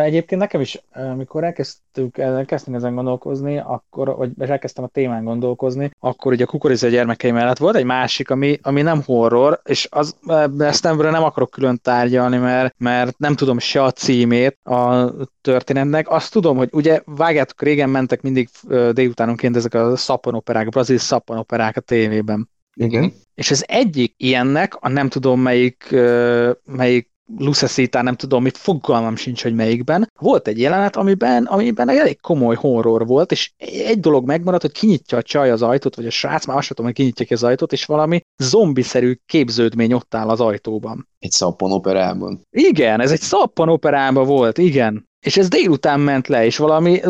Egyébként 0.02 0.40
nekem 0.40 0.60
is, 0.60 0.82
amikor 0.92 1.44
elkezdtük, 1.44 2.18
elkezdtünk 2.18 2.76
ezen 2.76 2.94
gondolkozni, 2.94 3.58
akkor, 3.58 4.16
vagy 4.16 4.50
elkezdtem 4.50 4.84
a 4.84 4.88
témán 4.88 5.24
gondolkozni, 5.24 5.90
akkor 5.98 6.32
ugye 6.32 6.44
a 6.44 6.46
kukoriza 6.46 6.88
gyermekei 6.88 7.30
mellett 7.30 7.58
volt 7.58 7.76
egy 7.76 7.84
másik, 7.84 8.30
ami, 8.30 8.58
ami 8.62 8.82
nem 8.82 9.02
horror, 9.02 9.60
és 9.64 9.88
az, 9.90 10.16
ezt 10.58 10.82
nem, 10.82 10.96
nem 10.96 11.22
akarok 11.22 11.50
külön 11.50 11.78
tárgyalni, 11.82 12.36
mert, 12.36 12.74
mert 12.78 13.18
nem 13.18 13.34
tudom 13.34 13.58
se 13.58 13.82
a 13.82 13.90
címét 13.90 14.58
a 14.62 15.12
történetnek. 15.40 16.10
Azt 16.10 16.32
tudom, 16.32 16.56
hogy 16.56 16.68
ugye 16.72 17.00
vágjátok, 17.04 17.62
régen 17.62 17.90
mentek 17.90 18.22
mindig 18.22 18.48
délutánonként 18.92 19.56
ezek 19.56 19.74
a 19.74 19.96
szappanoperák, 19.96 20.66
a 20.66 20.70
brazil 20.70 20.98
szappanoperák 20.98 21.76
a 21.76 21.80
tévében. 21.80 22.50
Igen. 22.74 23.12
És 23.34 23.50
az 23.50 23.64
egyik 23.68 24.14
ilyennek, 24.16 24.74
a 24.80 24.88
nem 24.88 25.08
tudom 25.08 25.40
melyik, 25.40 25.94
melyik 26.64 27.10
Lucesita, 27.38 28.02
nem 28.02 28.16
tudom 28.16 28.42
mit, 28.42 28.56
fogalmam 28.56 29.16
sincs, 29.16 29.42
hogy 29.42 29.54
melyikben. 29.54 30.10
Volt 30.20 30.48
egy 30.48 30.60
jelenet, 30.60 30.96
amiben, 30.96 31.44
amiben 31.44 31.88
elég 31.88 32.20
komoly 32.20 32.54
horror 32.54 33.06
volt, 33.06 33.32
és 33.32 33.52
egy 33.86 34.00
dolog 34.00 34.26
megmaradt, 34.26 34.62
hogy 34.62 34.72
kinyitja 34.72 35.18
a 35.18 35.22
csaj 35.22 35.50
az 35.50 35.62
ajtót, 35.62 35.96
vagy 35.96 36.06
a 36.06 36.10
srác, 36.10 36.46
már 36.46 36.56
azt 36.56 36.68
tudom, 36.68 36.84
hogy 36.84 36.94
kinyitja 36.94 37.26
ki 37.26 37.34
az 37.34 37.42
ajtót, 37.42 37.72
és 37.72 37.84
valami 37.84 38.20
zombiszerű 38.36 39.14
képződmény 39.26 39.92
ott 39.92 40.14
áll 40.14 40.28
az 40.28 40.40
ajtóban. 40.40 41.08
Egy 41.18 41.30
szappanoperában. 41.30 42.40
Igen, 42.50 43.00
ez 43.00 43.10
egy 43.10 43.20
szappanoperában 43.20 44.26
volt, 44.26 44.58
igen. 44.58 45.10
És 45.22 45.36
ez 45.36 45.48
délután 45.48 46.00
ment 46.00 46.28
le, 46.28 46.44
és 46.44 46.56
valami, 46.56 47.00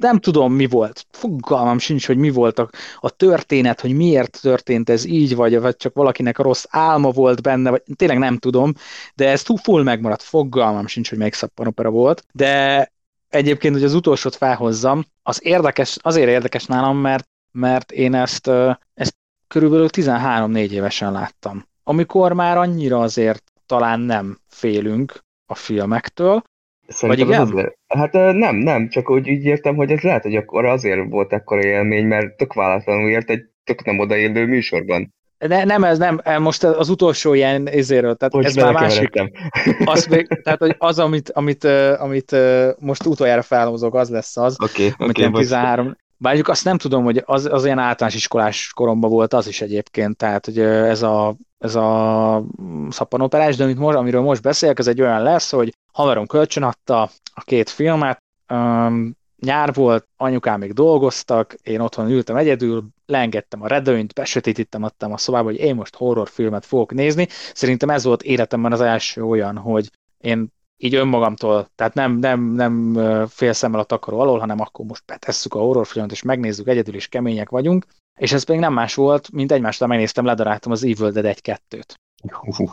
nem 0.00 0.18
tudom 0.18 0.52
mi 0.52 0.66
volt, 0.66 1.06
fogalmam 1.10 1.78
sincs, 1.78 2.06
hogy 2.06 2.16
mi 2.16 2.30
volt 2.30 2.58
a, 2.58 2.70
a 3.00 3.10
történet, 3.10 3.80
hogy 3.80 3.94
miért 3.94 4.38
történt 4.40 4.90
ez 4.90 5.04
így, 5.04 5.34
vagy, 5.34 5.60
vagy 5.60 5.76
csak 5.76 5.94
valakinek 5.94 6.38
a 6.38 6.42
rossz 6.42 6.64
álma 6.68 7.10
volt 7.10 7.42
benne, 7.42 7.70
vagy 7.70 7.82
tényleg 7.96 8.18
nem 8.18 8.38
tudom, 8.38 8.72
de 9.14 9.28
ez 9.28 9.42
túl 9.42 9.56
full 9.56 9.82
megmaradt, 9.82 10.22
fogalmam 10.22 10.86
sincs, 10.86 11.08
hogy 11.08 11.18
melyik 11.18 11.34
szappanopera 11.34 11.90
volt, 11.90 12.24
de 12.32 12.92
egyébként, 13.28 13.74
hogy 13.74 13.84
az 13.84 13.94
utolsót 13.94 14.36
felhozzam, 14.36 15.04
az 15.22 15.44
érdekes, 15.44 15.96
azért 16.00 16.28
érdekes 16.28 16.64
nálam, 16.64 16.96
mert, 16.96 17.28
mert 17.52 17.92
én 17.92 18.14
ezt, 18.14 18.50
ezt 18.94 19.16
körülbelül 19.48 19.88
13-4 19.92 20.70
évesen 20.70 21.12
láttam. 21.12 21.66
Amikor 21.82 22.32
már 22.32 22.56
annyira 22.56 23.00
azért 23.00 23.52
talán 23.66 24.00
nem 24.00 24.38
félünk 24.48 25.24
a 25.46 25.54
filmektől, 25.54 26.42
Szerintem 26.86 27.26
Vagy 27.26 27.48
igen? 27.48 27.72
Az 27.88 27.98
hát 27.98 28.12
nem, 28.12 28.56
nem, 28.56 28.88
csak 28.88 29.10
úgy 29.10 29.26
így 29.26 29.44
értem, 29.44 29.76
hogy 29.76 29.90
ez 29.90 30.00
lehet, 30.00 30.22
hogy 30.22 30.36
akkor 30.36 30.64
azért 30.64 31.10
volt 31.10 31.32
ekkora 31.32 31.64
élmény, 31.64 32.06
mert 32.06 32.36
tök 32.36 32.52
választlanul 32.52 33.10
ért 33.10 33.30
egy 33.30 33.42
tök 33.64 33.84
nem 33.84 33.98
odaillő 33.98 34.46
műsorban. 34.46 35.14
Ne, 35.38 35.64
nem, 35.64 35.84
ez 35.84 35.98
nem, 35.98 36.20
most 36.38 36.64
az 36.64 36.88
utolsó 36.88 37.34
ilyen 37.34 37.68
ezéről, 37.68 38.14
tehát 38.14 38.34
hogy 38.34 38.44
ez 38.44 38.54
már 38.54 38.72
másik. 38.72 39.10
Az, 39.84 40.06
még, 40.06 40.26
tehát, 40.42 40.58
hogy 40.58 40.74
az, 40.78 40.98
amit, 40.98 41.30
amit, 41.30 41.64
amit 41.98 42.36
most 42.78 43.06
utoljára 43.06 43.42
felhozok, 43.42 43.94
az 43.94 44.10
lesz 44.10 44.36
az, 44.36 44.56
okay, 44.60 44.92
amit 44.96 45.18
okay, 45.18 45.30
13, 45.30 45.96
Bárjuk 46.16 46.48
azt 46.48 46.64
nem 46.64 46.78
tudom, 46.78 47.04
hogy 47.04 47.22
az, 47.24 47.48
az 47.52 47.64
ilyen 47.64 47.78
általános 47.78 48.16
iskolás 48.16 48.72
koromban 48.74 49.10
volt 49.10 49.34
az 49.34 49.46
is 49.46 49.60
egyébként, 49.60 50.16
tehát 50.16 50.44
hogy 50.44 50.58
ez 50.58 51.02
a, 51.02 51.36
ez 51.58 51.74
a 51.74 52.44
szappanoperás, 52.88 53.56
de 53.56 53.64
amit 53.64 53.78
most, 53.78 53.96
amiről 53.96 54.20
most 54.20 54.42
beszélek, 54.42 54.78
ez 54.78 54.86
egy 54.86 55.00
olyan 55.00 55.22
lesz, 55.22 55.50
hogy 55.50 55.74
haverom 55.94 56.26
kölcsön 56.26 56.62
adta 56.62 57.10
a 57.34 57.42
két 57.44 57.70
filmet, 57.70 58.22
um, 58.48 59.16
nyár 59.38 59.74
volt, 59.74 60.08
anyukám 60.16 60.58
még 60.58 60.72
dolgoztak, 60.72 61.54
én 61.62 61.80
otthon 61.80 62.10
ültem 62.10 62.36
egyedül, 62.36 62.84
leengedtem 63.06 63.62
a 63.62 63.66
redőnyt, 63.66 64.14
besötétítem 64.14 64.82
adtam 64.82 65.12
a 65.12 65.16
szobába, 65.16 65.44
hogy 65.44 65.58
én 65.58 65.74
most 65.74 65.96
horrorfilmet 65.96 66.66
fogok 66.66 66.92
nézni. 66.92 67.28
Szerintem 67.54 67.90
ez 67.90 68.04
volt 68.04 68.22
életemben 68.22 68.72
az 68.72 68.80
első 68.80 69.22
olyan, 69.22 69.56
hogy 69.56 69.90
én 70.18 70.52
így 70.76 70.94
önmagamtól, 70.94 71.68
tehát 71.74 71.94
nem, 71.94 72.18
nem, 72.18 72.40
nem 72.40 72.98
fél 73.28 73.52
szemmel 73.52 73.80
a 73.80 73.84
takaró 73.84 74.18
alól, 74.18 74.38
hanem 74.38 74.60
akkor 74.60 74.84
most 74.84 75.02
betesszük 75.06 75.54
a 75.54 75.58
horrorfilmet, 75.58 76.12
és 76.12 76.22
megnézzük, 76.22 76.68
egyedül 76.68 76.94
is 76.94 77.08
kemények 77.08 77.48
vagyunk, 77.48 77.86
és 78.18 78.32
ez 78.32 78.44
pedig 78.44 78.60
nem 78.60 78.72
más 78.72 78.94
volt, 78.94 79.32
mint 79.32 79.52
egymástól 79.52 79.88
megnéztem, 79.88 80.24
ledaráltam 80.24 80.72
az 80.72 80.84
Evil 80.84 81.10
Dead 81.10 81.36
1-2-t. 81.42 81.94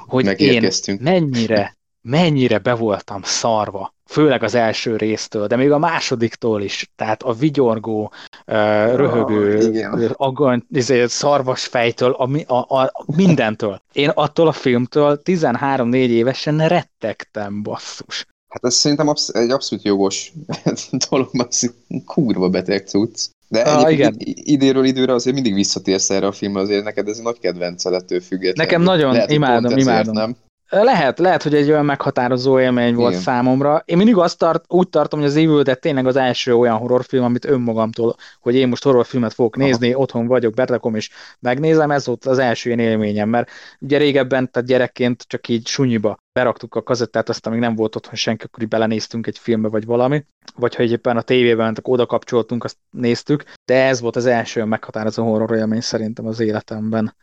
Hogy 0.07 0.39
én 0.39 0.69
mennyire, 0.99 1.77
mennyire 2.01 2.59
be 2.59 2.73
voltam 2.73 3.21
szarva, 3.23 3.93
főleg 4.05 4.43
az 4.43 4.55
első 4.55 4.95
résztől, 4.95 5.47
de 5.47 5.55
még 5.55 5.71
a 5.71 5.77
másodiktól 5.77 6.61
is, 6.61 6.91
tehát 6.95 7.23
a 7.23 7.33
vigyorgó, 7.33 8.11
röhögő, 8.45 9.71
oh, 10.17 11.05
szarvas 11.07 11.65
fejtől, 11.65 12.11
a, 12.11 12.53
a, 12.53 12.81
a, 12.81 12.91
mindentől. 13.15 13.81
Én 13.93 14.09
attól 14.09 14.47
a 14.47 14.51
filmtől 14.51 15.21
13-4 15.23 15.93
évesen 15.93 16.67
rettegtem, 16.67 17.63
basszus. 17.63 18.25
Hát 18.49 18.65
ez 18.65 18.73
szerintem 18.73 19.07
absz- 19.07 19.35
egy 19.35 19.49
abszolút 19.49 19.85
jogos 19.85 20.31
dolog, 21.09 21.29
mert 21.31 21.59
kurva 22.05 22.49
beteg 22.49 22.87
cucc. 22.87 23.29
De 23.47 23.61
ah, 23.61 23.91
igen. 23.91 24.15
idéről 24.33 24.85
időre 24.85 25.13
azért 25.13 25.35
mindig 25.35 25.53
visszatérsz 25.53 26.09
erre 26.09 26.27
a 26.27 26.31
filmre, 26.31 26.61
azért 26.61 26.83
neked 26.83 27.07
ez 27.07 27.17
egy 27.17 27.23
nagy 27.23 27.39
kedvenced 27.39 27.93
ettől 27.93 28.21
függetlenül. 28.21 28.63
Nekem 28.63 28.81
nagyon 28.81 29.13
Lehet, 29.13 29.31
imádom, 29.31 29.77
imádom. 29.77 30.13
Nem? 30.13 30.35
Lehet, 30.73 31.19
lehet, 31.19 31.43
hogy 31.43 31.55
egy 31.55 31.69
olyan 31.69 31.85
meghatározó 31.85 32.59
élmény 32.59 32.95
volt 32.95 33.11
Igen. 33.11 33.23
számomra. 33.23 33.81
Én 33.85 33.97
mindig 33.97 34.17
azt 34.17 34.37
tart, 34.37 34.63
úgy 34.67 34.89
tartom, 34.89 35.19
hogy 35.19 35.27
az 35.27 35.35
Evil 35.35 35.61
Dead 35.61 35.79
tényleg 35.79 36.05
az 36.05 36.15
első 36.15 36.55
olyan 36.55 36.77
horrorfilm, 36.77 37.23
amit 37.23 37.45
önmagamtól, 37.45 38.15
hogy 38.39 38.55
én 38.55 38.67
most 38.67 38.83
horrorfilmet 38.83 39.33
fogok 39.33 39.55
Aha. 39.55 39.65
nézni, 39.65 39.93
otthon 39.93 40.27
vagyok, 40.27 40.53
berakom 40.53 40.95
és 40.95 41.09
megnézem, 41.39 41.91
ez 41.91 42.05
volt 42.05 42.25
az 42.25 42.37
első 42.37 42.69
ilyen 42.69 42.81
élményem, 42.81 43.29
mert 43.29 43.49
ugye 43.79 43.97
régebben, 43.97 44.51
tehát 44.51 44.67
gyerekként 44.67 45.23
csak 45.27 45.47
így 45.47 45.67
sunyiba 45.67 46.17
beraktuk 46.33 46.75
a 46.75 46.83
kazettát, 46.83 47.29
aztán 47.29 47.53
még 47.53 47.61
nem 47.61 47.75
volt 47.75 47.95
otthon 47.95 48.15
senki, 48.15 48.45
akkor 48.45 48.63
így 48.63 48.69
belenéztünk 48.69 49.27
egy 49.27 49.37
filmbe 49.37 49.67
vagy 49.67 49.85
valami, 49.85 50.25
vagy 50.55 50.75
ha 50.75 50.83
éppen 50.83 51.17
a 51.17 51.21
tévében 51.21 51.65
mentek, 51.65 51.87
oda 51.87 52.05
kapcsoltunk, 52.05 52.63
azt 52.63 52.77
néztük, 52.89 53.43
de 53.65 53.83
ez 53.83 54.01
volt 54.01 54.15
az 54.15 54.25
első 54.25 54.63
meghatározó 54.63 55.23
horror 55.23 55.57
élmény 55.57 55.81
szerintem 55.81 56.25
az 56.27 56.39
életemben. 56.39 57.15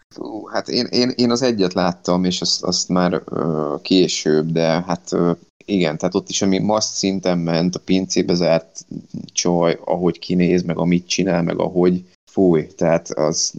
Hát 0.52 0.68
én, 0.68 0.86
én, 0.86 1.12
én 1.16 1.30
az 1.30 1.42
egyet 1.42 1.72
láttam, 1.72 2.24
és 2.24 2.40
azt, 2.40 2.62
azt 2.62 2.88
már 2.88 3.22
ö, 3.24 3.74
később, 3.82 4.52
de 4.52 4.66
hát 4.86 5.12
ö, 5.12 5.30
igen, 5.64 5.98
tehát 5.98 6.14
ott 6.14 6.28
is, 6.28 6.42
ami 6.42 6.58
must 6.58 6.92
szinten 6.92 7.38
ment, 7.38 7.74
a 7.74 7.80
pincébe 7.84 8.34
zárt 8.34 8.84
csaj, 9.32 9.78
ahogy 9.84 10.18
kinéz, 10.18 10.62
meg 10.62 10.78
amit 10.78 11.08
csinál, 11.08 11.42
meg 11.42 11.58
ahogy 11.58 12.04
fúj, 12.30 12.66
tehát 12.66 13.10
az 13.10 13.54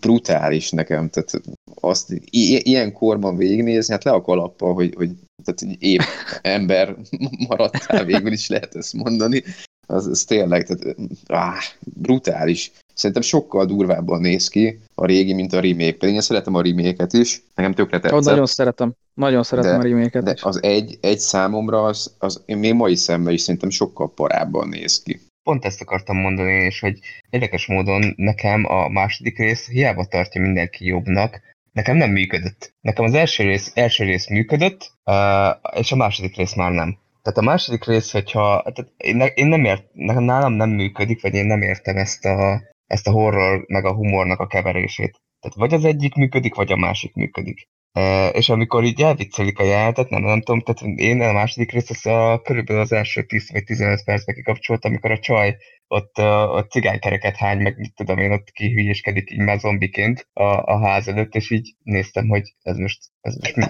brutális 0.00 0.70
nekem, 0.70 1.10
tehát 1.10 1.40
azt 1.80 2.10
i- 2.10 2.68
ilyen 2.70 2.92
korban 2.92 3.36
végignézni, 3.36 3.92
hát 3.92 4.04
le 4.04 4.10
a 4.10 4.22
kalappal, 4.22 4.74
hogy, 4.74 4.94
hogy 4.96 5.10
tehát 5.46 5.76
épp 5.78 6.00
ember 6.42 6.96
maradtál, 7.48 8.04
végül 8.04 8.32
is 8.32 8.48
lehet 8.48 8.74
ezt 8.74 8.92
mondani, 8.92 9.42
az, 9.86 10.06
az 10.06 10.24
tényleg, 10.24 10.66
tehát 10.66 10.96
áh, 11.26 11.62
brutális. 11.80 12.72
Szerintem 12.94 13.22
sokkal 13.22 13.64
durvábban 13.64 14.20
néz 14.20 14.48
ki 14.48 14.78
a 14.94 15.06
régi, 15.06 15.32
mint 15.32 15.52
a 15.52 15.60
remake. 15.60 15.96
Pedig 15.96 16.14
én 16.14 16.20
szeretem 16.20 16.54
a 16.54 16.62
remake 16.62 17.06
is, 17.10 17.42
nekem 17.54 17.72
tökre 17.72 18.00
tetszett. 18.00 18.18
Oh, 18.18 18.24
nagyon 18.24 18.46
szeretem, 18.46 18.92
nagyon 19.14 19.42
szeretem 19.42 19.80
de, 19.80 19.86
a 19.86 19.90
remake 19.90 20.20
de 20.20 20.32
is. 20.32 20.42
az 20.42 20.62
egy, 20.62 20.98
egy 21.00 21.18
számomra, 21.18 21.82
az, 21.82 22.14
az 22.18 22.42
én 22.46 22.56
még 22.56 22.74
mai 22.74 22.94
szemben 22.94 23.32
is 23.32 23.40
szerintem 23.40 23.70
sokkal 23.70 24.10
parábban 24.14 24.68
néz 24.68 25.02
ki 25.02 25.20
pont 25.46 25.64
ezt 25.64 25.80
akartam 25.80 26.16
mondani, 26.16 26.52
és 26.52 26.80
hogy 26.80 26.98
érdekes 27.30 27.66
módon 27.66 28.14
nekem 28.16 28.64
a 28.64 28.88
második 28.88 29.38
rész 29.38 29.68
hiába 29.68 30.04
tartja 30.04 30.40
mindenki 30.40 30.86
jobbnak, 30.86 31.40
nekem 31.76 31.96
nem 31.96 32.10
működött. 32.10 32.74
Nekem 32.80 33.04
az 33.04 33.14
első 33.14 33.44
rész, 33.44 33.72
első 33.74 34.04
rész 34.04 34.28
működött, 34.28 34.92
és 35.74 35.92
a 35.92 35.96
második 35.96 36.36
rész 36.36 36.54
már 36.54 36.72
nem. 36.72 36.98
Tehát 37.22 37.38
a 37.38 37.42
második 37.42 37.84
rész, 37.84 38.12
hogyha, 38.12 38.62
tehát 38.62 38.92
én, 38.96 39.16
ne, 39.16 39.26
én 39.26 39.46
nem 39.46 39.64
ért, 39.64 39.84
nálam 39.94 40.52
nem 40.52 40.70
működik, 40.70 41.22
vagy 41.22 41.34
én 41.34 41.46
nem 41.46 41.62
értem 41.62 41.96
ezt 41.96 42.24
a, 42.24 42.62
ezt 42.86 43.06
a 43.06 43.10
horror 43.10 43.64
meg 43.66 43.84
a 43.84 43.94
humornak 43.94 44.40
a 44.40 44.46
keverését. 44.46 45.20
Tehát 45.40 45.56
vagy 45.56 45.74
az 45.74 45.84
egyik 45.84 46.14
működik, 46.14 46.54
vagy 46.54 46.72
a 46.72 46.76
másik 46.76 47.14
működik. 47.14 47.68
E, 47.96 48.28
és 48.28 48.48
amikor 48.48 48.84
így 48.84 49.00
elviccelik 49.00 49.58
a 49.58 49.64
jelentet, 49.64 50.08
nem, 50.08 50.22
nem 50.22 50.42
tudom, 50.42 50.60
tehát 50.60 50.98
én 50.98 51.20
a 51.20 51.32
második 51.32 51.72
részt 51.72 51.90
az 51.90 52.06
a, 52.06 52.40
körülbelül 52.44 52.82
az 52.82 52.92
első 52.92 53.22
10 53.22 53.50
vagy 53.52 53.64
15 53.64 54.04
percbe 54.04 54.32
kikapcsolt, 54.32 54.84
amikor 54.84 55.10
a 55.10 55.18
csaj 55.18 55.56
ott 55.88 56.18
a, 56.18 56.54
a 56.54 56.64
cigánykereket 56.64 57.36
hány, 57.36 57.58
meg 57.58 57.78
mit 57.78 57.94
tudom 57.94 58.18
én, 58.18 58.32
ott 58.32 58.50
kihülyéskedik 58.50 59.30
így 59.30 59.38
már 59.38 59.58
zombiként 59.58 60.28
a, 60.32 60.42
a 60.42 60.86
ház 60.86 61.08
előtt, 61.08 61.34
és 61.34 61.50
így 61.50 61.74
néztem, 61.82 62.28
hogy 62.28 62.54
ez 62.62 62.76
most, 62.76 62.98
ez 63.20 63.34
most 63.34 63.56
mi? 63.56 63.64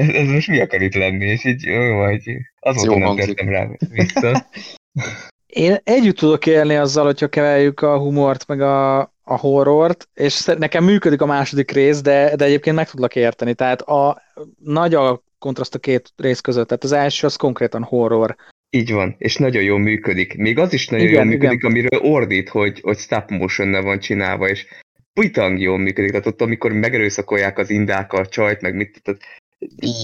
ez, 0.00 0.08
ez 0.08 0.28
most 0.28 0.48
mi 0.48 0.60
akar 0.60 0.82
itt 0.82 0.94
lenni, 0.94 1.24
és 1.24 1.44
így 1.44 1.62
jó, 1.62 1.96
vagy 1.96 2.22
azóta 2.60 2.98
nem 2.98 3.16
tettem 3.16 3.48
rá 3.48 3.68
vissza. 3.88 4.46
Én 5.52 5.76
együtt 5.84 6.16
tudok 6.16 6.46
élni 6.46 6.76
azzal, 6.76 7.04
hogyha 7.04 7.28
keveljük 7.28 7.80
a 7.80 7.98
humort, 7.98 8.46
meg 8.46 8.60
a, 8.60 9.00
a 9.22 9.36
horrort, 9.36 10.08
és 10.14 10.44
nekem 10.44 10.84
működik 10.84 11.20
a 11.20 11.26
második 11.26 11.70
rész, 11.70 12.00
de, 12.00 12.36
de 12.36 12.44
egyébként 12.44 12.76
meg 12.76 12.90
tudlak 12.90 13.16
érteni. 13.16 13.54
Tehát 13.54 13.80
a 13.80 14.22
nagy 14.64 14.94
a 14.94 15.22
kontraszt 15.38 15.74
a 15.74 15.78
két 15.78 16.12
rész 16.16 16.40
között. 16.40 16.66
Tehát 16.68 16.84
az 16.84 16.92
első 16.92 17.26
az 17.26 17.36
konkrétan 17.36 17.82
horror. 17.82 18.36
Így 18.70 18.92
van, 18.92 19.14
és 19.18 19.36
nagyon 19.36 19.62
jól 19.62 19.78
működik. 19.78 20.36
Még 20.36 20.58
az 20.58 20.72
is 20.72 20.88
nagyon 20.88 21.06
igen, 21.06 21.16
jól 21.16 21.30
működik, 21.30 21.58
igen. 21.58 21.70
amiről 21.70 22.00
ordít, 22.00 22.48
hogy, 22.48 22.80
hogy 22.80 22.98
stop 22.98 23.30
motion 23.30 23.82
van 23.82 23.98
csinálva, 23.98 24.48
és 24.48 24.66
putang 25.12 25.60
jól 25.60 25.78
működik. 25.78 26.10
Tehát 26.10 26.26
ott, 26.26 26.40
amikor 26.40 26.72
megerőszakolják 26.72 27.58
az 27.58 27.70
indákkal 27.70 28.20
a 28.20 28.26
csajt, 28.26 28.60
meg 28.60 28.74
mit, 28.74 29.00
tehát 29.02 29.20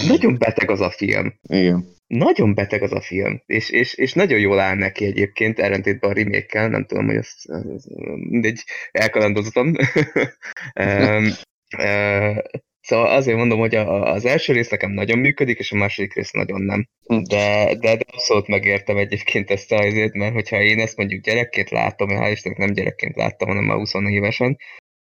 nagyon 0.08 0.38
beteg 0.38 0.70
az 0.70 0.80
a 0.80 0.90
film. 0.90 1.34
Igen 1.48 1.96
nagyon 2.08 2.54
beteg 2.54 2.82
az 2.82 2.92
a 2.92 3.00
film, 3.00 3.42
és, 3.46 3.70
és, 3.70 3.94
és 3.94 4.12
nagyon 4.12 4.38
jól 4.38 4.58
áll 4.58 4.76
neki 4.76 5.04
egyébként, 5.04 5.58
ellentétben 5.58 6.10
a 6.10 6.14
remake 6.14 6.66
nem 6.66 6.84
tudom, 6.84 7.06
hogy 7.06 7.16
azt, 7.16 7.48
az, 7.48 7.88
mindegy, 8.14 8.64
elkalandozottam. 8.90 9.74
uh, 10.74 11.26
szóval 12.88 13.10
azért 13.10 13.36
mondom, 13.36 13.58
hogy 13.58 13.74
a, 13.74 14.12
az 14.12 14.24
első 14.24 14.52
rész 14.52 14.68
nekem 14.68 14.90
nagyon 14.90 15.18
működik, 15.18 15.58
és 15.58 15.72
a 15.72 15.76
második 15.76 16.14
rész 16.14 16.30
nagyon 16.30 16.60
nem. 16.60 16.88
De, 17.06 17.74
de, 17.74 17.96
de 17.96 18.04
abszolút 18.12 18.46
megértem 18.46 18.96
egyébként 18.96 19.50
ezt 19.50 19.72
azért, 19.72 20.14
mert 20.14 20.32
hogyha 20.32 20.60
én 20.60 20.80
ezt 20.80 20.96
mondjuk 20.96 21.24
gyerekként 21.24 21.70
látom, 21.70 22.08
hál' 22.10 22.30
Istennek 22.32 22.58
nem 22.58 22.72
gyerekként 22.72 23.16
láttam, 23.16 23.48
hanem 23.48 23.64
már 23.64 23.76
20 23.76 23.94
évesen, 23.94 24.56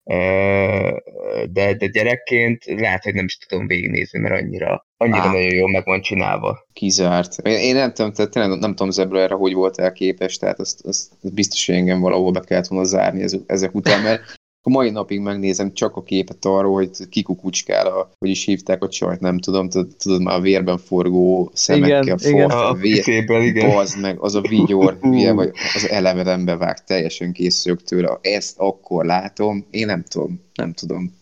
de, 0.05 1.75
de 1.79 1.87
gyerekként 1.93 2.65
lehet, 2.65 3.05
hogy 3.05 3.15
nem 3.15 3.25
is 3.25 3.37
tudom 3.37 3.67
végignézni, 3.67 4.19
mert 4.19 4.43
annyira, 4.43 4.87
annyira 4.97 5.23
Á. 5.23 5.33
nagyon 5.33 5.55
jól 5.55 5.71
meg 5.71 5.85
van 5.85 6.01
csinálva. 6.01 6.67
Kizárt. 6.73 7.39
Én, 7.39 7.59
én 7.59 7.75
nem 7.75 7.93
tudom, 7.93 8.13
tehát 8.13 8.31
tényleg 8.31 8.59
nem 8.59 8.75
tudom 8.75 8.91
Zebra 8.91 9.21
erre, 9.21 9.35
hogy 9.35 9.53
volt 9.53 9.79
elképes, 9.79 10.37
tehát 10.37 10.59
azt, 10.59 10.87
azt 10.87 11.35
biztos, 11.35 11.67
hogy 11.67 11.75
engem 11.75 12.01
valahol 12.01 12.33
be 12.33 12.41
kellett 12.41 12.67
volna 12.67 12.85
zárni 12.85 13.23
ezek, 13.23 13.41
ezek 13.47 13.75
után, 13.75 14.03
mert 14.03 14.23
a 14.65 14.71
mai 14.71 14.91
napig 14.91 15.21
megnézem 15.21 15.73
csak 15.73 15.97
a 15.97 16.03
képet 16.03 16.45
arról, 16.45 16.75
hogy 16.75 17.09
kikukucskál, 17.09 17.87
a, 17.87 18.11
hogy 18.19 18.29
is 18.29 18.45
hívták 18.45 18.83
a 18.83 18.89
csajt, 18.89 19.21
nem 19.21 19.39
tudom, 19.39 19.69
tudod, 19.99 20.23
már 20.23 20.39
a 20.39 20.41
vérben 20.41 20.79
forgó 20.79 21.51
szemekkel, 21.55 22.03
igen, 22.03 22.19
igen. 22.21 22.51
a 22.51 22.75
vér, 22.75 23.03
szépen, 23.03 23.43
igen. 23.43 23.71
Bazd 23.71 24.01
meg, 24.01 24.19
az 24.21 24.35
a 24.35 24.41
vigyor, 24.41 24.99
hülye, 25.01 25.33
vagy 25.33 25.51
az 25.75 25.89
elevedembe 25.89 26.57
vág, 26.57 26.85
teljesen 26.85 27.33
készülök 27.33 27.83
tőle. 27.83 28.19
Ezt 28.21 28.59
akkor 28.59 29.05
látom, 29.05 29.67
én 29.71 29.87
nem 29.87 30.05
tudom, 30.09 30.41
nem 30.55 30.73
tudom. 30.73 31.13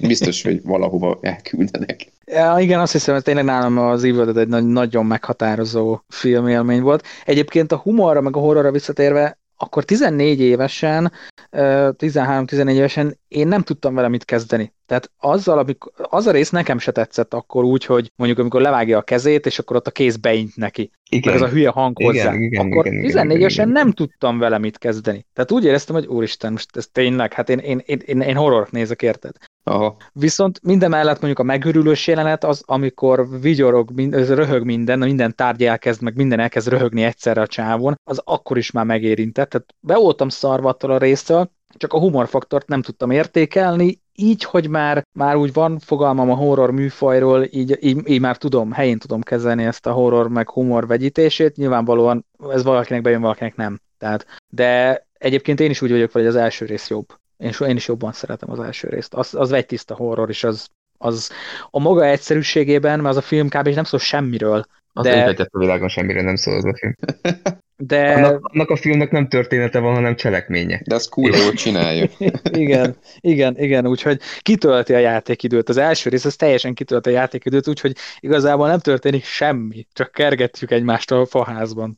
Biztos, 0.00 0.42
hogy 0.42 0.62
valahova 0.62 1.18
elküldenek. 1.20 2.12
Ja, 2.24 2.56
igen, 2.58 2.80
azt 2.80 2.92
hiszem, 2.92 3.14
hogy 3.14 3.22
tényleg 3.22 3.44
nálam 3.44 3.78
az 3.78 4.04
Evil 4.04 4.38
egy 4.38 4.48
nagyon 4.48 5.06
meghatározó 5.06 6.00
filmélmény 6.08 6.82
volt. 6.82 7.04
Egyébként 7.24 7.72
a 7.72 7.76
humorra, 7.76 8.20
meg 8.20 8.36
a 8.36 8.40
horrorra 8.40 8.70
visszatérve, 8.70 9.38
akkor 9.56 9.84
14 9.84 10.40
évesen, 10.40 11.12
13-14 11.52 12.70
évesen 12.70 13.18
én 13.28 13.48
nem 13.48 13.62
tudtam 13.62 13.94
vele 13.94 14.08
mit 14.08 14.24
kezdeni. 14.24 14.74
Tehát 14.86 15.10
azzal, 15.18 15.58
amikor, 15.58 15.92
az 15.96 16.26
a 16.26 16.30
rész 16.30 16.50
nekem 16.50 16.78
se 16.78 16.92
tetszett 16.92 17.34
akkor 17.34 17.64
úgy, 17.64 17.84
hogy 17.84 18.12
mondjuk 18.16 18.38
amikor 18.38 18.60
levágja 18.60 18.98
a 18.98 19.02
kezét, 19.02 19.46
és 19.46 19.58
akkor 19.58 19.76
ott 19.76 19.86
a 19.86 19.90
kéz 19.90 20.16
beint 20.16 20.56
neki. 20.56 20.90
Igen. 21.10 21.32
Meg 21.32 21.42
ez 21.42 21.48
a 21.48 21.52
hülye 21.52 21.70
hang 21.70 22.02
hozzá. 22.02 22.32
Igen, 22.32 22.42
igen, 22.42 22.66
akkor 22.66 22.86
igen, 22.86 23.00
14 23.00 23.38
évesen 23.38 23.68
nem 23.68 23.92
tudtam 23.92 24.38
vele 24.38 24.58
mit 24.58 24.78
kezdeni. 24.78 25.26
Tehát 25.32 25.52
úgy 25.52 25.64
éreztem, 25.64 25.94
hogy 25.94 26.06
úristen, 26.06 26.52
most 26.52 26.76
ez 26.76 26.86
tényleg, 26.92 27.32
hát 27.32 27.48
én, 27.48 27.58
én, 27.58 27.82
én, 27.86 28.02
én, 28.04 28.20
én 28.20 28.36
horror 28.36 28.68
nézek, 28.70 29.02
érted? 29.02 29.36
Aha. 29.70 29.96
Viszont 30.12 30.60
minden 30.62 30.90
mellett 30.90 31.20
mondjuk 31.20 31.38
a 31.38 31.42
megörülős 31.42 32.06
jelenet 32.06 32.44
az, 32.44 32.62
amikor 32.66 33.40
vigyorog, 33.40 33.90
mind, 33.90 34.14
röhög 34.14 34.64
minden, 34.64 34.98
minden 34.98 35.34
tárgy 35.34 35.64
elkezd, 35.64 36.02
meg 36.02 36.16
minden 36.16 36.40
elkezd 36.40 36.68
röhögni 36.68 37.02
egyszerre 37.02 37.40
a 37.40 37.46
csávon, 37.46 37.94
az 38.04 38.20
akkor 38.24 38.56
is 38.56 38.70
már 38.70 38.84
megérintett. 38.84 39.50
Tehát 39.50 39.74
be 39.80 39.96
voltam 39.96 40.28
szarva 40.28 40.76
a 40.78 40.98
résztől, 40.98 41.50
csak 41.76 41.92
a 41.92 41.98
humorfaktort 41.98 42.68
nem 42.68 42.82
tudtam 42.82 43.10
értékelni, 43.10 44.00
így, 44.14 44.44
hogy 44.44 44.68
már, 44.68 45.02
már 45.12 45.36
úgy 45.36 45.52
van 45.52 45.78
fogalmam 45.78 46.30
a 46.30 46.34
horror 46.34 46.70
műfajról, 46.70 47.44
így, 47.50 47.78
így, 47.80 48.08
így 48.08 48.20
már 48.20 48.36
tudom, 48.36 48.72
helyén 48.72 48.98
tudom 48.98 49.20
kezelni 49.20 49.64
ezt 49.64 49.86
a 49.86 49.92
horror 49.92 50.28
meg 50.28 50.50
humor 50.50 50.86
vegyítését, 50.86 51.56
nyilvánvalóan 51.56 52.26
ez 52.50 52.62
valakinek 52.62 53.02
bejön, 53.02 53.20
valakinek 53.20 53.56
nem. 53.56 53.80
Tehát, 53.98 54.26
de 54.48 55.00
egyébként 55.18 55.60
én 55.60 55.70
is 55.70 55.82
úgy 55.82 55.90
vagyok, 55.90 56.12
hogy 56.12 56.26
az 56.26 56.36
első 56.36 56.66
rész 56.66 56.88
jobb. 56.88 57.06
Én, 57.36 57.52
én 57.68 57.76
is 57.76 57.88
jobban 57.88 58.12
szeretem 58.12 58.50
az 58.50 58.60
első 58.60 58.88
részt. 58.88 59.14
Az, 59.14 59.34
az 59.34 59.52
egy 59.52 59.66
tiszta 59.66 59.94
horror, 59.94 60.28
és 60.28 60.44
az, 60.44 60.68
az 60.98 61.30
a 61.70 61.80
maga 61.80 62.06
egyszerűségében, 62.06 63.00
mert 63.00 63.16
az 63.16 63.22
a 63.22 63.26
film 63.26 63.48
kb. 63.48 63.68
nem 63.68 63.84
szól 63.84 64.00
semmiről. 64.00 64.64
Az 64.92 65.04
de... 65.04 65.46
a 65.50 65.58
világon 65.58 65.88
semmire 65.88 66.22
nem 66.22 66.36
szól 66.36 66.56
az 66.56 66.64
a 66.64 66.76
film. 66.76 66.94
De... 67.78 68.12
Annak, 68.12 68.44
annak 68.52 68.70
a 68.70 68.76
filmnek 68.76 69.10
nem 69.10 69.28
története 69.28 69.78
van, 69.78 69.94
hanem 69.94 70.16
cselekménye. 70.16 70.80
De 70.84 70.94
az 70.94 71.08
kurva 71.08 71.36
jól 71.36 71.52
csinálja. 71.52 72.08
igen, 72.52 72.96
igen, 73.20 73.58
igen, 73.58 73.86
úgyhogy 73.86 74.20
kitölti 74.40 74.94
a 74.94 74.98
játékidőt. 74.98 75.68
Az 75.68 75.76
első 75.76 76.10
rész 76.10 76.24
az 76.24 76.36
teljesen 76.36 76.74
kitölti 76.74 77.08
a 77.08 77.12
játékidőt, 77.12 77.68
úgyhogy 77.68 77.96
igazából 78.20 78.68
nem 78.68 78.78
történik 78.78 79.24
semmi, 79.24 79.86
csak 79.92 80.12
kergetjük 80.12 80.70
egymást 80.70 81.10
a 81.10 81.26
faházban. 81.26 81.96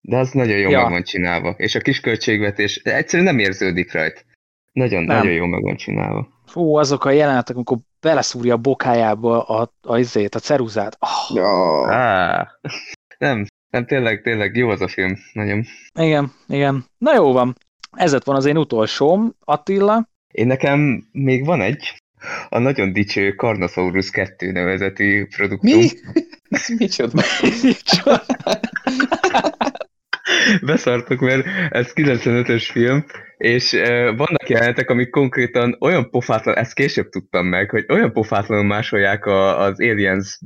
De 0.00 0.16
az 0.16 0.30
nagyon 0.30 0.58
jó 0.58 0.70
ja. 0.70 0.80
meg 0.80 0.90
van 0.90 1.02
csinálva. 1.02 1.54
És 1.56 1.74
a 1.74 1.80
kis 1.80 2.00
költségvetés 2.00 2.76
egyszerűen 2.76 3.34
nem 3.34 3.38
érződik 3.38 3.92
rajta. 3.92 4.20
Nagyon, 4.72 5.02
nem. 5.02 5.16
nagyon 5.16 5.32
jó 5.32 5.46
meg 5.46 5.62
van 5.62 5.76
csinálva. 5.76 6.28
Fú, 6.46 6.74
azok 6.76 7.04
a 7.04 7.10
jelenetek, 7.10 7.56
amikor 7.56 7.78
beleszúrja 8.00 8.54
a 8.54 8.56
bokájába 8.56 9.42
a, 9.42 9.70
a, 9.82 9.96
a, 9.96 10.18
a 10.30 10.38
ceruzát. 10.38 10.98
Oh. 11.00 11.36
Ja. 11.36 11.82
Ah. 11.82 12.48
Nem, 13.18 13.46
nem, 13.70 13.86
tényleg, 13.86 14.22
tényleg 14.22 14.56
jó 14.56 14.68
az 14.68 14.80
a 14.80 14.88
film, 14.88 15.16
nagyon. 15.32 15.64
Igen, 15.98 16.32
igen. 16.48 16.84
Na 16.98 17.14
jó 17.14 17.32
van. 17.32 17.56
Ez 17.90 18.12
lett 18.12 18.24
van 18.24 18.36
az 18.36 18.44
én 18.44 18.56
utolsóm, 18.56 19.34
Attila. 19.44 20.08
Én 20.32 20.46
nekem 20.46 21.08
még 21.12 21.44
van 21.44 21.60
egy, 21.60 22.02
a 22.48 22.58
nagyon 22.58 22.92
dicső 22.92 23.34
Carnosaurus 23.36 24.10
2 24.10 24.52
nevezetű 24.52 25.26
produktum. 25.26 25.70
Mi? 25.70 25.88
Micsoda? 26.78 27.22
Micsoda? 27.62 28.22
Beszartok, 30.62 31.20
mert 31.20 31.46
ez 31.70 31.92
95-ös 31.94 32.68
film, 32.72 33.04
és 33.36 33.72
vannak 34.16 34.48
jelenetek, 34.48 34.90
amik 34.90 35.10
konkrétan 35.10 35.76
olyan 35.80 36.10
pofátlan, 36.10 36.56
ezt 36.56 36.74
később 36.74 37.08
tudtam 37.08 37.46
meg, 37.46 37.70
hogy 37.70 37.84
olyan 37.88 38.12
pofátlanul 38.12 38.64
másolják 38.64 39.24
a, 39.26 39.60
az 39.60 39.80
Aliens 39.80 40.40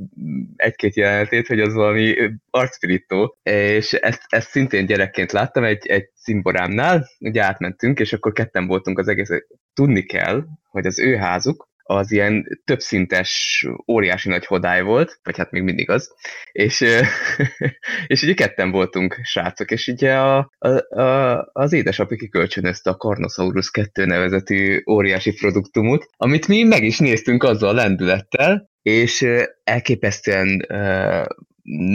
egy-két 0.56 0.96
jelenetét, 0.96 1.46
hogy 1.46 1.60
az 1.60 1.74
valami 1.74 2.14
arcspirító, 2.50 3.38
és 3.42 3.92
ezt, 3.92 4.22
ezt 4.28 4.48
szintén 4.48 4.86
gyerekként 4.86 5.32
láttam 5.32 5.64
egy, 5.64 5.86
egy 5.86 6.08
szimborámnál, 6.14 7.08
ugye 7.18 7.44
átmentünk, 7.44 8.00
és 8.00 8.12
akkor 8.12 8.32
ketten 8.32 8.66
voltunk 8.66 8.98
az 8.98 9.08
egész, 9.08 9.30
tudni 9.74 10.02
kell, 10.02 10.44
hogy 10.70 10.86
az 10.86 10.98
ő 10.98 11.16
házuk, 11.16 11.68
az 11.86 12.12
ilyen 12.12 12.60
többszintes, 12.64 13.64
óriási 13.92 14.28
nagy 14.28 14.46
hodály 14.46 14.82
volt, 14.82 15.18
vagy 15.22 15.36
hát 15.36 15.50
még 15.50 15.62
mindig 15.62 15.90
az, 15.90 16.14
és, 16.52 16.84
és 18.06 18.22
ugye 18.22 18.34
ketten 18.34 18.70
voltunk 18.70 19.20
srácok, 19.22 19.70
és 19.70 19.86
ugye 19.86 20.14
a, 20.14 20.50
a, 20.58 21.00
a, 21.00 21.50
az 21.52 21.72
édesapja 21.72 22.16
kikölcsönözte 22.16 22.90
a 22.90 22.96
Carnosaurus 22.96 23.70
2 23.70 24.04
nevezetű 24.04 24.82
óriási 24.90 25.32
produktumot, 25.32 26.06
amit 26.16 26.48
mi 26.48 26.62
meg 26.62 26.84
is 26.84 26.98
néztünk 26.98 27.42
azzal 27.42 27.68
a 27.68 27.72
lendülettel, 27.72 28.70
és 28.82 29.26
elképesztően 29.64 30.66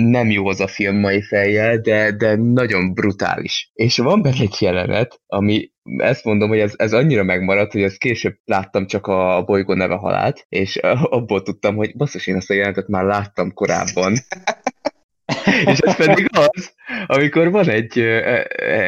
nem 0.09 0.29
jó 0.29 0.47
az 0.47 0.59
a 0.59 0.67
film 0.67 0.95
mai 0.95 1.21
fejjel, 1.21 1.77
de, 1.77 2.11
de 2.11 2.35
nagyon 2.35 2.93
brutális. 2.93 3.71
És 3.73 3.97
van 3.97 4.21
benne 4.21 4.39
egy 4.39 4.55
jelenet, 4.59 5.21
ami 5.27 5.71
ezt 5.97 6.23
mondom, 6.23 6.49
hogy 6.49 6.59
ez, 6.59 6.73
ez 6.75 6.93
annyira 6.93 7.23
megmaradt, 7.23 7.71
hogy 7.71 7.81
ezt 7.81 7.97
később 7.97 8.35
láttam 8.45 8.87
csak 8.87 9.07
a 9.07 9.43
bolygó 9.45 9.73
neve 9.73 9.95
halált, 9.95 10.45
és 10.49 10.75
abból 11.03 11.41
tudtam, 11.41 11.75
hogy 11.75 11.95
basszus, 11.95 12.27
én 12.27 12.35
ezt 12.35 12.49
a 12.49 12.53
jelenetet 12.53 12.87
már 12.87 13.03
láttam 13.03 13.53
korábban. 13.53 14.13
és 15.71 15.79
ez 15.79 15.95
pedig 15.95 16.29
az, 16.31 16.73
amikor 17.05 17.51
van 17.51 17.69
egy 17.69 17.93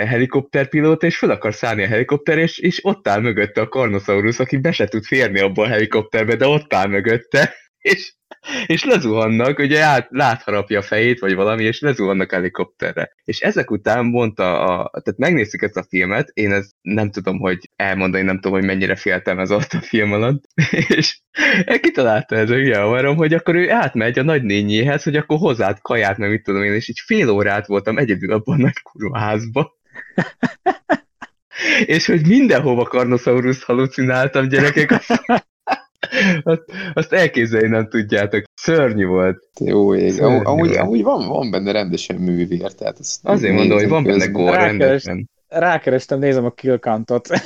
helikopterpilóta, 0.06 1.06
és 1.06 1.18
fel 1.18 1.30
akar 1.30 1.54
szállni 1.54 1.84
a 1.84 1.88
helikopter, 1.88 2.38
és, 2.38 2.58
és 2.58 2.86
ott 2.86 3.08
áll 3.08 3.20
mögötte 3.20 3.62
a 3.62 3.68
Carnosaurus, 3.68 4.40
aki 4.40 4.58
be 4.58 4.72
se 4.72 4.88
tud 4.88 5.04
férni 5.04 5.40
abba 5.40 5.64
a 5.64 5.68
helikopterbe, 5.68 6.36
de 6.36 6.48
ott 6.48 6.74
áll 6.74 6.88
mögötte, 6.88 7.54
és 7.78 8.14
és 8.66 8.84
lezuhannak, 8.84 9.60
ugye 9.60 9.82
át, 9.82 10.08
látharapja 10.10 10.80
a 10.80 10.82
fejét, 10.82 11.20
vagy 11.20 11.36
valami, 11.36 11.64
és 11.64 11.80
lezuhannak 11.80 12.32
helikopterre. 12.32 13.12
És 13.24 13.40
ezek 13.40 13.72
után 13.72 14.06
mondta, 14.06 14.60
a, 14.60 14.90
tehát 15.04 15.20
megnéztük 15.20 15.62
ezt 15.62 15.78
a 15.78 15.86
filmet, 15.90 16.30
én 16.34 16.52
ezt 16.52 16.72
nem 16.82 17.12
tudom, 17.12 17.40
hogy 17.40 17.70
elmondani, 17.76 18.24
nem 18.24 18.36
tudom, 18.36 18.58
hogy 18.58 18.68
mennyire 18.68 18.96
féltem 18.96 19.40
ez 19.40 19.52
ott 19.52 19.72
a 19.72 19.82
film 19.82 20.12
alatt, 20.12 20.44
és 20.98 21.20
kitalálta 21.82 22.36
ez 22.36 22.50
a 22.50 22.54
hülye 22.54 22.80
hogy 23.16 23.34
akkor 23.34 23.56
ő 23.56 23.72
átmegy 23.72 24.20
a 24.20 24.24
nagynényéhez, 24.24 25.04
hogy 25.04 25.16
akkor 25.16 25.38
hozzád 25.38 25.82
kaját, 25.82 26.18
meg 26.18 26.30
mit 26.30 26.44
tudom 26.44 26.64
én, 26.64 26.74
és 26.74 26.90
így 26.90 27.00
fél 27.06 27.30
órát 27.30 27.68
voltam 27.68 27.98
egyedül 27.98 28.32
abban 28.32 28.60
a 28.60 28.62
nagy 28.62 28.82
kurva 28.82 29.20
házba. 29.20 29.80
és 31.86 32.06
hogy 32.06 32.28
mindenhova 32.28 32.84
Carnosaurus 32.84 33.64
halucináltam, 33.64 34.48
gyerekek, 34.48 34.92
azt, 34.92 35.22
azt 36.94 37.14
elképzelni 37.14 37.68
nem 37.68 37.90
tudjátok. 37.90 38.44
Szörnyű 38.54 39.06
volt. 39.06 39.38
Jó 39.60 39.96
ég. 39.96 40.12
Szörnyű 40.12 40.44
amúgy, 40.44 40.68
volt. 40.68 40.80
amúgy 40.80 41.04
van, 41.04 41.28
van 41.28 41.52
benne 41.52 41.72
rendesen 41.72 42.16
művér. 42.16 42.72
Tehát 42.74 43.00
ezt 43.00 43.20
Azért 43.24 43.54
mondom, 43.54 43.78
hogy 43.78 43.88
van 43.88 44.04
benne 44.04 44.26
gól 44.26 44.52
rendesen. 44.52 45.30
Rákerestem, 45.48 46.20
nézem 46.20 46.46
a 46.46 46.52
kill 46.52 46.78
countot. 46.78 47.28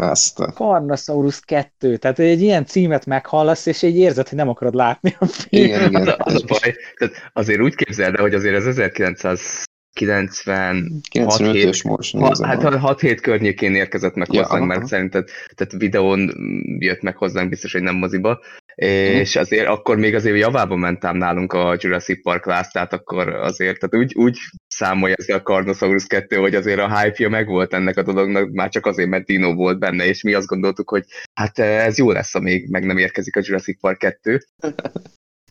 Azt 0.00 0.40
a... 0.40 0.52
Carnosaurus 0.52 1.40
2, 1.40 1.96
tehát 1.96 2.18
egy 2.18 2.42
ilyen 2.42 2.64
címet 2.64 3.06
meghallasz, 3.06 3.66
és 3.66 3.82
egy 3.82 3.96
érzed, 3.96 4.28
hogy 4.28 4.38
nem 4.38 4.48
akarod 4.48 4.74
látni 4.74 5.16
a 5.18 5.26
filmet. 5.26 5.70
Igen, 5.76 5.88
igen. 5.88 6.06
Az, 6.06 6.14
az 6.18 6.42
a 6.42 6.44
baj, 6.46 6.74
tehát 6.98 7.30
azért 7.32 7.60
úgy 7.60 7.74
képzeld 7.74 8.14
el, 8.14 8.22
hogy 8.22 8.34
azért 8.34 8.56
az 8.56 8.66
1900 8.66 9.67
90 9.98 11.00
95-ös 11.12 11.84
most 11.84 12.12
nézem. 12.12 12.48
Hát 12.48 12.62
6-7 12.62 13.18
környékén 13.22 13.74
érkezett 13.74 14.14
meg 14.14 14.32
ja, 14.32 14.42
hozzánk, 14.42 14.66
mert 14.66 14.86
szerintem 14.86 15.24
tehát 15.54 15.72
videón 15.72 16.32
jött 16.78 17.02
meg 17.02 17.16
hozzánk, 17.16 17.48
biztos, 17.48 17.72
hogy 17.72 17.82
nem 17.82 17.96
moziba, 17.96 18.40
és 18.74 19.28
uh-huh. 19.28 19.42
azért 19.42 19.66
akkor 19.66 19.96
még 19.96 20.14
azért 20.14 20.38
javába 20.38 20.76
mentem 20.76 21.16
nálunk 21.16 21.52
a 21.52 21.76
Jurassic 21.78 22.22
Park 22.22 22.46
lász, 22.46 22.70
tehát 22.70 22.92
akkor 22.92 23.28
azért, 23.28 23.78
tehát 23.78 24.06
úgy, 24.06 24.14
úgy 24.14 24.38
számolja 24.66 25.14
ez 25.18 25.28
a 25.28 25.42
Carnosaurus 25.42 26.06
2, 26.06 26.36
hogy 26.36 26.54
azért 26.54 26.80
a 26.80 26.98
hype-ja 26.98 27.28
meg 27.28 27.46
volt 27.46 27.74
ennek 27.74 27.96
a 27.96 28.02
dolognak, 28.02 28.50
már 28.50 28.68
csak 28.68 28.86
azért, 28.86 29.08
mert 29.08 29.24
Dino 29.24 29.54
volt 29.54 29.78
benne, 29.78 30.06
és 30.06 30.22
mi 30.22 30.34
azt 30.34 30.46
gondoltuk, 30.46 30.90
hogy 30.90 31.04
hát 31.34 31.58
ez 31.58 31.98
jó 31.98 32.10
lesz, 32.10 32.34
amíg 32.34 32.70
meg 32.70 32.84
nem 32.84 32.98
érkezik 32.98 33.36
a 33.36 33.40
Jurassic 33.42 33.80
Park 33.80 33.98
2. 33.98 34.40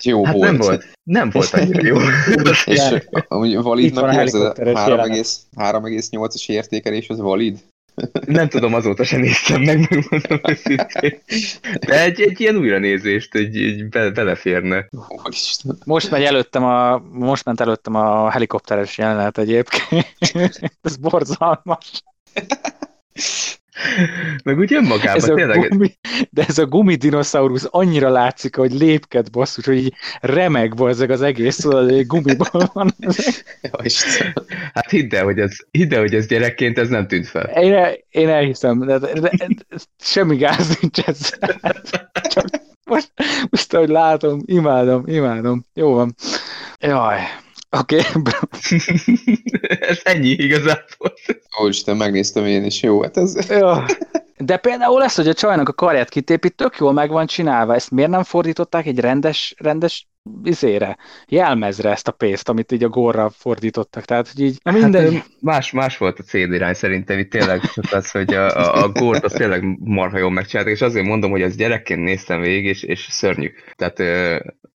Jó 0.03 0.25
hát 0.25 0.35
volt. 0.35 0.49
Nem 0.49 0.57
volt, 0.57 0.85
nem 1.03 1.29
volt 1.29 1.53
annyira 1.53 1.87
jó. 1.87 1.97
és 2.65 2.81
amúgy 3.27 3.57
validnak 3.57 4.13
érzed, 4.13 4.57
3,8-as 4.57 6.49
értékelés 6.49 7.09
az 7.09 7.19
valid? 7.19 7.59
Nem 8.25 8.49
tudom, 8.49 8.73
azóta 8.73 9.03
sem 9.03 9.19
néztem 9.19 9.61
meg, 9.61 9.79
megmondom 9.89 10.39
őszintén. 10.43 11.21
De 11.79 12.01
egy, 12.01 12.21
egy 12.21 12.39
ilyen 12.39 12.55
újranézést, 12.55 13.35
egy, 13.35 13.57
egy 13.57 13.89
be, 13.89 14.09
beleférne. 14.09 14.87
Most 15.85 16.11
megy 16.11 16.23
előttem 16.23 16.63
a, 16.63 16.97
most 17.11 17.45
ment 17.45 17.59
előttem 17.59 17.95
a 17.95 18.29
helikopteres 18.29 18.97
jelenet 18.97 19.37
egyébként. 19.37 20.15
Ez 20.81 20.97
borzalmas. 20.97 22.03
Meg 24.43 24.57
úgy 24.57 24.73
önmagában, 24.73 25.15
ez 25.15 25.23
tényleg. 25.23 25.69
Gumi, 25.69 25.97
de 26.29 26.45
ez 26.47 26.57
a 26.57 26.65
gumidinoszaurusz 26.65 27.67
annyira 27.69 28.09
látszik, 28.09 28.55
hogy 28.55 28.71
lépked 28.71 29.31
basszus, 29.31 29.65
hogy 29.65 29.77
így 29.77 29.93
remeg 30.21 30.73
ezek 30.77 31.09
az 31.09 31.21
egész, 31.21 31.55
tudod, 31.55 31.91
hogy 31.91 32.05
gumiból 32.05 32.69
van. 32.73 32.95
hát 34.73 34.89
hidd 34.89 35.15
el, 35.15 35.23
hogy 35.23 35.39
ez, 35.39 35.55
hidd 35.71 35.93
el, 35.93 35.99
hogy 35.99 36.15
ez 36.15 36.27
gyerekként 36.27 36.77
ez 36.77 36.89
nem 36.89 37.07
tűnt 37.07 37.27
fel. 37.27 37.45
Én, 37.45 37.73
el, 37.73 37.93
én 38.09 38.29
elhiszem, 38.29 38.79
de, 38.79 38.97
de, 38.97 39.13
de, 39.13 39.31
semmi 39.99 40.35
gáz 40.35 40.77
nincs 40.81 40.99
ezzel. 40.99 41.59
Csak 42.29 42.45
most, 42.85 43.11
most, 43.49 43.73
ahogy 43.73 43.89
látom, 43.89 44.39
imádom, 44.45 45.03
imádom. 45.05 45.65
Jó 45.73 45.93
van. 45.93 46.15
Jaj. 46.79 47.19
Oké. 47.69 48.01
Okay. 48.15 48.33
ez 49.79 49.99
ennyi 50.03 50.29
igazából. 50.29 51.13
Ó, 51.61 51.67
Isten, 51.67 51.97
megnéztem 51.97 52.45
én 52.45 52.63
is. 52.63 52.81
Jó, 52.81 53.01
hát 53.01 53.17
ez... 53.17 53.49
Jó. 53.49 53.71
De 54.37 54.57
például 54.57 54.99
lesz, 54.99 55.15
hogy 55.15 55.27
a 55.27 55.33
csajnak 55.33 55.69
a 55.69 55.73
karját 55.73 56.09
kitépít, 56.09 56.55
tök 56.55 56.77
jól 56.77 56.93
meg 56.93 57.09
van 57.09 57.25
csinálva. 57.25 57.75
Ezt 57.75 57.91
miért 57.91 58.09
nem 58.09 58.23
fordították 58.23 58.85
egy 58.85 58.99
rendes, 58.99 59.55
rendes 59.57 60.07
izére, 60.43 60.97
jelmezre 61.27 61.89
ezt 61.89 62.07
a 62.07 62.11
pénzt, 62.11 62.49
amit 62.49 62.71
így 62.71 62.83
a 62.83 62.89
gorra 62.89 63.29
fordítottak. 63.29 64.05
Tehát, 64.05 64.31
hogy 64.31 64.43
így, 64.43 64.57
na 64.63 64.71
minden... 64.71 65.13
Hát, 65.13 65.27
más, 65.39 65.71
más 65.71 65.97
volt 65.97 66.19
a 66.19 66.23
célirány 66.23 66.73
szerintem, 66.73 67.19
itt 67.19 67.31
tényleg 67.31 67.61
csak 67.73 67.91
az, 67.91 68.11
hogy 68.11 68.33
a, 68.33 68.45
a, 68.45 68.83
a 68.83 68.89
górt 68.89 69.23
az 69.23 69.31
tényleg 69.31 69.63
marha 69.79 70.17
jól 70.17 70.31
megcsinálták, 70.31 70.73
és 70.73 70.81
azért 70.81 71.05
mondom, 71.05 71.31
hogy 71.31 71.41
ezt 71.41 71.57
gyerekként 71.57 72.03
néztem 72.03 72.41
végig, 72.41 72.65
és, 72.65 72.83
és 72.83 73.07
szörnyű. 73.09 73.51
Tehát, 73.75 73.97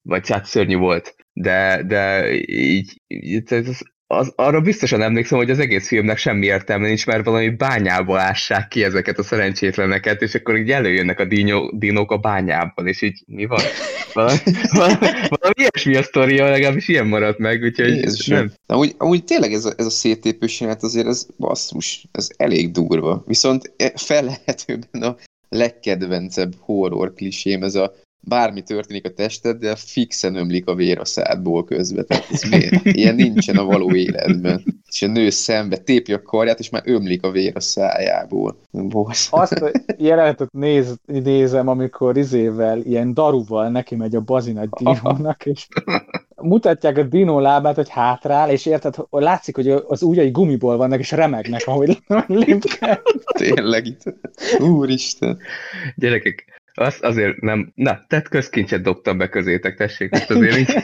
vagy 0.03 0.29
hát 0.29 0.45
szörnyű 0.45 0.77
volt 0.77 1.15
de, 1.33 1.83
de 1.87 2.33
így, 2.47 3.01
így 3.07 3.43
ez, 3.53 3.81
az, 4.13 4.33
arra 4.37 4.61
biztosan 4.61 5.03
emlékszem, 5.03 5.39
hogy 5.39 5.51
az 5.51 5.59
egész 5.59 5.87
filmnek 5.87 6.17
semmi 6.17 6.47
értelme 6.47 6.87
nincs, 6.87 7.07
mert 7.07 7.25
valami 7.25 7.49
bányába 7.51 8.21
ássák 8.21 8.69
ki 8.69 8.85
ezeket 8.85 9.19
a 9.19 9.23
szerencsétleneket, 9.23 10.23
és 10.23 10.35
akkor 10.35 10.57
így 10.57 10.71
előjönnek 10.71 11.21
a 11.21 11.25
dínó, 11.25 11.73
dínók 11.79 12.11
a 12.11 12.17
bányában, 12.17 12.87
és 12.87 13.03
így 13.03 13.23
mi 13.27 13.47
van? 13.47 13.61
Valami, 14.13 14.39
valami, 14.71 14.97
valami 15.29 15.55
ilyesmi 15.55 15.97
a 15.97 16.03
sztoria, 16.03 16.51
legalábbis 16.51 16.89
ilyen 16.89 17.07
maradt 17.07 17.39
meg, 17.39 17.63
úgyhogy 17.63 17.89
Jézus, 17.89 18.27
nem. 18.27 18.47
De 18.47 18.75
amúgy, 18.75 18.95
amúgy 18.99 19.25
tényleg 19.25 19.53
ez 19.53 19.65
a, 19.65 19.73
ez 19.77 19.87
a 19.87 19.91
széttépős 19.91 20.61
jelenet 20.61 20.83
azért 20.83 21.07
ez 21.07 21.27
basszus, 21.39 22.07
ez 22.13 22.31
elég 22.37 22.71
durva. 22.71 23.23
Viszont 23.27 23.73
e, 23.77 23.93
fellehetőben 23.97 25.03
a 25.03 25.17
legkedvencebb 25.49 26.53
horror 26.59 27.15
klisém, 27.15 27.63
ez 27.63 27.75
a 27.75 27.95
bármi 28.25 28.63
történik 28.63 29.07
a 29.07 29.13
tested, 29.13 29.59
de 29.59 29.77
fixen 29.77 30.35
ömlik 30.35 30.67
a 30.67 30.75
vér 30.75 30.99
a 30.99 31.05
szádból 31.05 31.65
közben. 31.65 32.07
Tehát 32.07 32.27
ez 32.31 32.43
miért? 32.43 32.85
Ilyen 32.85 33.15
nincsen 33.15 33.57
a 33.57 33.65
való 33.65 33.95
életben. 33.95 34.83
És 34.91 35.03
a 35.03 35.07
nő 35.07 35.31
szembe 35.31 35.77
tépi 35.77 36.13
a 36.13 36.23
karját, 36.23 36.59
és 36.59 36.71
már 36.71 36.83
ömlik 36.85 37.23
a 37.23 37.31
vér 37.31 37.53
a 37.57 37.61
szájából. 37.61 38.57
Bosz. 38.71 39.29
Azt 39.31 39.53
a 39.53 39.71
jelenetet 39.97 40.53
néz, 40.53 40.99
nézem, 41.07 41.69
amikor 41.69 42.17
izével, 42.17 42.81
ilyen 42.81 43.15
daruval 43.15 43.69
neki 43.69 43.95
megy 43.95 44.15
a 44.15 44.21
bazina 44.21 44.65
dinónak, 44.79 45.47
és 45.47 45.67
mutatják 46.37 46.99
a 46.99 47.03
dinó 47.03 47.39
lábát, 47.39 47.75
hogy 47.75 47.89
hátrál, 47.89 48.51
és 48.51 48.67
érted, 48.67 48.95
látszik, 49.11 49.55
hogy 49.55 49.69
az 49.69 50.03
ujjai 50.03 50.31
gumiból 50.31 50.77
vannak, 50.77 50.99
és 50.99 51.11
remegnek, 51.11 51.63
ahogy 51.65 51.99
lépkel. 52.27 53.03
Tényleg 53.35 53.87
itt. 53.87 54.03
Úristen. 54.59 55.39
Gyerekek, 55.97 56.62
azt 56.75 57.03
azért 57.03 57.41
nem... 57.41 57.73
Na, 57.75 58.05
tett 58.09 58.29
közkincset 58.29 58.83
dobtam 58.83 59.19
be 59.19 59.29
közétek, 59.29 59.77
tessék, 59.77 60.13
ezt 60.13 60.31
azért 60.31 60.57
így. 60.57 60.75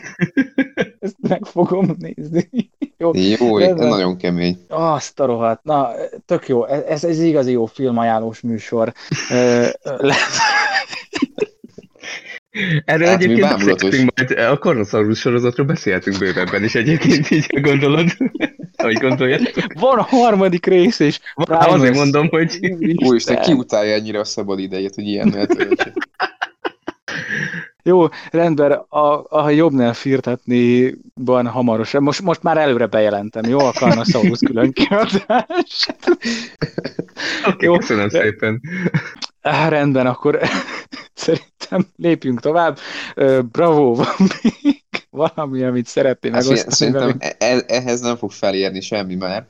Ezt 1.00 1.16
meg 1.28 1.44
fogom 1.44 1.96
nézni. 1.98 2.48
Jó, 3.00 3.10
jó 3.14 3.58
ez 3.58 3.74
nagyon 3.74 4.16
kemény. 4.16 4.58
Azt 4.68 5.20
a 5.20 5.24
rohadt. 5.24 5.64
Na, 5.64 5.90
tök 6.26 6.48
jó. 6.48 6.66
Ez, 6.66 7.04
ez 7.04 7.20
igazi 7.20 7.52
jó 7.52 7.66
filmajánlós 7.66 8.40
műsor. 8.40 8.92
Erről 12.84 13.06
hát 13.06 13.22
egyébként 13.22 13.66
beszéltünk 13.66 14.12
majd, 14.16 14.50
a 14.50 14.58
Kornosaurus 14.58 15.18
sorozatról 15.18 15.66
beszéltünk 15.66 16.18
bővebben 16.18 16.64
is 16.64 16.74
egyébként, 16.74 17.30
így 17.30 17.60
gondolod, 17.60 18.06
ahogy 18.76 18.96
gondoljátok. 18.96 19.72
Van 19.80 19.98
a 19.98 20.02
harmadik 20.02 20.66
rész 20.66 21.00
is. 21.00 21.20
Hát 21.48 21.66
azért 21.66 21.94
mondom, 21.94 22.28
hogy... 22.28 22.76
Úristen, 23.04 23.40
ki 23.40 23.52
utálja 23.52 23.94
ennyire 23.94 24.18
a 24.18 24.24
szabad 24.24 24.58
idejét, 24.58 24.94
hogy 24.94 25.06
ilyen 25.06 25.30
töltse. 25.30 25.92
Jó, 27.82 28.06
rendben, 28.30 28.72
a, 28.72 29.24
a 29.28 29.50
jobbnál 29.50 29.94
firtatni 29.94 30.94
van 31.14 31.46
hamarosan. 31.46 32.02
Most, 32.02 32.22
most 32.22 32.42
már 32.42 32.58
előre 32.58 32.86
bejelentem, 32.86 33.44
jó? 33.44 33.58
A 33.58 33.72
Carnosaurus 33.72 34.38
külön 34.38 34.72
kiadás. 34.72 35.88
Oké, 37.46 37.66
okay, 37.66 37.78
köszönöm 37.78 38.08
szépen. 38.08 38.60
Á, 39.42 39.68
rendben, 39.68 40.06
akkor 40.06 40.38
szerintem 41.68 41.92
lépjünk 41.96 42.40
tovább. 42.40 42.78
Bravo, 43.52 43.94
van 43.94 44.06
még 44.18 44.84
valami, 45.10 45.62
amit 45.62 45.86
szeretnél 45.86 46.32
hát, 46.32 46.42
megosztani 46.42 46.74
Szerintem 46.74 47.16
e-, 47.18 47.36
e 47.38 47.64
ehhez 47.66 48.00
nem 48.00 48.16
fog 48.16 48.30
felérni 48.30 48.80
semmi 48.80 49.14
már. 49.14 49.46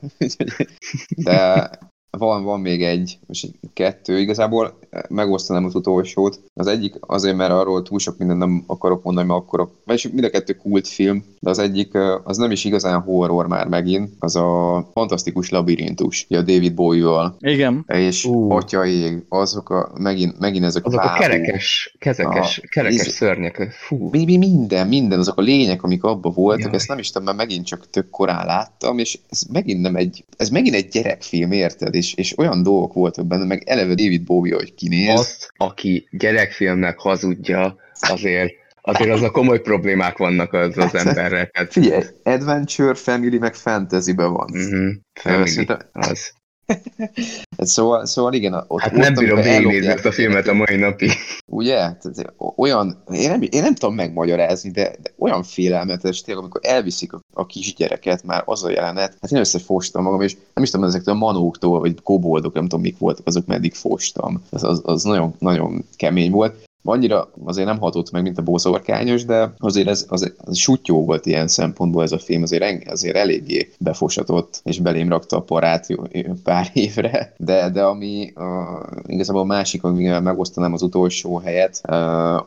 De 1.25 1.69
van, 2.17 2.43
van 2.43 2.59
még 2.59 2.83
egy, 2.83 3.19
most 3.27 3.43
egy 3.43 3.55
kettő, 3.73 4.19
igazából 4.19 4.79
megosztanám 5.09 5.65
az 5.65 5.75
utolsót. 5.75 6.39
Az 6.53 6.67
egyik 6.67 6.95
azért, 6.99 7.35
mert 7.35 7.51
arról 7.51 7.81
túl 7.81 7.99
sok 7.99 8.17
mindent 8.17 8.39
nem 8.39 8.63
akarok 8.67 9.03
mondani, 9.03 9.27
mert 9.27 9.39
akkor, 9.39 9.71
vagyis 9.85 10.07
mind 10.07 10.23
a 10.23 10.29
kettő 10.29 10.53
kultfilm, 10.53 11.23
de 11.39 11.49
az 11.49 11.59
egyik, 11.59 11.97
az 12.23 12.37
nem 12.37 12.51
is 12.51 12.65
igazán 12.65 13.01
horror 13.01 13.47
már 13.47 13.67
megint, 13.67 14.09
az 14.19 14.35
a 14.35 14.89
fantasztikus 14.93 15.49
labirintus, 15.49 16.25
a 16.29 16.35
David 16.41 16.73
Bowie-val. 16.73 17.35
Igen. 17.39 17.85
És 17.87 18.25
uh. 18.25 18.55
atya 18.55 18.85
ég, 18.85 19.25
azok 19.29 19.69
a, 19.69 19.91
megint, 19.99 20.39
megint 20.39 20.65
ezek 20.65 20.85
azok 20.85 20.99
a, 20.99 21.13
a 21.13 21.17
kerekes, 21.17 21.95
kezekes, 21.99 22.57
a, 22.57 22.67
kerekes 22.69 23.07
ez, 23.07 23.13
szörnyek. 23.13 23.71
Fú. 23.71 24.09
Mi, 24.11 24.25
mi, 24.25 24.37
minden, 24.37 24.87
minden, 24.87 25.19
azok 25.19 25.37
a 25.37 25.41
lények, 25.41 25.83
amik 25.83 26.03
abban 26.03 26.33
voltak, 26.33 26.65
Jaj. 26.65 26.75
ezt 26.75 26.87
nem 26.87 26.97
is 26.97 27.07
tudom, 27.11 27.23
mert 27.23 27.37
megint 27.37 27.65
csak 27.65 27.89
tök 27.89 28.09
korán 28.09 28.45
láttam, 28.45 28.97
és 28.97 29.19
ez 29.29 29.41
megint 29.51 29.81
nem 29.81 29.95
egy, 29.95 30.25
ez 30.37 30.49
megint 30.49 30.75
egy 30.75 30.87
gyerekfilm, 30.87 31.51
érted? 31.51 31.95
És, 31.99 32.13
és 32.13 32.37
olyan 32.37 32.63
dolgok 32.63 32.93
voltak 32.93 33.25
benne, 33.27 33.45
meg 33.45 33.63
eleve 33.65 33.93
David 33.93 34.23
Bowie, 34.23 34.55
hogy 34.55 34.73
kinéz. 34.73 35.19
Azt, 35.19 35.53
aki 35.57 36.07
gyerekfilmnek 36.11 36.99
hazudja, 36.99 37.75
azért 38.01 38.53
azért 38.81 39.11
az 39.11 39.21
a 39.21 39.31
komoly 39.31 39.61
problémák 39.61 40.17
vannak 40.17 40.53
az, 40.53 40.77
az 40.77 40.91
hát, 40.91 41.05
emberre. 41.05 41.49
Hát... 41.53 41.71
Figyelj, 41.71 42.03
adventure, 42.23 42.93
family, 42.93 43.37
meg 43.37 43.55
fantasy-be 43.55 44.25
van. 44.25 44.49
Uh-huh. 44.51 44.91
Family, 45.13 45.47
Szerintem... 45.47 45.79
az. 45.91 46.33
szóval, 47.57 48.05
szóval 48.05 48.33
igen, 48.33 48.63
ott 48.67 48.81
Hát 48.81 48.91
nem 48.91 49.13
bírom 49.13 49.41
végignézni 49.41 49.87
ezt 49.87 50.05
a 50.05 50.11
filmet 50.11 50.47
a 50.47 50.53
mai 50.53 50.75
napig. 50.75 51.11
Ugye? 51.45 51.75
Tehát 51.75 52.33
olyan, 52.55 53.03
én 53.11 53.29
nem, 53.29 53.41
én 53.41 53.61
nem 53.61 53.75
tudom 53.75 53.95
megmagyarázni, 53.95 54.71
de, 54.71 54.95
de 55.01 55.11
olyan 55.17 55.43
félelmetes 55.43 56.21
tényleg, 56.21 56.43
amikor 56.43 56.61
elviszik 56.63 57.13
a, 57.13 57.19
a 57.33 57.45
kisgyereket, 57.45 58.23
már 58.23 58.43
az 58.45 58.63
a 58.63 58.69
jelenet, 58.69 59.17
hát 59.21 59.31
én 59.31 59.39
összefostam 59.39 60.03
magam, 60.03 60.21
és 60.21 60.37
nem 60.53 60.63
is 60.63 60.69
tudom, 60.69 60.85
ezektől 60.85 61.13
a 61.13 61.17
manóktól, 61.17 61.79
vagy 61.79 62.01
koboldok, 62.03 62.53
nem 62.53 62.63
tudom, 62.63 62.81
mik 62.81 62.97
voltak, 62.97 63.27
azok 63.27 63.45
meddig 63.45 63.73
fostam. 63.73 64.43
Az, 64.49 64.63
az, 64.63 64.81
az 64.83 65.03
nagyon, 65.03 65.35
nagyon 65.39 65.85
kemény 65.95 66.31
volt 66.31 66.67
annyira 66.83 67.31
azért 67.45 67.67
nem 67.67 67.79
hatott 67.79 68.11
meg, 68.11 68.23
mint 68.23 68.37
a 68.37 68.41
bózorkányos, 68.41 69.25
de 69.25 69.53
azért 69.57 69.87
ez 69.87 70.05
az, 70.07 70.33
az 70.37 70.57
sutyó 70.57 71.05
volt 71.05 71.25
ilyen 71.25 71.47
szempontból 71.47 72.03
ez 72.03 72.11
a 72.11 72.19
film, 72.19 72.41
azért, 72.41 72.89
azért 72.89 73.15
eléggé 73.15 73.71
befosatott, 73.79 74.61
és 74.63 74.79
belém 74.79 75.09
rakta 75.09 75.37
a 75.37 75.41
parát 75.41 75.87
jó, 75.87 76.03
pár 76.43 76.69
évre, 76.73 77.33
de, 77.37 77.69
de 77.69 77.83
ami 77.83 78.31
a, 78.35 78.85
igazából 79.05 79.41
a 79.41 79.45
másik, 79.45 79.83
amivel 79.83 80.21
megosztanám 80.21 80.73
az 80.73 80.81
utolsó 80.81 81.37
helyet, 81.37 81.81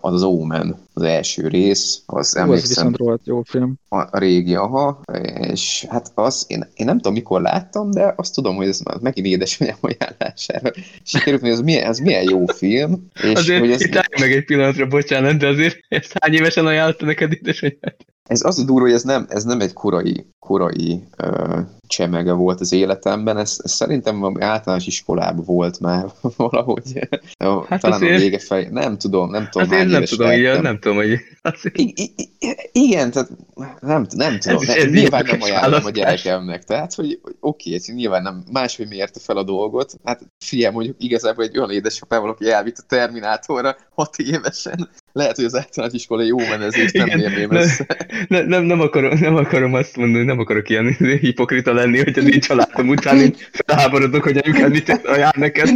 az 0.01 0.13
az 0.13 0.23
Omen, 0.23 0.77
az 0.95 1.03
első 1.03 1.49
rész, 1.49 2.03
az 2.07 2.37
emlékszem. 2.37 2.87
Az 2.87 2.93
viszont 2.97 3.21
jó 3.25 3.43
film. 3.43 3.75
A, 3.89 3.97
a 3.97 4.19
régi, 4.19 4.55
aha, 4.55 5.01
és 5.41 5.87
hát 5.89 6.13
az, 6.15 6.45
én, 6.49 6.69
én 6.75 6.87
nem 6.87 6.97
tudom, 6.97 7.13
mikor 7.13 7.41
láttam, 7.41 7.91
de 7.91 8.15
azt 8.17 8.35
tudom, 8.35 8.57
hogy 8.57 8.69
ez 8.69 8.81
már 8.81 8.97
megint 9.01 9.27
édesanyám 9.27 9.77
ajánlására 9.81 10.71
sikerült, 11.03 11.41
hogy 11.41 11.51
ez 11.51 11.61
milyen, 11.61 11.87
ez 11.87 11.99
milyen 11.99 12.23
jó 12.23 12.47
film, 12.47 13.07
és 13.23 13.33
azért 13.33 13.61
hogy 13.61 13.71
ez 13.71 13.83
meg 14.23 14.33
egy 14.33 14.45
pillanatra, 14.45 14.87
bocsánat, 14.87 15.37
de 15.37 15.47
azért 15.47 15.81
ezt 15.89 16.17
hány 16.21 16.35
évesen 16.35 16.67
ajánlotta 16.67 17.05
neked 17.05 17.33
édesanyád? 17.33 17.97
Ez 18.29 18.45
az 18.45 18.59
a 18.59 18.65
durva, 18.65 18.81
hogy 18.81 18.93
ez 18.93 19.03
nem, 19.03 19.27
ez 19.29 19.45
nem 19.45 19.61
egy 19.61 19.73
korai, 19.73 20.27
korai 20.39 21.05
uh, 21.23 21.59
csemege 21.87 22.33
volt 22.33 22.61
az 22.61 22.73
életemben, 22.73 23.39
ez, 23.39 23.61
ez 23.63 23.73
szerintem 23.73 24.37
általános 24.41 24.87
iskolában 24.87 25.45
volt 25.45 25.81
már 25.81 26.07
valahogy. 26.37 27.09
Hát 27.69 27.81
Talán 27.81 27.97
azért... 27.97 28.17
a 28.17 28.19
vége 28.19 28.39
fej. 28.39 28.69
Nem 28.71 28.99
tudom, 28.99 29.31
nem 29.31 29.49
tudom. 29.51 29.71
Azért 29.71 29.89
nem 29.89 30.05
tudom, 30.05 30.31
ilyen, 30.31 30.61
nem 30.61 30.79
tudom, 30.79 30.97
hogy... 30.97 31.19
Azért... 31.43 31.79
I- 31.79 32.13
I- 32.17 32.29
igen, 32.73 33.11
tehát 33.11 33.31
nem, 33.81 34.07
nem 34.11 34.39
tudom. 34.39 34.63
Ez, 34.63 34.69
ez 34.69 34.91
nyilván 34.91 35.25
nem 35.27 35.43
ajánlom 35.43 35.85
a 35.85 35.91
gyerekemnek. 35.91 36.65
Tehát, 36.65 36.95
hogy, 36.95 37.19
hogy 37.23 37.37
oké, 37.41 37.75
okay, 37.77 37.95
nyilván 37.95 38.23
nem 38.23 38.45
máshogy 38.53 38.89
mérte 38.89 39.21
fel 39.21 39.37
a 39.37 39.43
dolgot. 39.43 39.95
Hát 40.05 40.21
figyelj, 40.45 40.75
mondjuk 40.75 40.97
igazából 40.99 41.45
egy 41.45 41.59
olyan 41.59 41.71
édesapával, 41.71 42.31
aki 42.31 42.51
elvitt 42.51 42.79
a 42.79 42.85
Terminátorra 42.89 43.77
hat 43.95 44.17
évesen, 44.17 44.89
lehet, 45.13 45.37
hogy 45.37 45.45
az 45.45 45.55
általános 45.55 45.95
iskola 45.95 46.23
jó 46.23 46.39
menezést 46.39 46.95
nem 46.95 47.07
mérném 47.07 47.51
össze. 47.51 47.87
Ne, 48.29 48.43
nem, 48.43 48.65
nem, 48.65 48.81
akarom, 48.81 49.19
nem 49.19 49.37
akarom 49.37 49.75
azt 49.75 49.97
mondani, 49.97 50.25
nem 50.25 50.39
akarok 50.39 50.69
ilyen 50.69 50.97
hipokrita 51.21 51.73
lenni, 51.73 51.99
hogy 51.99 52.19
az 52.19 52.25
én 52.25 52.41
családom 52.41 52.89
után 52.89 53.21
így 53.21 53.49
felháborodok, 53.53 54.23
hogy 54.23 54.37
anyukám 54.37 54.71
mit 54.71 55.01
ajánl 55.05 55.33
neked. 55.37 55.69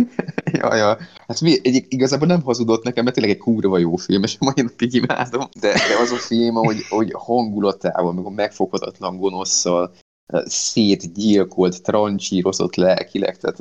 ja, 0.53 0.75
ja. 0.75 0.99
Hát 1.27 1.41
mi, 1.41 1.59
egy, 1.63 1.85
igazából 1.89 2.27
nem 2.27 2.43
hazudott 2.43 2.85
nekem, 2.85 3.05
mert 3.05 3.17
tényleg 3.17 3.35
egy 3.35 3.43
kurva 3.43 3.79
jó 3.79 3.97
film, 3.97 4.23
és 4.23 4.37
mai 4.39 4.55
napig 4.57 4.95
imádom. 4.95 5.49
De, 5.61 5.73
de 5.73 5.97
az 6.03 6.13
a 6.13 6.17
film, 6.17 6.55
hogy, 6.55 6.85
hogy 6.89 7.11
hangulatával, 7.13 8.13
meg 8.13 8.25
a 8.25 8.31
megfoghatatlan 8.31 9.17
gonoszszal, 9.17 9.93
szétgyilkolt, 10.45 11.83
trancsírozott 11.83 12.75
lelkileg, 12.75 13.39
tehát, 13.39 13.59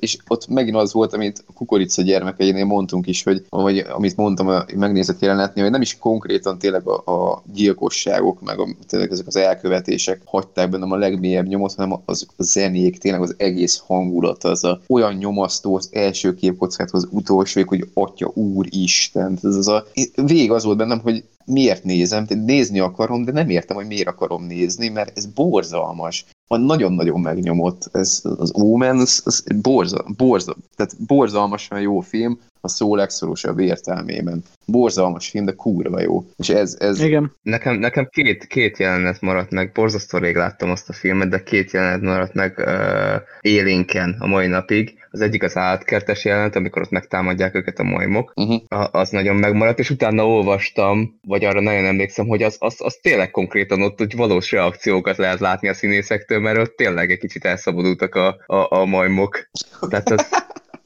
és 0.00 0.16
ott 0.28 0.48
megint 0.48 0.76
az 0.76 0.92
volt, 0.92 1.12
amit 1.12 1.44
a 1.46 1.52
kukorica 1.52 2.02
gyermekeinél 2.02 2.64
mondtunk 2.64 3.06
is, 3.06 3.22
hogy, 3.22 3.44
vagy 3.50 3.78
amit 3.78 4.16
mondtam 4.16 4.48
a 4.48 4.64
megnézett 4.76 5.20
jelenetnél, 5.20 5.62
hogy 5.62 5.72
nem 5.72 5.80
is 5.80 5.98
konkrétan 5.98 6.58
tényleg 6.58 6.86
a, 6.86 7.12
a 7.12 7.42
gyilkosságok, 7.52 8.40
meg 8.40 8.58
a, 8.58 8.68
tényleg 8.88 9.10
ezek 9.10 9.26
az 9.26 9.36
elkövetések 9.36 10.22
hagyták 10.24 10.70
bennem 10.70 10.92
a 10.92 10.96
legmélyebb 10.96 11.46
nyomot, 11.46 11.74
hanem 11.74 12.00
az 12.04 12.26
a 12.36 12.42
zenék, 12.42 12.98
tényleg 12.98 13.22
az 13.22 13.34
egész 13.38 13.82
hangulat, 13.86 14.44
az 14.44 14.64
a, 14.64 14.80
olyan 14.88 15.14
nyomasztó 15.14 15.76
az 15.76 15.88
első 15.92 16.34
képkockát 16.34 16.90
az 16.92 17.08
utolsó, 17.10 17.62
hogy 17.66 17.88
atya 17.94 18.30
úr 18.34 18.66
Isten, 18.70 19.38
ez 19.42 19.54
az 19.54 19.68
a, 19.68 19.86
vég 20.14 20.50
az 20.50 20.64
volt 20.64 20.76
bennem, 20.76 20.98
hogy 21.00 21.24
miért 21.46 21.84
nézem, 21.84 22.26
nézni 22.28 22.78
akarom, 22.78 23.24
de 23.24 23.32
nem 23.32 23.50
értem, 23.50 23.76
hogy 23.76 23.86
miért 23.86 24.08
akarom 24.08 24.44
nézni, 24.44 24.88
mert 24.88 25.18
ez 25.18 25.26
borzalmas. 25.26 26.24
Nagyon-nagyon 26.48 27.20
megnyomott. 27.20 27.88
Ez, 27.92 28.20
az 28.38 28.50
Omen, 28.54 28.98
az, 28.98 29.22
az 29.24 29.44
borza, 29.62 30.04
borza, 30.16 30.56
tehát 30.76 31.06
borzalmasan 31.06 31.80
jó 31.80 32.00
film, 32.00 32.38
a 32.66 32.68
szó 32.68 32.96
legszorosabb 32.96 33.58
értelmében. 33.58 34.42
Borzalmas 34.66 35.28
film, 35.28 35.44
de 35.44 35.52
kurva 35.52 36.00
jó. 36.00 36.24
És 36.36 36.48
ez... 36.48 36.76
ez... 36.78 37.00
Igen. 37.00 37.32
Nekem, 37.42 37.74
nekem 37.74 38.08
két, 38.10 38.46
két 38.46 38.78
jelenet 38.78 39.20
maradt 39.20 39.50
meg, 39.50 39.72
borzasztó 39.72 40.18
rég 40.18 40.36
láttam 40.36 40.70
azt 40.70 40.88
a 40.88 40.92
filmet, 40.92 41.28
de 41.28 41.42
két 41.42 41.70
jelenet 41.70 42.00
maradt 42.00 42.34
meg 42.34 42.54
uh, 42.58 43.22
élénken 43.40 44.16
a 44.18 44.26
mai 44.26 44.46
napig. 44.46 45.04
Az 45.10 45.20
egyik 45.20 45.42
az 45.42 45.56
állatkertes 45.56 46.24
jelenet, 46.24 46.56
amikor 46.56 46.82
ott 46.82 46.90
megtámadják 46.90 47.54
őket 47.54 47.78
a 47.78 47.82
majmok. 47.82 48.32
Uh-huh. 48.34 48.62
A, 48.68 48.88
az 48.98 49.10
nagyon 49.10 49.36
megmaradt, 49.36 49.78
és 49.78 49.90
utána 49.90 50.26
olvastam, 50.26 51.18
vagy 51.26 51.44
arra 51.44 51.60
nagyon 51.60 51.84
emlékszem, 51.84 52.26
hogy 52.26 52.42
az, 52.42 52.56
az, 52.58 52.74
az 52.78 52.98
tényleg 53.02 53.30
konkrétan 53.30 53.82
ott, 53.82 53.98
hogy 53.98 54.16
valós 54.16 54.50
reakciókat 54.50 55.16
lehet 55.16 55.40
látni 55.40 55.68
a 55.68 55.74
színészektől, 55.74 56.40
mert 56.40 56.58
ott 56.58 56.76
tényleg 56.76 57.10
egy 57.10 57.18
kicsit 57.18 57.44
elszabadultak 57.44 58.14
a, 58.14 58.36
a, 58.46 58.78
a 58.80 58.84
majmok. 58.84 59.48
Tehát 59.88 60.10
az, 60.10 60.26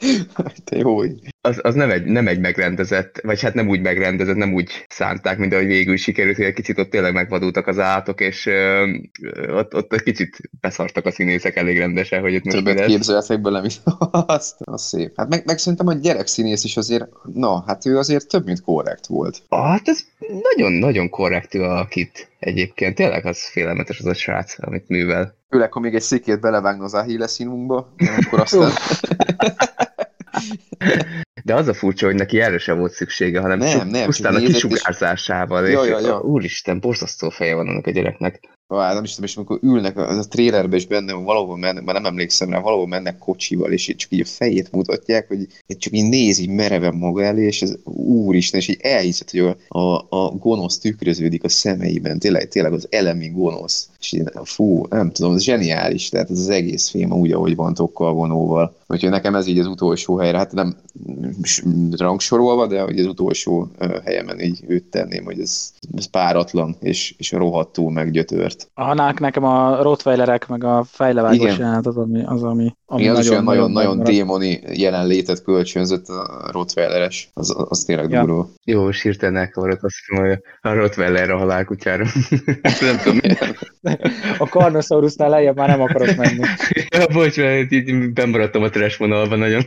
Te 0.64 0.76
jó. 0.76 1.00
Az, 1.40 1.58
az 1.62 1.74
nem, 1.74 1.90
egy, 1.90 2.04
nem 2.04 2.28
egy 2.28 2.40
megrendezett, 2.40 3.20
vagy 3.22 3.40
hát 3.40 3.54
nem 3.54 3.68
úgy 3.68 3.80
megrendezett, 3.80 4.36
nem 4.36 4.54
úgy 4.54 4.70
szánták, 4.88 5.38
mint 5.38 5.52
ahogy 5.52 5.66
végül 5.66 5.96
sikerült, 5.96 6.36
hogy 6.36 6.44
egy 6.44 6.54
kicsit 6.54 6.78
ott 6.78 6.90
tényleg 6.90 7.12
megvadultak 7.12 7.66
az 7.66 7.78
állatok, 7.78 8.20
és 8.20 8.46
ö, 8.46 8.88
ott, 9.48 9.74
ott 9.74 9.92
egy 9.92 10.02
kicsit 10.02 10.36
beszartak 10.60 11.06
a 11.06 11.10
színészek 11.10 11.56
elég 11.56 11.78
rendesen, 11.78 12.20
hogy 12.20 12.32
itt 12.32 12.42
Többet 12.42 12.84
képzeltek 12.84 13.40
bele, 13.40 13.60
mint 13.60 13.80
azt. 14.10 14.56
Az 14.58 14.82
szép. 14.82 15.12
Hát 15.16 15.28
meg, 15.28 15.42
meg 15.46 15.58
szerintem 15.58 15.86
a 15.86 15.94
gyerekszínész 15.94 16.64
is 16.64 16.76
azért, 16.76 17.06
na, 17.34 17.64
hát 17.66 17.86
ő 17.86 17.98
azért 17.98 18.28
több, 18.28 18.44
mint 18.44 18.60
korrekt 18.60 19.06
volt. 19.06 19.42
Ah, 19.48 19.66
hát 19.66 19.88
ez 19.88 20.00
nagyon-nagyon 20.42 21.08
korrekt 21.08 21.54
a 21.54 21.86
kit 21.90 22.30
egyébként. 22.38 22.94
Tényleg 22.94 23.26
az 23.26 23.50
félelmetes 23.50 23.98
az 23.98 24.06
a 24.06 24.14
srác, 24.14 24.54
amit 24.58 24.88
művel. 24.88 25.38
Főleg, 25.50 25.72
ha 25.72 25.80
még 25.80 25.94
egy 25.94 26.02
szikét 26.02 26.40
belevágna 26.40 26.84
az 26.84 26.94
Ahille 26.94 27.26
színunkba, 27.26 27.94
akkor 28.16 28.40
aztán... 28.50 28.70
De 31.44 31.54
az 31.54 31.68
a 31.68 31.74
furcsa, 31.74 32.06
hogy 32.06 32.14
neki 32.14 32.40
erre 32.40 32.58
sem 32.58 32.78
volt 32.78 32.92
szüksége, 32.92 33.40
hanem 33.40 33.58
nem, 33.58 33.88
nem, 33.88 34.04
pusztán 34.04 34.34
a 34.34 34.38
kisugárzásával. 34.38 35.66
És, 35.66 35.72
ja, 35.72 35.84
ja, 35.84 36.00
ja. 36.00 36.20
Úristen, 36.20 36.80
borzasztó 36.80 37.28
feje 37.28 37.54
van 37.54 37.68
annak 37.68 37.86
a 37.86 37.90
gyereknek. 37.90 38.40
Á, 38.78 38.94
nem 38.94 39.04
is 39.04 39.10
tudom, 39.14 39.28
és 39.28 39.36
amikor 39.36 39.58
ülnek, 39.62 39.96
az 39.96 40.16
a 40.16 40.28
trailerben 40.28 40.78
is 40.78 40.86
benne 40.86 41.12
valahol 41.12 41.56
mennek, 41.56 41.84
már 41.84 41.94
nem 41.94 42.04
emlékszem 42.04 42.50
rá, 42.50 42.60
valahol 42.60 42.86
mennek 42.86 43.18
kocsival, 43.18 43.72
és 43.72 43.94
csak 43.96 44.12
így 44.12 44.20
a 44.20 44.24
fejét 44.24 44.72
mutatják, 44.72 45.28
hogy 45.28 45.46
csak 45.78 45.92
így 45.92 46.08
nézi 46.08 46.46
mereven 46.46 46.94
maga 46.94 47.22
elé, 47.22 47.46
és 47.46 47.62
ez 47.62 47.76
úristen, 47.94 48.60
és 48.60 48.68
így 48.68 48.80
elhiszed, 48.80 49.30
hogy 49.30 49.40
a, 49.40 49.78
a, 49.78 50.06
a 50.08 50.30
gonosz 50.30 50.78
tükröződik 50.78 51.44
a 51.44 51.48
szemeiben, 51.48 52.18
tényleg, 52.18 52.48
tényleg 52.48 52.72
az 52.72 52.86
elemi 52.90 53.28
gonosz. 53.28 53.88
És 54.00 54.12
így, 54.12 54.30
fú, 54.44 54.86
nem 54.90 55.10
tudom, 55.12 55.34
ez 55.34 55.42
zseniális, 55.42 56.08
tehát 56.08 56.30
ez 56.30 56.38
az 56.38 56.48
egész 56.48 56.88
film 56.88 57.12
úgy, 57.12 57.32
ahogy 57.32 57.56
van 57.56 57.74
tokkal 57.74 58.12
vonóval. 58.12 58.74
Úgyhogy 58.86 59.10
nekem 59.10 59.34
ez 59.34 59.46
így 59.46 59.58
az 59.58 59.66
utolsó 59.66 60.16
helyre, 60.16 60.38
hát 60.38 60.52
nem 60.52 60.76
rangsorolva, 61.96 62.66
de 62.66 62.80
hogy 62.80 62.98
az 62.98 63.06
utolsó 63.06 63.68
helyemen 64.04 64.40
így 64.40 64.60
őt 64.66 64.84
tenném, 64.84 65.24
hogy 65.24 65.40
ez, 65.40 65.72
ez 65.96 66.06
páratlan, 66.06 66.76
és, 66.80 67.14
és 67.18 67.32
rohadtul 67.32 67.90
meggyötört. 67.90 68.59
A, 68.74 68.94
nekem 68.94 69.44
a 69.44 69.82
Rottweilerek, 69.82 70.48
meg 70.48 70.64
a 70.64 70.84
fejlevágós 70.84 71.58
jelenet 71.58 71.86
az, 71.86 71.96
ami, 71.96 72.22
az, 72.24 72.42
ami, 72.42 72.74
ami 72.86 73.02
Igen, 73.02 73.16
az 73.16 73.26
nagyon, 73.26 73.44
nagyon, 73.44 73.70
nagyon, 73.70 73.96
nagyon 73.96 74.14
démoni 74.14 74.60
jelenlétet 74.72 75.42
kölcsönzött 75.42 76.08
a 76.08 76.48
Rottweileres. 76.52 77.30
Az, 77.34 77.54
az 77.68 77.82
tényleg 77.84 78.10
ja. 78.10 78.20
durva. 78.24 78.48
Jó, 78.64 78.82
most 78.84 79.02
hirtelen 79.02 79.36
elkavarodott 79.36 79.82
azt 79.82 79.94
hogy 80.16 80.38
a 80.60 80.72
Rottweiler 80.72 81.30
a 81.30 81.38
halálkutyára. 81.38 82.04
nem 82.80 82.96
tudom. 83.02 83.18
a 84.38 84.44
Carnosaurusnál 84.44 85.28
lejjebb 85.28 85.56
már 85.56 85.68
nem 85.68 85.80
akarok 85.80 86.16
menni. 86.16 86.44
ja, 86.96 87.06
bocs, 87.12 87.36
mert 87.36 87.72
így 87.72 88.12
bemaradtam 88.12 88.62
a 88.62 88.68
trash 88.68 88.98
vonalban 88.98 89.38
nagyon. 89.38 89.62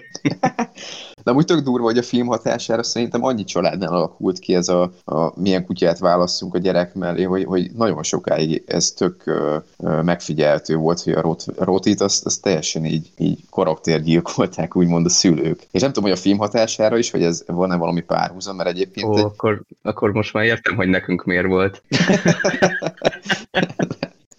De 1.23 1.31
úgy 1.31 1.45
tök 1.45 1.59
durva, 1.59 1.85
hogy 1.85 1.97
a 1.97 2.03
film 2.03 2.27
hatására 2.27 2.83
szerintem 2.83 3.23
annyi 3.23 3.43
családnál 3.43 3.93
alakult 3.93 4.39
ki 4.39 4.55
ez 4.55 4.67
a, 4.67 4.91
a 5.03 5.39
milyen 5.41 5.65
kutyát 5.65 5.99
választunk 5.99 6.53
a 6.53 6.57
gyerek 6.57 6.93
mellé, 6.93 7.23
hogy, 7.23 7.43
hogy 7.43 7.71
nagyon 7.75 8.03
sokáig 8.03 8.63
ez 8.65 8.82
tök 8.91 9.21
ö, 9.25 9.57
ö, 9.77 10.01
megfigyeltő 10.01 10.75
volt, 10.75 11.01
hogy 11.01 11.13
a 11.13 11.21
rot, 11.21 11.45
rotit 11.57 12.01
azt, 12.01 12.25
azt 12.25 12.41
teljesen 12.41 12.85
így, 12.85 13.11
így 13.17 13.39
karaktergyilkolták, 13.49 14.75
úgymond 14.75 15.05
a 15.05 15.09
szülők. 15.09 15.67
És 15.71 15.81
nem 15.81 15.91
tudom, 15.91 16.09
hogy 16.09 16.17
a 16.17 16.21
film 16.21 16.37
hatására 16.37 16.97
is, 16.97 17.11
hogy 17.11 17.23
ez 17.23 17.43
van-e 17.47 17.75
valami 17.75 18.01
párhuzam, 18.01 18.55
mert 18.55 18.69
egyébként... 18.69 19.07
Ó, 19.07 19.17
egy... 19.17 19.23
akkor, 19.23 19.61
akkor 19.81 20.11
most 20.11 20.33
már 20.33 20.43
értem, 20.43 20.75
hogy 20.75 20.87
nekünk 20.87 21.23
miért 21.23 21.47
volt. 21.47 21.83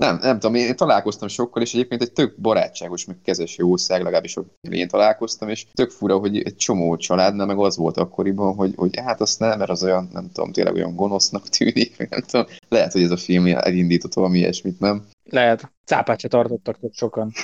Nem, 0.05 0.19
nem 0.23 0.39
tudom, 0.39 0.55
én 0.55 0.77
találkoztam 0.77 1.29
sokkal, 1.29 1.63
és 1.63 1.75
egyébként 1.75 2.03
egy 2.03 2.13
tök 2.13 2.41
barátságos, 2.41 3.05
meg 3.05 3.17
kezes 3.25 3.57
jószág, 3.57 4.03
legalábbis 4.03 4.37
én 4.71 4.89
találkoztam, 4.89 5.49
és 5.49 5.67
tök 5.73 5.91
fura, 5.91 6.19
hogy 6.19 6.43
egy 6.43 6.57
csomó 6.57 6.97
családnál 6.97 7.47
meg 7.47 7.59
az 7.59 7.77
volt 7.77 7.97
akkoriban, 7.97 8.55
hogy, 8.55 8.73
hogy 8.77 8.97
hát 8.97 9.21
azt 9.21 9.39
nem, 9.39 9.59
mert 9.59 9.71
az 9.71 9.83
olyan, 9.83 10.09
nem 10.13 10.31
tudom, 10.33 10.53
tényleg 10.53 10.75
olyan 10.75 10.95
gonosznak 10.95 11.49
tűnik, 11.49 11.97
nem 12.11 12.21
tudom, 12.21 12.47
lehet, 12.69 12.93
hogy 12.93 13.03
ez 13.03 13.11
a 13.11 13.17
film 13.17 13.47
elindított 13.47 14.13
valami 14.13 14.39
ilyesmit, 14.39 14.81
nem? 14.81 15.05
Lehet. 15.31 15.73
Cápát 15.85 16.21
se 16.21 16.29
tartottak 16.29 16.77
ott 16.81 16.95
sokan. 16.95 17.33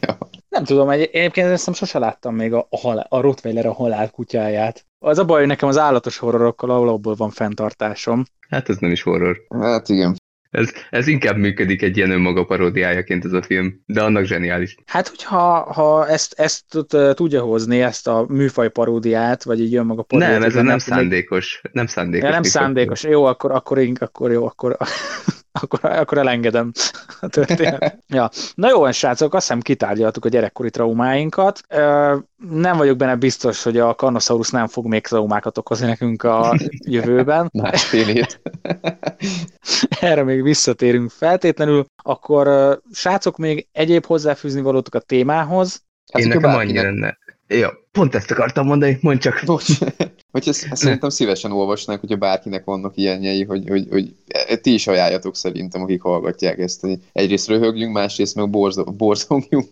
ja. 0.00 0.18
Nem 0.48 0.64
tudom, 0.64 0.88
egy, 0.88 1.08
egyébként 1.12 1.48
ezt 1.48 1.74
sose 1.74 1.98
láttam 1.98 2.34
még 2.34 2.52
a, 2.52 2.66
a, 2.70 2.78
halál, 2.78 3.06
a 3.08 3.20
Rottweiler 3.20 3.66
a 3.66 3.72
halál 3.72 4.10
kutyáját. 4.10 4.86
Az 4.98 5.18
a 5.18 5.24
baj, 5.24 5.38
hogy 5.38 5.48
nekem 5.48 5.68
az 5.68 5.78
állatos 5.78 6.18
horrorokkal 6.18 6.88
abból 6.88 7.14
van 7.14 7.30
fenntartásom. 7.30 8.24
Hát 8.48 8.68
ez 8.68 8.76
nem 8.76 8.90
is 8.90 9.02
horror. 9.02 9.36
Hát 9.60 9.88
igen. 9.88 10.16
Ez, 10.50 10.72
ez 10.90 11.06
inkább 11.06 11.36
működik 11.36 11.82
egy 11.82 11.96
ilyen 11.96 12.10
önmaga 12.10 12.44
paródiájaként 12.44 13.24
ez 13.24 13.32
a 13.32 13.42
film, 13.42 13.82
de 13.86 14.02
annak 14.02 14.24
zseniális. 14.24 14.76
Hát, 14.86 15.08
hogyha 15.08 15.72
ha 15.72 16.08
ezt, 16.08 16.34
ezt 16.36 16.64
tudja 17.14 17.42
hozni, 17.42 17.80
ezt 17.82 18.06
a 18.06 18.26
műfaj 18.28 18.70
paródiát, 18.70 19.42
vagy 19.42 19.60
egy 19.60 19.74
önmaga 19.74 20.02
paródiát. 20.02 20.38
Nem, 20.38 20.48
ez 20.48 20.54
nem, 20.54 20.66
nem 20.66 20.78
szándékos. 20.78 21.60
Nem 21.72 21.86
szándékos. 21.86 22.28
Ja, 22.28 22.34
nem 22.34 22.42
szándékos. 22.42 23.02
Jó, 23.02 23.24
akkor, 23.24 23.50
akkor, 23.50 23.78
akkor 23.98 24.32
jó, 24.32 24.46
akkor 24.46 24.76
akkor, 25.62 25.80
akkor 25.82 26.18
elengedem 26.18 26.72
a 27.20 27.28
történet. 27.28 27.98
ja. 28.06 28.30
Na 28.54 28.68
jó, 28.68 28.90
srácok, 28.90 29.34
azt 29.34 29.46
hiszem 29.46 29.60
kitárgyaltuk 29.60 30.24
a 30.24 30.28
gyerekkori 30.28 30.70
traumáinkat. 30.70 31.60
Nem 32.50 32.76
vagyok 32.76 32.96
benne 32.96 33.16
biztos, 33.16 33.62
hogy 33.62 33.78
a 33.78 33.94
Carnosaurus 33.94 34.50
nem 34.50 34.66
fog 34.66 34.86
még 34.86 35.02
traumákat 35.02 35.58
okozni 35.58 35.86
nekünk 35.86 36.22
a 36.22 36.56
jövőben. 36.86 37.50
Másfél 37.62 38.04
hét. 38.04 38.40
Erre 40.00 40.22
még 40.22 40.42
visszatérünk 40.42 41.10
feltétlenül. 41.10 41.84
Akkor 42.02 42.78
srácok, 42.92 43.36
még 43.36 43.66
egyéb 43.72 44.06
hozzáfűzni 44.06 44.60
valótok 44.60 44.94
a 44.94 45.00
témához? 45.00 45.82
Hát, 46.12 46.22
Én 46.22 46.28
nekem 46.28 46.54
annyi 46.54 46.76
lenne. 46.76 47.18
Ja, 47.48 47.72
pont 47.92 48.14
ezt 48.14 48.30
akartam 48.30 48.66
mondani, 48.66 48.98
mondj 49.00 49.20
csak. 49.20 49.42
Bocs. 49.44 49.78
Hogy 50.32 50.48
ezt, 50.48 50.66
ezt 50.70 50.82
szerintem 50.82 51.08
szívesen 51.08 51.52
olvasnák, 51.52 52.00
hogyha 52.00 52.16
bárkinek 52.16 52.64
vannak 52.64 52.96
ilyenjei, 52.96 53.44
hogy, 53.44 53.68
hogy, 53.68 53.86
hogy 53.90 54.14
ti 54.60 54.74
is 54.74 54.86
ajánljatok 54.86 55.36
szerintem, 55.36 55.82
akik 55.82 56.02
hallgatják 56.02 56.58
ezt. 56.58 56.86
Egyrészt 57.12 57.48
röhögjünk, 57.48 57.92
másrészt 57.92 58.34
meg 58.34 58.50
borzongjunk 58.96 59.68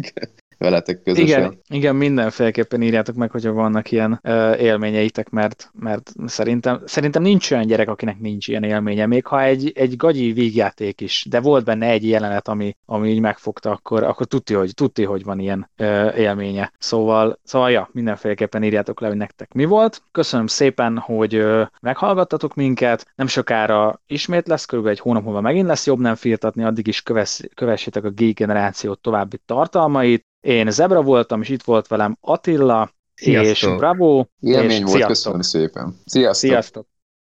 veletek 0.58 1.02
közösen. 1.02 1.26
Igen, 1.26 1.60
igen, 1.68 1.96
mindenféleképpen 1.96 2.82
írjátok 2.82 3.14
meg, 3.14 3.30
hogyha 3.30 3.52
vannak 3.52 3.90
ilyen 3.90 4.20
uh, 4.22 4.60
élményeitek, 4.60 5.30
mert, 5.30 5.70
mert 5.80 6.12
szerintem, 6.26 6.80
szerintem 6.84 7.22
nincs 7.22 7.50
olyan 7.50 7.66
gyerek, 7.66 7.88
akinek 7.88 8.18
nincs 8.18 8.48
ilyen 8.48 8.62
élménye. 8.62 9.06
Még 9.06 9.26
ha 9.26 9.42
egy, 9.42 9.72
egy 9.74 9.96
gagyi 9.96 10.32
vígjáték 10.32 11.00
is, 11.00 11.26
de 11.30 11.40
volt 11.40 11.64
benne 11.64 11.86
egy 11.86 12.08
jelenet, 12.08 12.48
ami, 12.48 12.76
ami 12.86 13.08
így 13.10 13.20
megfogta, 13.20 13.70
akkor, 13.70 14.02
akkor 14.02 14.26
tudja, 14.26 14.58
hogy, 14.58 14.74
tudja, 14.74 15.08
hogy 15.08 15.24
van 15.24 15.38
ilyen 15.38 15.70
uh, 15.78 16.18
élménye. 16.18 16.72
Szóval, 16.78 17.38
szóval 17.44 17.70
ja, 17.70 17.88
mindenféleképpen 17.92 18.62
írjátok 18.62 19.00
le, 19.00 19.08
hogy 19.08 19.16
nektek 19.16 19.52
mi 19.52 19.64
volt. 19.64 20.02
Köszönöm 20.12 20.46
szépen, 20.46 20.98
hogy 20.98 21.36
uh, 21.36 21.66
meghallgattatok 21.80 22.54
minket. 22.54 23.12
Nem 23.14 23.26
sokára 23.26 24.00
ismét 24.06 24.48
lesz, 24.48 24.64
kb. 24.64 24.86
egy 24.86 25.00
hónap 25.00 25.24
múlva 25.24 25.40
megint 25.40 25.66
lesz 25.66 25.86
jobb 25.86 25.98
nem 25.98 26.14
firtatni, 26.14 26.64
addig 26.64 26.86
is 26.86 27.02
kövess, 27.02 27.40
kövessétek 27.54 28.04
a 28.04 28.10
Geek 28.10 28.34
generáció 28.34 28.94
további 28.94 29.40
tartalmait. 29.46 30.24
Én 30.40 30.70
Zebra 30.70 31.02
voltam, 31.02 31.42
és 31.42 31.48
itt 31.48 31.62
volt 31.62 31.86
velem 31.86 32.16
Attila, 32.20 32.90
Sziasztok. 33.14 33.70
és 33.70 33.76
Bravo. 33.76 34.24
Élmény 34.40 34.70
és 34.70 34.78
volt, 34.78 34.88
sziasztok. 34.90 35.08
köszönöm 35.08 35.40
szépen. 35.40 35.96
Sziasztok. 36.04 36.50
Sziasztok. 36.50 36.86